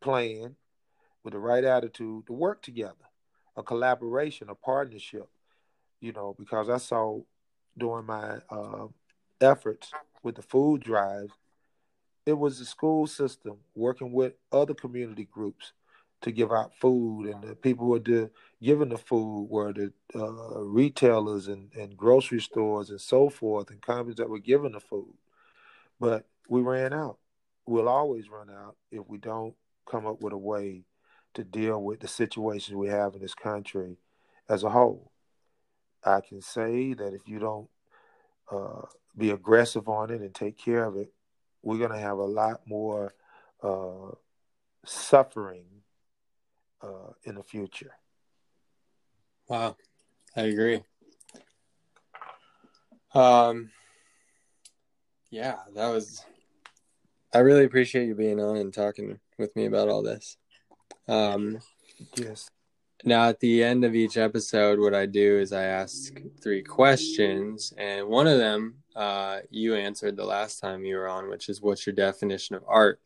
plan, 0.00 0.56
with 1.22 1.34
the 1.34 1.38
right 1.38 1.64
attitude 1.64 2.26
to 2.26 2.32
work 2.32 2.62
together, 2.62 2.94
a 3.54 3.62
collaboration, 3.62 4.48
a 4.48 4.54
partnership. 4.54 5.28
You 6.00 6.12
know, 6.12 6.34
because 6.38 6.70
I 6.70 6.78
saw 6.78 7.20
during 7.76 8.06
my 8.06 8.38
uh, 8.48 8.86
efforts 9.42 9.92
with 10.22 10.36
the 10.36 10.42
food 10.42 10.82
drive 10.82 11.32
it 12.26 12.32
was 12.32 12.58
the 12.58 12.64
school 12.64 13.06
system 13.06 13.58
working 13.74 14.12
with 14.12 14.34
other 14.52 14.74
community 14.74 15.28
groups 15.30 15.72
to 16.22 16.32
give 16.32 16.52
out 16.52 16.74
food, 16.80 17.26
and 17.26 17.42
the 17.42 17.54
people 17.54 17.84
who 17.84 17.92
were 17.92 18.30
giving 18.62 18.88
the 18.88 18.96
food 18.96 19.46
were 19.50 19.72
the 19.74 19.92
uh, 20.14 20.60
retailers 20.60 21.48
and, 21.48 21.70
and 21.74 21.96
grocery 21.96 22.40
stores 22.40 22.88
and 22.88 23.00
so 23.00 23.28
forth, 23.28 23.70
and 23.70 23.82
companies 23.82 24.16
that 24.16 24.30
were 24.30 24.38
giving 24.38 24.72
the 24.72 24.80
food. 24.80 25.12
But 26.00 26.26
we 26.48 26.62
ran 26.62 26.94
out. 26.94 27.18
We'll 27.66 27.88
always 27.88 28.30
run 28.30 28.48
out 28.48 28.76
if 28.90 29.06
we 29.06 29.18
don't 29.18 29.54
come 29.86 30.06
up 30.06 30.22
with 30.22 30.32
a 30.32 30.38
way 30.38 30.84
to 31.34 31.44
deal 31.44 31.82
with 31.82 32.00
the 32.00 32.08
situations 32.08 32.74
we 32.74 32.88
have 32.88 33.14
in 33.14 33.20
this 33.20 33.34
country 33.34 33.98
as 34.48 34.64
a 34.64 34.70
whole. 34.70 35.10
I 36.02 36.20
can 36.20 36.40
say 36.40 36.94
that 36.94 37.14
if 37.14 37.26
you 37.26 37.38
don't 37.38 37.68
uh, 38.50 38.82
be 39.16 39.30
aggressive 39.30 39.88
on 39.88 40.10
it 40.10 40.20
and 40.20 40.34
take 40.34 40.58
care 40.58 40.84
of 40.84 40.96
it, 40.96 41.12
we're 41.64 41.78
going 41.78 41.90
to 41.90 41.98
have 41.98 42.18
a 42.18 42.24
lot 42.24 42.60
more 42.66 43.14
uh, 43.62 44.12
suffering 44.84 45.64
uh, 46.82 47.12
in 47.24 47.34
the 47.34 47.42
future. 47.42 47.92
Wow, 49.48 49.76
I 50.36 50.42
agree. 50.42 50.82
Um, 53.14 53.70
yeah, 55.30 55.56
that 55.74 55.88
was. 55.88 56.24
I 57.32 57.38
really 57.38 57.64
appreciate 57.64 58.06
you 58.06 58.14
being 58.14 58.40
on 58.40 58.56
and 58.56 58.72
talking 58.72 59.18
with 59.38 59.54
me 59.56 59.66
about 59.66 59.88
all 59.88 60.02
this. 60.02 60.36
Um, 61.08 61.60
yes. 62.16 62.48
Now, 63.06 63.28
at 63.28 63.38
the 63.40 63.62
end 63.62 63.84
of 63.84 63.94
each 63.94 64.16
episode, 64.16 64.80
what 64.80 64.94
I 64.94 65.04
do 65.04 65.38
is 65.38 65.52
I 65.52 65.64
ask 65.64 66.14
three 66.42 66.62
questions, 66.62 67.74
and 67.76 68.08
one 68.08 68.26
of 68.26 68.38
them 68.38 68.76
uh, 68.96 69.40
you 69.50 69.74
answered 69.74 70.16
the 70.16 70.24
last 70.24 70.58
time 70.58 70.86
you 70.86 70.96
were 70.96 71.08
on, 71.08 71.28
which 71.28 71.50
is 71.50 71.60
what's 71.60 71.86
your 71.86 71.94
definition 71.94 72.56
of 72.56 72.64
art? 72.66 73.02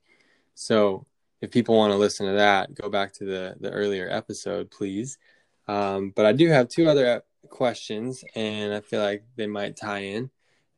So, 0.54 1.04
if 1.40 1.50
people 1.50 1.76
want 1.76 1.92
to 1.92 1.96
listen 1.96 2.26
to 2.26 2.34
that, 2.34 2.76
go 2.76 2.88
back 2.88 3.12
to 3.14 3.24
the 3.24 3.56
the 3.58 3.72
earlier 3.72 4.08
episode, 4.08 4.70
please. 4.70 5.18
Um, 5.66 6.12
but 6.14 6.26
I 6.26 6.32
do 6.32 6.48
have 6.48 6.68
two 6.68 6.88
other 6.88 7.24
questions, 7.48 8.22
and 8.36 8.72
I 8.72 8.80
feel 8.80 9.02
like 9.02 9.24
they 9.34 9.48
might 9.48 9.76
tie 9.76 10.04
in. 10.04 10.30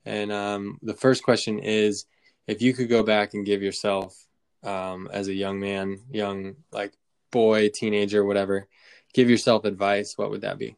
And 0.07 0.33
um, 0.33 0.79
the 0.81 0.95
first 0.95 1.23
question 1.25 1.59
is, 1.59 2.07
if 2.47 2.63
you 2.63 2.73
could 2.73 2.89
go 2.89 3.03
back 3.03 3.35
and 3.35 3.45
give 3.45 3.63
yourself, 3.63 4.17
um, 4.63 5.11
as 5.13 5.29
a 5.29 5.35
young 5.35 5.61
man, 5.61 6.01
young 6.11 6.57
like 6.73 6.95
boy, 7.31 7.69
teenager, 7.69 8.25
whatever, 8.25 8.67
give 9.13 9.31
yourself 9.31 9.65
advice, 9.65 10.17
what 10.17 10.31
would 10.31 10.43
that 10.43 10.59
be? 10.59 10.77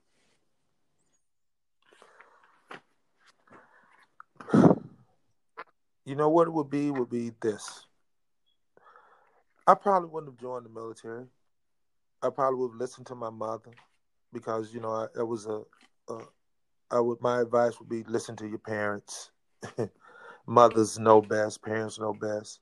You 6.05 6.17
know 6.17 6.29
what 6.29 6.49
it 6.49 6.53
would 6.53 6.71
be? 6.71 6.91
Would 6.91 7.11
be 7.11 7.33
this. 7.41 7.87
I 9.67 9.75
probably 9.75 10.09
wouldn't 10.11 10.33
have 10.33 10.41
joined 10.41 10.67
the 10.67 10.71
military. 10.71 11.27
I 12.23 12.31
probably 12.31 12.61
would 12.61 12.73
have 12.73 12.81
listened 12.81 13.07
to 13.07 13.15
my 13.15 13.31
mother 13.31 13.71
because 14.33 14.75
you 14.75 14.81
know 14.81 14.93
I, 14.93 15.07
it 15.17 15.27
was 15.27 15.47
a, 15.47 15.63
a 16.09 16.19
I 16.91 17.01
would 17.01 17.21
my 17.21 17.41
advice 17.41 17.79
would 17.79 17.89
be 17.89 18.03
listen 18.05 18.37
to 18.37 18.47
your 18.47 18.59
parents. 18.59 19.31
Mothers 20.47 20.99
know 20.99 21.23
best, 21.23 21.63
parents 21.63 21.99
know 21.99 22.13
best. 22.13 22.61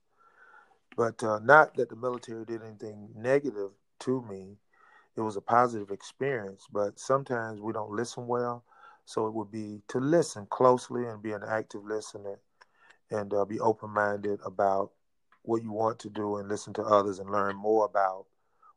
But 0.97 1.23
uh, 1.25 1.39
not 1.41 1.75
that 1.77 1.89
the 1.89 1.97
military 1.97 2.45
did 2.45 2.63
anything 2.63 3.09
negative 3.17 3.71
to 4.01 4.23
me. 4.23 4.57
It 5.21 5.25
was 5.25 5.37
a 5.37 5.43
positive 5.43 5.91
experience, 5.91 6.67
but 6.73 6.99
sometimes 6.99 7.61
we 7.61 7.75
don't 7.75 7.91
listen 7.91 8.27
well. 8.27 8.65
So 9.05 9.27
it 9.27 9.35
would 9.35 9.51
be 9.51 9.83
to 9.89 9.99
listen 9.99 10.47
closely 10.49 11.05
and 11.05 11.23
be 11.23 11.33
an 11.33 11.43
active 11.47 11.85
listener 11.85 12.39
and 13.11 13.35
uh, 13.35 13.45
be 13.45 13.61
open 13.61 13.91
minded 13.91 14.41
about 14.47 14.93
what 15.43 15.63
you 15.63 15.73
want 15.73 15.99
to 15.99 16.09
do 16.09 16.37
and 16.37 16.49
listen 16.49 16.73
to 16.73 16.83
others 16.83 17.19
and 17.19 17.29
learn 17.29 17.55
more 17.55 17.85
about 17.85 18.25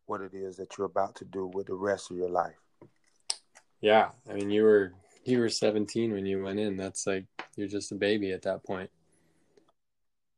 what 0.05 0.19
it 0.19 0.33
is 0.33 0.57
that 0.57 0.77
you're 0.77 0.85
about 0.85 1.15
to 1.15 1.23
do 1.23 1.49
with 1.53 1.67
the 1.67 1.75
rest 1.75 2.11
of 2.11 2.17
your 2.17 2.29
life. 2.29 2.59
Yeah, 3.79 4.09
I 4.29 4.33
mean 4.33 4.49
you 4.49 4.63
were 4.63 4.91
you 5.23 5.39
were 5.39 5.47
17 5.47 6.11
when 6.11 6.25
you 6.25 6.43
went 6.43 6.59
in. 6.59 6.75
That's 6.75 7.07
like 7.07 7.23
you're 7.55 7.69
just 7.69 7.93
a 7.93 7.95
baby 7.95 8.33
at 8.33 8.41
that 8.41 8.65
point. 8.65 8.89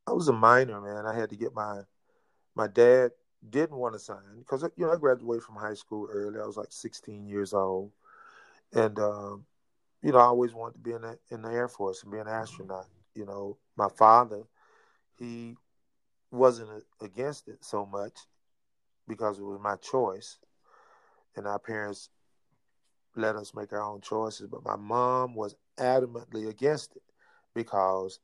I 0.06 0.12
was 0.12 0.28
a 0.28 0.34
minor, 0.34 0.80
man. 0.82 1.08
I 1.08 1.18
had 1.18 1.32
to 1.32 1.36
get 1.36 1.56
my 1.56 1.82
my 2.53 2.68
dad 2.68 3.10
didn't 3.49 3.77
want 3.77 3.93
to 3.93 3.99
sign 3.99 4.17
because 4.39 4.63
you 4.75 4.85
know 4.85 4.91
I 4.93 4.97
graduated 4.97 5.43
from 5.43 5.55
high 5.55 5.73
school 5.73 6.07
early. 6.11 6.39
I 6.39 6.45
was 6.45 6.57
like 6.57 6.71
16 6.71 7.27
years 7.27 7.53
old, 7.53 7.91
and 8.73 8.97
um, 8.99 9.45
you 10.01 10.11
know 10.11 10.19
I 10.19 10.25
always 10.25 10.53
wanted 10.53 10.73
to 10.75 10.79
be 10.79 10.91
in 10.91 11.01
the 11.01 11.17
in 11.31 11.41
the 11.41 11.49
Air 11.49 11.67
Force 11.67 12.03
and 12.03 12.11
be 12.11 12.19
an 12.19 12.27
astronaut. 12.27 12.87
You 13.13 13.25
know, 13.25 13.57
my 13.77 13.89
father, 13.89 14.43
he 15.17 15.55
wasn't 16.31 16.83
against 17.01 17.47
it 17.47 17.63
so 17.63 17.85
much 17.85 18.13
because 19.07 19.39
it 19.39 19.43
was 19.43 19.59
my 19.61 19.75
choice, 19.77 20.37
and 21.35 21.47
our 21.47 21.59
parents 21.59 22.09
let 23.15 23.35
us 23.35 23.53
make 23.55 23.71
our 23.71 23.81
own 23.81 24.01
choices. 24.01 24.47
But 24.47 24.65
my 24.65 24.75
mom 24.75 25.35
was 25.35 25.55
adamantly 25.77 26.49
against 26.49 26.95
it 26.95 27.03
because 27.53 28.19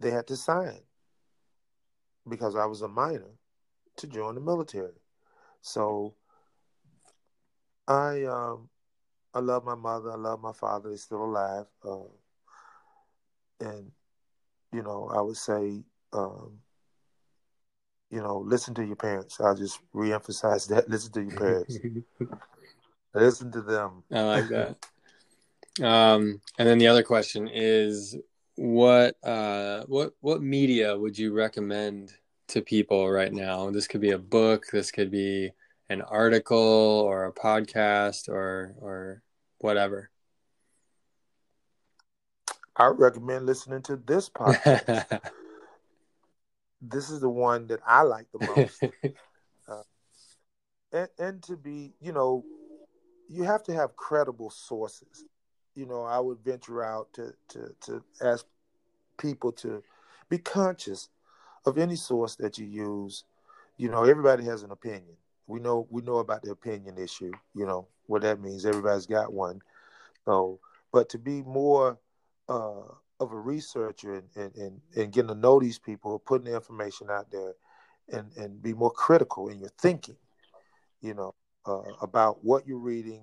they 0.00 0.10
had 0.10 0.26
to 0.28 0.36
sign 0.36 0.80
because 2.28 2.56
I 2.56 2.66
was 2.66 2.82
a 2.82 2.88
minor 2.88 3.38
to 3.98 4.06
join 4.06 4.34
the 4.34 4.40
military. 4.40 5.00
So 5.60 6.14
I 7.86 8.24
um 8.24 8.68
I 9.34 9.40
love 9.40 9.64
my 9.64 9.74
mother, 9.74 10.12
I 10.12 10.16
love 10.16 10.40
my 10.40 10.52
father, 10.52 10.88
they're 10.88 10.98
still 10.98 11.24
alive. 11.24 11.66
Uh, 11.84 12.08
and 13.60 13.90
you 14.72 14.82
know, 14.82 15.10
I 15.14 15.20
would 15.20 15.36
say 15.36 15.82
um, 16.12 16.58
you 18.10 18.20
know, 18.20 18.38
listen 18.38 18.74
to 18.74 18.84
your 18.84 18.96
parents. 18.96 19.40
I'll 19.40 19.54
just 19.54 19.80
reemphasize 19.94 20.68
that. 20.68 20.88
Listen 20.90 21.12
to 21.12 21.22
your 21.22 21.38
parents. 21.38 21.78
listen 23.14 23.52
to 23.52 23.60
them. 23.60 24.02
I 24.10 24.22
like 24.22 24.48
that. 24.48 24.76
um, 25.82 26.40
and 26.58 26.68
then 26.68 26.78
the 26.78 26.86
other 26.86 27.02
question 27.02 27.48
is 27.52 28.16
what 28.54 29.14
uh 29.22 29.84
what 29.86 30.14
what 30.20 30.42
media 30.42 30.96
would 30.96 31.16
you 31.16 31.32
recommend 31.32 32.12
to 32.48 32.62
people 32.62 33.10
right 33.10 33.32
now. 33.32 33.70
This 33.70 33.86
could 33.86 34.00
be 34.00 34.10
a 34.10 34.18
book 34.18 34.66
this 34.72 34.90
could 34.90 35.10
be 35.10 35.50
an 35.88 36.02
article 36.02 36.58
or 36.58 37.26
a 37.26 37.32
podcast 37.32 38.28
or 38.28 38.74
or 38.80 39.22
whatever. 39.58 40.10
I 42.76 42.86
recommend 42.86 43.46
listening 43.46 43.82
to 43.82 43.96
this 43.96 44.28
podcast. 44.30 45.20
This 46.80 47.10
is 47.10 47.20
the 47.20 47.28
one 47.28 47.66
that 47.66 47.80
i 47.86 48.02
like 48.02 48.26
the 48.32 48.46
most. 48.46 48.82
Uh, 49.68 49.82
and, 50.92 51.08
and 51.18 51.42
to 51.42 51.54
be 51.54 51.92
you 52.00 52.10
know 52.10 52.42
you 53.28 53.42
have 53.42 53.62
to 53.62 53.74
have 53.74 53.94
credible 53.96 54.50
sources. 54.50 55.24
You 55.74 55.86
know, 55.86 56.02
I 56.02 56.18
would 56.18 56.38
venture 56.38 56.82
out 56.82 57.12
to 57.12 57.34
to 57.50 57.74
to 57.82 58.02
ask 58.22 58.46
people 59.18 59.52
to 59.52 59.82
be 60.28 60.38
conscious 60.38 61.08
of 61.68 61.78
any 61.78 61.96
source 61.96 62.36
that 62.36 62.58
you 62.58 62.66
use. 62.66 63.24
You 63.76 63.90
know, 63.90 64.04
everybody 64.04 64.44
has 64.44 64.62
an 64.62 64.72
opinion. 64.72 65.16
We 65.46 65.60
know 65.60 65.86
we 65.90 66.02
know 66.02 66.18
about 66.18 66.42
the 66.42 66.50
opinion 66.50 66.98
issue. 66.98 67.32
You 67.54 67.66
know 67.66 67.86
what 68.06 68.22
that 68.22 68.40
means. 68.40 68.66
Everybody's 68.66 69.06
got 69.06 69.32
one. 69.32 69.60
So, 70.24 70.58
but 70.92 71.08
to 71.10 71.18
be 71.18 71.42
more 71.42 71.98
uh, 72.48 72.82
of 73.20 73.32
a 73.32 73.38
researcher 73.38 74.14
and, 74.14 74.28
and, 74.36 74.54
and, 74.56 74.80
and 74.96 75.12
getting 75.12 75.28
to 75.28 75.34
know 75.34 75.58
these 75.58 75.78
people, 75.78 76.18
putting 76.18 76.50
the 76.50 76.54
information 76.54 77.08
out 77.10 77.30
there, 77.30 77.54
and 78.12 78.32
and 78.36 78.60
be 78.62 78.74
more 78.74 78.90
critical 78.90 79.48
in 79.48 79.60
your 79.60 79.72
thinking. 79.80 80.16
You 81.00 81.14
know, 81.14 81.34
uh, 81.66 81.82
about 82.02 82.44
what 82.44 82.66
you're 82.66 82.78
reading, 82.78 83.22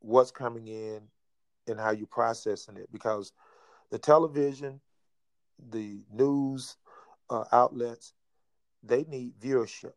what's 0.00 0.30
coming 0.30 0.66
in, 0.66 1.02
and 1.68 1.78
how 1.78 1.92
you're 1.92 2.06
processing 2.06 2.76
it 2.76 2.90
because 2.92 3.32
the 3.90 3.98
television, 3.98 4.80
the 5.70 6.00
news 6.12 6.76
uh, 7.32 7.44
outlets, 7.52 8.12
they 8.82 9.04
need 9.04 9.32
viewership. 9.40 9.94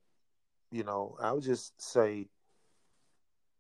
You 0.71 0.83
know, 0.83 1.17
I 1.21 1.31
would 1.31 1.43
just 1.43 1.79
say, 1.81 2.27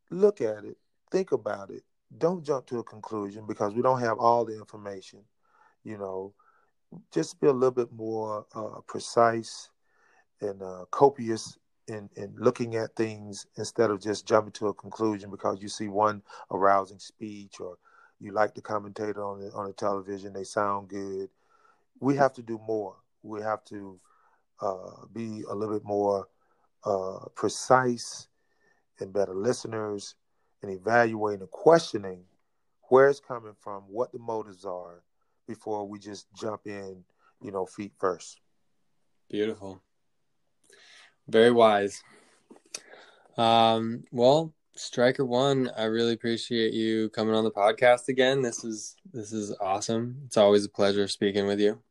look 0.09 0.41
at 0.41 0.63
it, 0.63 0.77
think 1.11 1.31
about 1.31 1.69
it. 1.69 1.83
Don't 2.17 2.45
jump 2.45 2.67
to 2.67 2.79
a 2.79 2.83
conclusion 2.83 3.45
because 3.47 3.73
we 3.73 3.81
don't 3.81 3.99
have 3.99 4.17
all 4.19 4.45
the 4.45 4.55
information. 4.55 5.19
You 5.83 5.97
know, 5.97 6.33
just 7.13 7.39
be 7.39 7.47
a 7.47 7.53
little 7.53 7.71
bit 7.71 7.91
more 7.91 8.45
uh, 8.55 8.79
precise 8.87 9.69
and 10.41 10.61
uh, 10.61 10.85
copious 10.91 11.57
in, 11.87 12.09
in 12.15 12.33
looking 12.37 12.75
at 12.75 12.95
things 12.95 13.45
instead 13.57 13.91
of 13.91 14.01
just 14.01 14.25
jumping 14.25 14.51
to 14.53 14.67
a 14.67 14.73
conclusion 14.73 15.29
because 15.29 15.61
you 15.61 15.69
see 15.69 15.87
one 15.87 16.21
arousing 16.51 16.99
speech 16.99 17.59
or 17.59 17.77
you 18.19 18.31
like 18.31 18.55
the 18.55 18.61
commentator 18.61 19.23
on 19.23 19.39
the 19.39 19.51
on 19.51 19.67
the 19.67 19.73
television. 19.73 20.33
They 20.33 20.45
sound 20.45 20.87
good. 20.87 21.29
We 21.99 22.15
have 22.15 22.33
to 22.33 22.41
do 22.41 22.59
more. 22.65 22.95
We 23.25 23.41
have 23.41 23.63
to 23.65 23.99
uh, 24.61 25.05
be 25.13 25.43
a 25.49 25.55
little 25.55 25.75
bit 25.75 25.85
more 25.85 26.27
uh, 26.83 27.25
precise 27.35 28.27
and 28.99 29.11
better 29.11 29.35
listeners 29.35 30.15
and 30.61 30.71
evaluating 30.71 31.41
and 31.41 31.51
questioning 31.51 32.23
where 32.89 33.09
it's 33.09 33.19
coming 33.19 33.55
from, 33.59 33.83
what 33.87 34.11
the 34.11 34.19
motives 34.19 34.63
are, 34.65 35.03
before 35.47 35.87
we 35.87 35.99
just 35.99 36.27
jump 36.33 36.61
in, 36.65 37.03
you 37.41 37.51
know, 37.51 37.65
feet 37.65 37.91
first. 37.99 38.39
Beautiful. 39.29 39.81
Very 41.27 41.51
wise. 41.51 42.03
Um, 43.37 44.03
well, 44.11 44.53
Stryker 44.75 45.25
One, 45.25 45.71
I 45.77 45.85
really 45.85 46.13
appreciate 46.13 46.73
you 46.73 47.09
coming 47.09 47.33
on 47.33 47.43
the 47.43 47.51
podcast 47.51 48.07
again. 48.07 48.41
This 48.41 48.63
is 48.63 48.95
this 49.13 49.31
is 49.33 49.55
awesome. 49.59 50.21
It's 50.25 50.37
always 50.37 50.65
a 50.65 50.69
pleasure 50.69 51.07
speaking 51.07 51.47
with 51.47 51.59
you. 51.59 51.81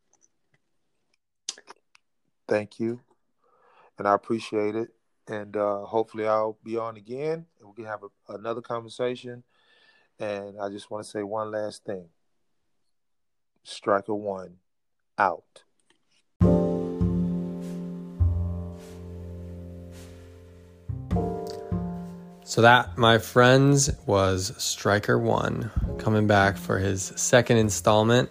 Thank 2.47 2.79
you, 2.79 3.01
and 3.99 4.07
I 4.07 4.15
appreciate 4.15 4.75
it. 4.75 4.89
And 5.27 5.57
uh, 5.57 5.85
hopefully, 5.85 6.27
I'll 6.27 6.59
be 6.63 6.77
on 6.77 6.97
again, 6.97 7.47
and 7.59 7.69
we 7.69 7.75
can 7.75 7.87
have 7.87 8.03
a, 8.03 8.33
another 8.35 8.61
conversation. 8.61 9.43
And 10.19 10.61
I 10.61 10.69
just 10.69 10.91
want 10.91 11.05
to 11.05 11.11
say 11.11 11.23
one 11.23 11.51
last 11.51 11.85
thing: 11.85 12.09
Stryker 13.63 14.15
One, 14.15 14.57
out. 15.19 15.65
So 22.47 22.61
that, 22.61 22.97
my 22.99 23.19
friends, 23.19 23.91
was 24.07 24.53
Stryker 24.63 25.19
One 25.19 25.71
coming 25.99 26.27
back 26.27 26.59
for 26.59 26.79
his 26.79 27.13
second 27.17 27.57
installment. 27.57 28.31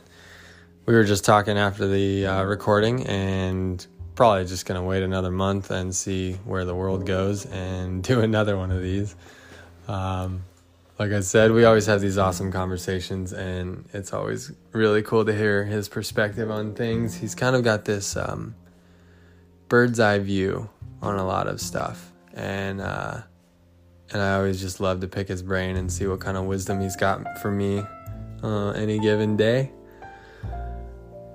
We 0.86 0.94
were 0.94 1.04
just 1.04 1.26
talking 1.26 1.58
after 1.58 1.88
the 1.88 2.28
uh, 2.28 2.44
recording 2.44 3.06
and 3.08 3.86
probably 4.16 4.46
just 4.46 4.66
going 4.66 4.80
to 4.80 4.86
wait 4.86 5.04
another 5.04 5.32
month 5.32 5.72
and 5.72 5.96
see 5.96 6.34
where 6.46 6.66
the 6.66 6.76
world 6.76 7.06
goes 7.06 7.46
and 7.46 8.04
do 8.10 8.22
another 8.22 8.58
one 8.58 8.72
of 8.72 8.82
these. 8.82 9.16
Um, 9.88 10.44
like 11.00 11.12
I 11.12 11.22
said, 11.22 11.52
we 11.52 11.66
always 11.66 11.88
have 11.88 12.02
these 12.02 12.18
awesome 12.18 12.52
conversations, 12.52 13.34
and 13.34 13.86
it's 13.94 14.14
always 14.14 14.52
really 14.72 15.02
cool 15.02 15.26
to 15.26 15.34
hear 15.34 15.66
his 15.66 15.90
perspective 15.90 16.52
on 16.52 16.76
things. 16.76 17.16
He's 17.16 17.34
kind 17.34 17.56
of 17.56 17.64
got 17.64 17.86
this 17.86 18.16
um, 18.16 18.56
bird's 19.70 20.00
eye 20.00 20.20
view 20.20 20.70
on 21.02 21.18
a 21.18 21.26
lot 21.26 21.48
of 21.48 21.60
stuff. 21.60 22.12
And, 22.34 22.80
uh, 22.80 23.22
and 24.12 24.22
I 24.22 24.36
always 24.36 24.62
just 24.62 24.80
love 24.80 25.02
to 25.02 25.08
pick 25.08 25.28
his 25.28 25.42
brain 25.42 25.76
and 25.76 25.92
see 25.92 26.06
what 26.06 26.20
kind 26.20 26.38
of 26.38 26.46
wisdom 26.46 26.80
he's 26.80 26.96
got 26.96 27.40
for 27.40 27.52
me 27.52 27.84
uh, 28.44 28.70
any 28.72 29.00
given 29.00 29.36
day. 29.36 29.72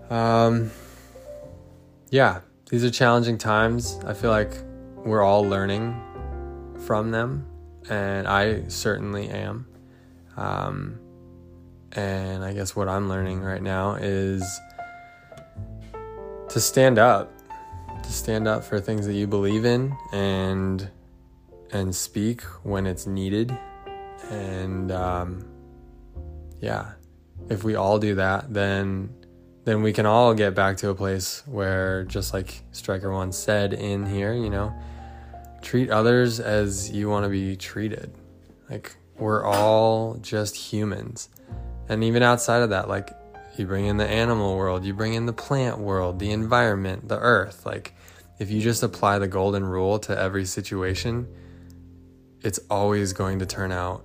Um, 0.09 0.71
yeah, 2.11 2.41
these 2.71 2.85
are 2.85 2.91
challenging 2.91 3.39
times. 3.39 3.99
I 4.07 4.13
feel 4.13 4.31
like 4.31 4.53
we're 4.97 5.23
all 5.23 5.43
learning 5.43 6.01
from 6.87 7.11
them, 7.11 7.47
and 7.89 8.29
I 8.29 8.69
certainly 8.69 9.29
am. 9.29 9.67
Um, 10.37 11.01
and 11.93 12.45
I 12.45 12.53
guess 12.53 12.77
what 12.77 12.89
I'm 12.89 13.09
learning 13.09 13.41
right 13.41 13.63
now 13.63 13.95
is 13.95 14.45
to 16.51 16.61
stand 16.61 16.99
up, 16.99 17.33
to 18.03 18.13
stand 18.13 18.47
up 18.47 18.63
for 18.63 18.81
things 18.81 19.07
that 19.07 19.15
you 19.15 19.27
believe 19.27 19.65
in 19.65 19.97
and 20.13 20.91
and 21.73 21.95
speak 21.95 22.43
when 22.63 22.87
it's 22.87 23.07
needed. 23.07 23.57
And 24.31 24.91
um, 24.93 25.49
yeah, 26.61 26.93
if 27.49 27.65
we 27.65 27.75
all 27.75 27.99
do 27.99 28.15
that, 28.17 28.53
then 28.53 29.15
then 29.69 29.83
we 29.83 29.93
can 29.93 30.07
all 30.07 30.35
get 30.35 30.55
back 30.55 30.79
to 30.79 30.89
a 30.89 30.95
place 30.95 31.43
where, 31.47 32.05
just 32.05 32.33
like 32.33 32.63
Stryker 32.73 33.13
once 33.13 33.37
said 33.37 33.73
in 33.73 34.07
here, 34.07 34.33
you 34.33 34.51
know, 34.51 34.75
treat 35.63 35.91
others 35.91 36.41
as 36.41 36.91
you 36.91 37.09
want 37.09 37.25
to 37.25 37.29
be 37.29 37.57
treated. 37.57 38.13
Like 38.71 38.97
we're 39.17 39.45
all 39.45 40.15
just 40.15 40.57
humans, 40.57 41.29
and 41.89 42.03
even 42.05 42.23
outside 42.23 42.63
of 42.63 42.71
that, 42.71 42.89
like 42.89 43.11
you 43.57 43.67
bring 43.67 43.87
in 43.87 43.97
the 43.97 44.09
animal 44.09 44.57
world, 44.57 44.85
you 44.85 44.95
bring 44.95 45.15
in 45.15 45.27
the 45.27 45.33
plant 45.33 45.79
world, 45.79 46.19
the 46.19 46.31
environment, 46.31 47.09
the 47.09 47.19
earth. 47.19 47.67
Like 47.67 47.95
if 48.39 48.51
you 48.51 48.61
just 48.61 48.83
apply 48.83 49.19
the 49.19 49.29
golden 49.29 49.65
rule 49.65 49.99
to 49.99 50.19
every 50.19 50.45
situation 50.45 51.29
it's 52.43 52.61
always 52.71 53.13
going 53.13 53.41
to 53.41 53.47
turn 53.47 53.73
out 53.73 54.05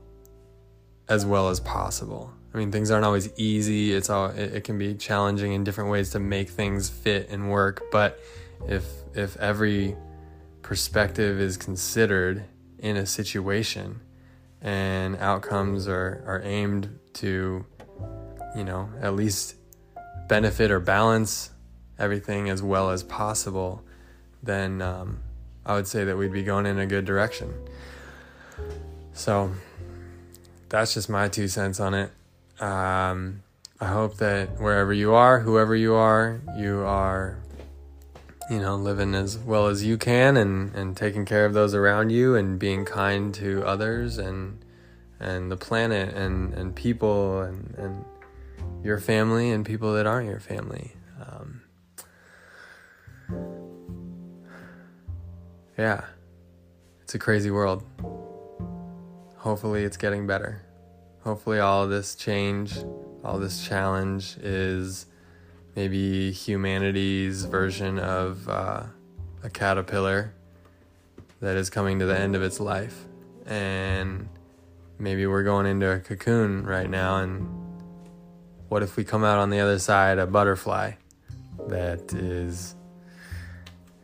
as 1.07 1.25
well 1.25 1.49
as 1.49 1.59
possible. 1.59 2.33
I 2.53 2.57
mean, 2.57 2.71
things 2.71 2.91
aren't 2.91 3.05
always 3.05 3.29
easy. 3.37 3.93
It's 3.93 4.09
all 4.09 4.27
it, 4.27 4.53
it, 4.53 4.63
can 4.63 4.77
be 4.77 4.93
challenging 4.93 5.53
in 5.53 5.63
different 5.63 5.89
ways 5.89 6.11
to 6.11 6.19
make 6.19 6.49
things 6.49 6.87
fit 6.87 7.29
and 7.29 7.49
work. 7.49 7.83
But 7.91 8.19
if 8.67 8.85
if 9.15 9.35
every 9.37 9.95
perspective 10.61 11.39
is 11.39 11.57
considered 11.57 12.45
in 12.77 12.97
a 12.97 13.05
situation 13.05 14.01
and 14.61 15.15
outcomes 15.17 15.87
are, 15.87 16.23
are 16.25 16.41
aimed 16.43 16.99
to, 17.13 17.65
you 18.55 18.63
know, 18.63 18.89
at 19.01 19.15
least 19.15 19.55
benefit 20.27 20.71
or 20.71 20.79
balance 20.79 21.49
everything 21.99 22.49
as 22.49 22.61
well 22.61 22.91
as 22.91 23.03
possible, 23.03 23.83
then 24.41 24.81
um, 24.81 25.21
I 25.65 25.73
would 25.75 25.87
say 25.87 26.05
that 26.05 26.17
we'd 26.17 26.31
be 26.31 26.43
going 26.43 26.65
in 26.65 26.79
a 26.79 26.85
good 26.85 27.05
direction. 27.05 27.53
So 29.13 29.51
that's 30.69 30.93
just 30.93 31.09
my 31.09 31.27
two 31.27 31.47
cents 31.47 31.79
on 31.79 31.93
it. 31.93 32.11
Um, 32.63 33.43
I 33.81 33.87
hope 33.87 34.15
that 34.19 34.57
wherever 34.61 34.93
you 34.93 35.13
are, 35.13 35.41
whoever 35.41 35.75
you 35.75 35.95
are, 35.95 36.39
you 36.57 36.79
are, 36.79 37.43
you 38.49 38.61
know, 38.61 38.77
living 38.77 39.13
as 39.15 39.37
well 39.37 39.67
as 39.67 39.83
you 39.83 39.97
can 39.97 40.37
and, 40.37 40.73
and 40.73 40.95
taking 40.95 41.25
care 41.25 41.45
of 41.45 41.53
those 41.53 41.73
around 41.73 42.11
you 42.11 42.35
and 42.35 42.57
being 42.57 42.85
kind 42.85 43.33
to 43.35 43.65
others 43.65 44.17
and 44.17 44.63
and 45.19 45.51
the 45.51 45.57
planet 45.57 46.13
and, 46.15 46.53
and 46.53 46.73
people 46.73 47.41
and, 47.41 47.75
and 47.77 48.05
your 48.81 48.99
family 48.99 49.51
and 49.51 49.65
people 49.65 49.93
that 49.93 50.05
aren't 50.05 50.29
your 50.29 50.39
family. 50.39 50.93
Um, 51.19 51.63
yeah, 55.77 56.05
it's 57.01 57.13
a 57.13 57.19
crazy 57.19 57.51
world. 57.51 57.83
Hopefully, 59.35 59.83
it's 59.83 59.97
getting 59.97 60.25
better. 60.25 60.62
Hopefully, 61.23 61.59
all 61.59 61.87
this 61.87 62.15
change, 62.15 62.77
all 63.23 63.39
this 63.39 63.65
challenge 63.65 64.37
is 64.41 65.05
maybe 65.75 66.31
humanity's 66.31 67.45
version 67.45 67.97
of 67.97 68.47
uh, 68.49 68.83
a 69.41 69.49
caterpillar 69.49 70.33
that 71.39 71.55
is 71.55 71.69
coming 71.69 71.99
to 71.99 72.05
the 72.05 72.17
end 72.17 72.35
of 72.35 72.43
its 72.43 72.59
life. 72.59 73.05
And 73.45 74.27
maybe 74.99 75.25
we're 75.25 75.43
going 75.43 75.65
into 75.65 75.89
a 75.89 75.99
cocoon 75.99 76.65
right 76.65 76.89
now 76.89 77.17
and 77.17 77.47
what 78.69 78.83
if 78.83 78.97
we 78.97 79.03
come 79.03 79.23
out 79.23 79.37
on 79.37 79.49
the 79.49 79.59
other 79.59 79.79
side 79.79 80.17
a 80.17 80.25
butterfly 80.25 80.91
that 81.67 82.13
is 82.13 82.75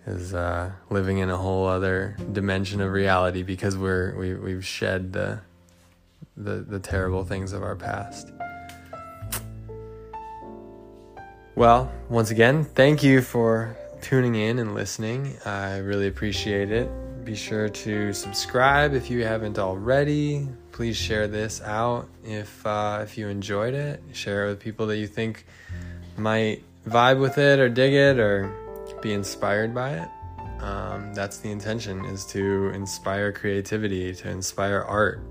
is 0.06 0.34
uh, 0.34 0.72
living 0.90 1.20
in 1.20 1.30
a 1.30 1.38
whole 1.38 1.68
other 1.68 2.18
dimension 2.32 2.82
of 2.82 2.92
reality 2.92 3.44
because 3.44 3.78
we're 3.78 4.16
we, 4.16 4.34
we've 4.34 4.66
shed 4.66 5.14
the, 5.14 5.40
the 6.40 6.66
the 6.68 6.80
terrible 6.80 7.24
things 7.24 7.54
of 7.54 7.62
our 7.64 7.76
past. 7.76 8.32
Well 11.56 11.92
once 12.10 12.32
again 12.32 12.64
thank 12.64 13.04
you 13.04 13.22
for 13.22 13.78
tuning 14.02 14.36
in 14.36 14.60
and 14.60 14.74
listening. 14.74 15.36
I 15.46 15.78
really 15.78 16.08
appreciate 16.08 16.72
it. 16.72 16.90
Be 17.26 17.36
sure 17.36 17.70
to 17.70 18.14
subscribe 18.14 18.94
if 18.94 19.10
you 19.10 19.24
haven't 19.24 19.60
already. 19.60 20.48
Please 20.72 20.96
share 20.96 21.28
this 21.28 21.62
out 21.62 22.08
if 22.24 22.66
uh, 22.66 23.02
if 23.04 23.18
you 23.18 23.28
enjoyed 23.28 23.74
it. 23.74 24.02
Share 24.14 24.46
it 24.46 24.50
with 24.50 24.60
people 24.60 24.88
that 24.88 24.98
you 24.98 25.08
think 25.08 25.46
might 26.18 26.64
vibe 26.88 27.20
with 27.20 27.38
it 27.38 27.60
or 27.60 27.70
dig 27.70 27.94
it 27.94 28.18
or 28.18 28.52
be 29.02 29.14
inspired 29.14 29.76
by 29.76 29.92
it. 29.92 30.10
Um, 30.62 31.14
that's 31.14 31.38
the 31.38 31.52
intention 31.52 32.04
is 32.06 32.26
to 32.28 32.70
inspire 32.70 33.32
creativity, 33.32 34.14
to 34.16 34.30
inspire 34.30 34.82
art 34.82 35.22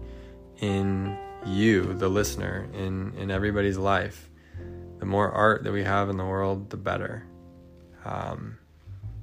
in 0.60 1.16
you, 1.46 1.94
the 1.94 2.08
listener, 2.08 2.68
in 2.74 3.14
in 3.16 3.30
everybody's 3.30 3.78
life. 3.78 4.30
The 4.98 5.06
more 5.06 5.30
art 5.30 5.62
that 5.64 5.72
we 5.72 5.84
have 5.84 6.08
in 6.08 6.16
the 6.16 6.24
world, 6.24 6.70
the 6.70 6.76
better. 6.76 7.24
Um, 8.04 8.58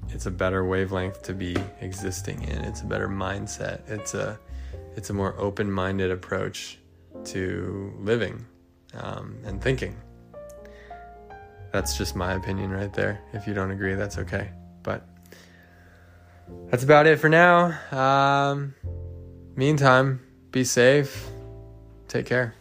it's 0.10 0.26
a 0.26 0.32
better 0.32 0.66
wavelength 0.66 1.22
to 1.24 1.34
be 1.34 1.56
existing 1.82 2.44
in. 2.44 2.64
It's 2.64 2.82
a 2.82 2.86
better 2.86 3.10
mindset. 3.10 3.90
It's 3.90 4.14
a 4.14 4.40
it's 4.96 5.10
a 5.10 5.14
more 5.14 5.36
open 5.38 5.72
minded 5.72 6.12
approach 6.12 6.80
to 7.26 7.94
living 8.00 8.46
um, 8.94 9.38
and 9.44 9.62
thinking. 9.62 9.96
That's 11.72 11.98
just 11.98 12.16
my 12.16 12.34
opinion 12.34 12.72
right 12.72 12.94
there. 12.94 13.22
If 13.34 13.48
you 13.48 13.54
don't 13.54 13.72
agree, 13.72 13.96
that's 13.96 14.18
okay. 14.20 14.50
But 14.84 15.06
that's 16.70 16.84
about 16.84 17.08
it 17.08 17.20
for 17.20 17.28
now. 17.28 17.78
Um, 17.92 18.76
meantime, 19.56 20.25
be 20.56 20.64
safe. 20.64 21.28
Take 22.08 22.28
care. 22.28 22.56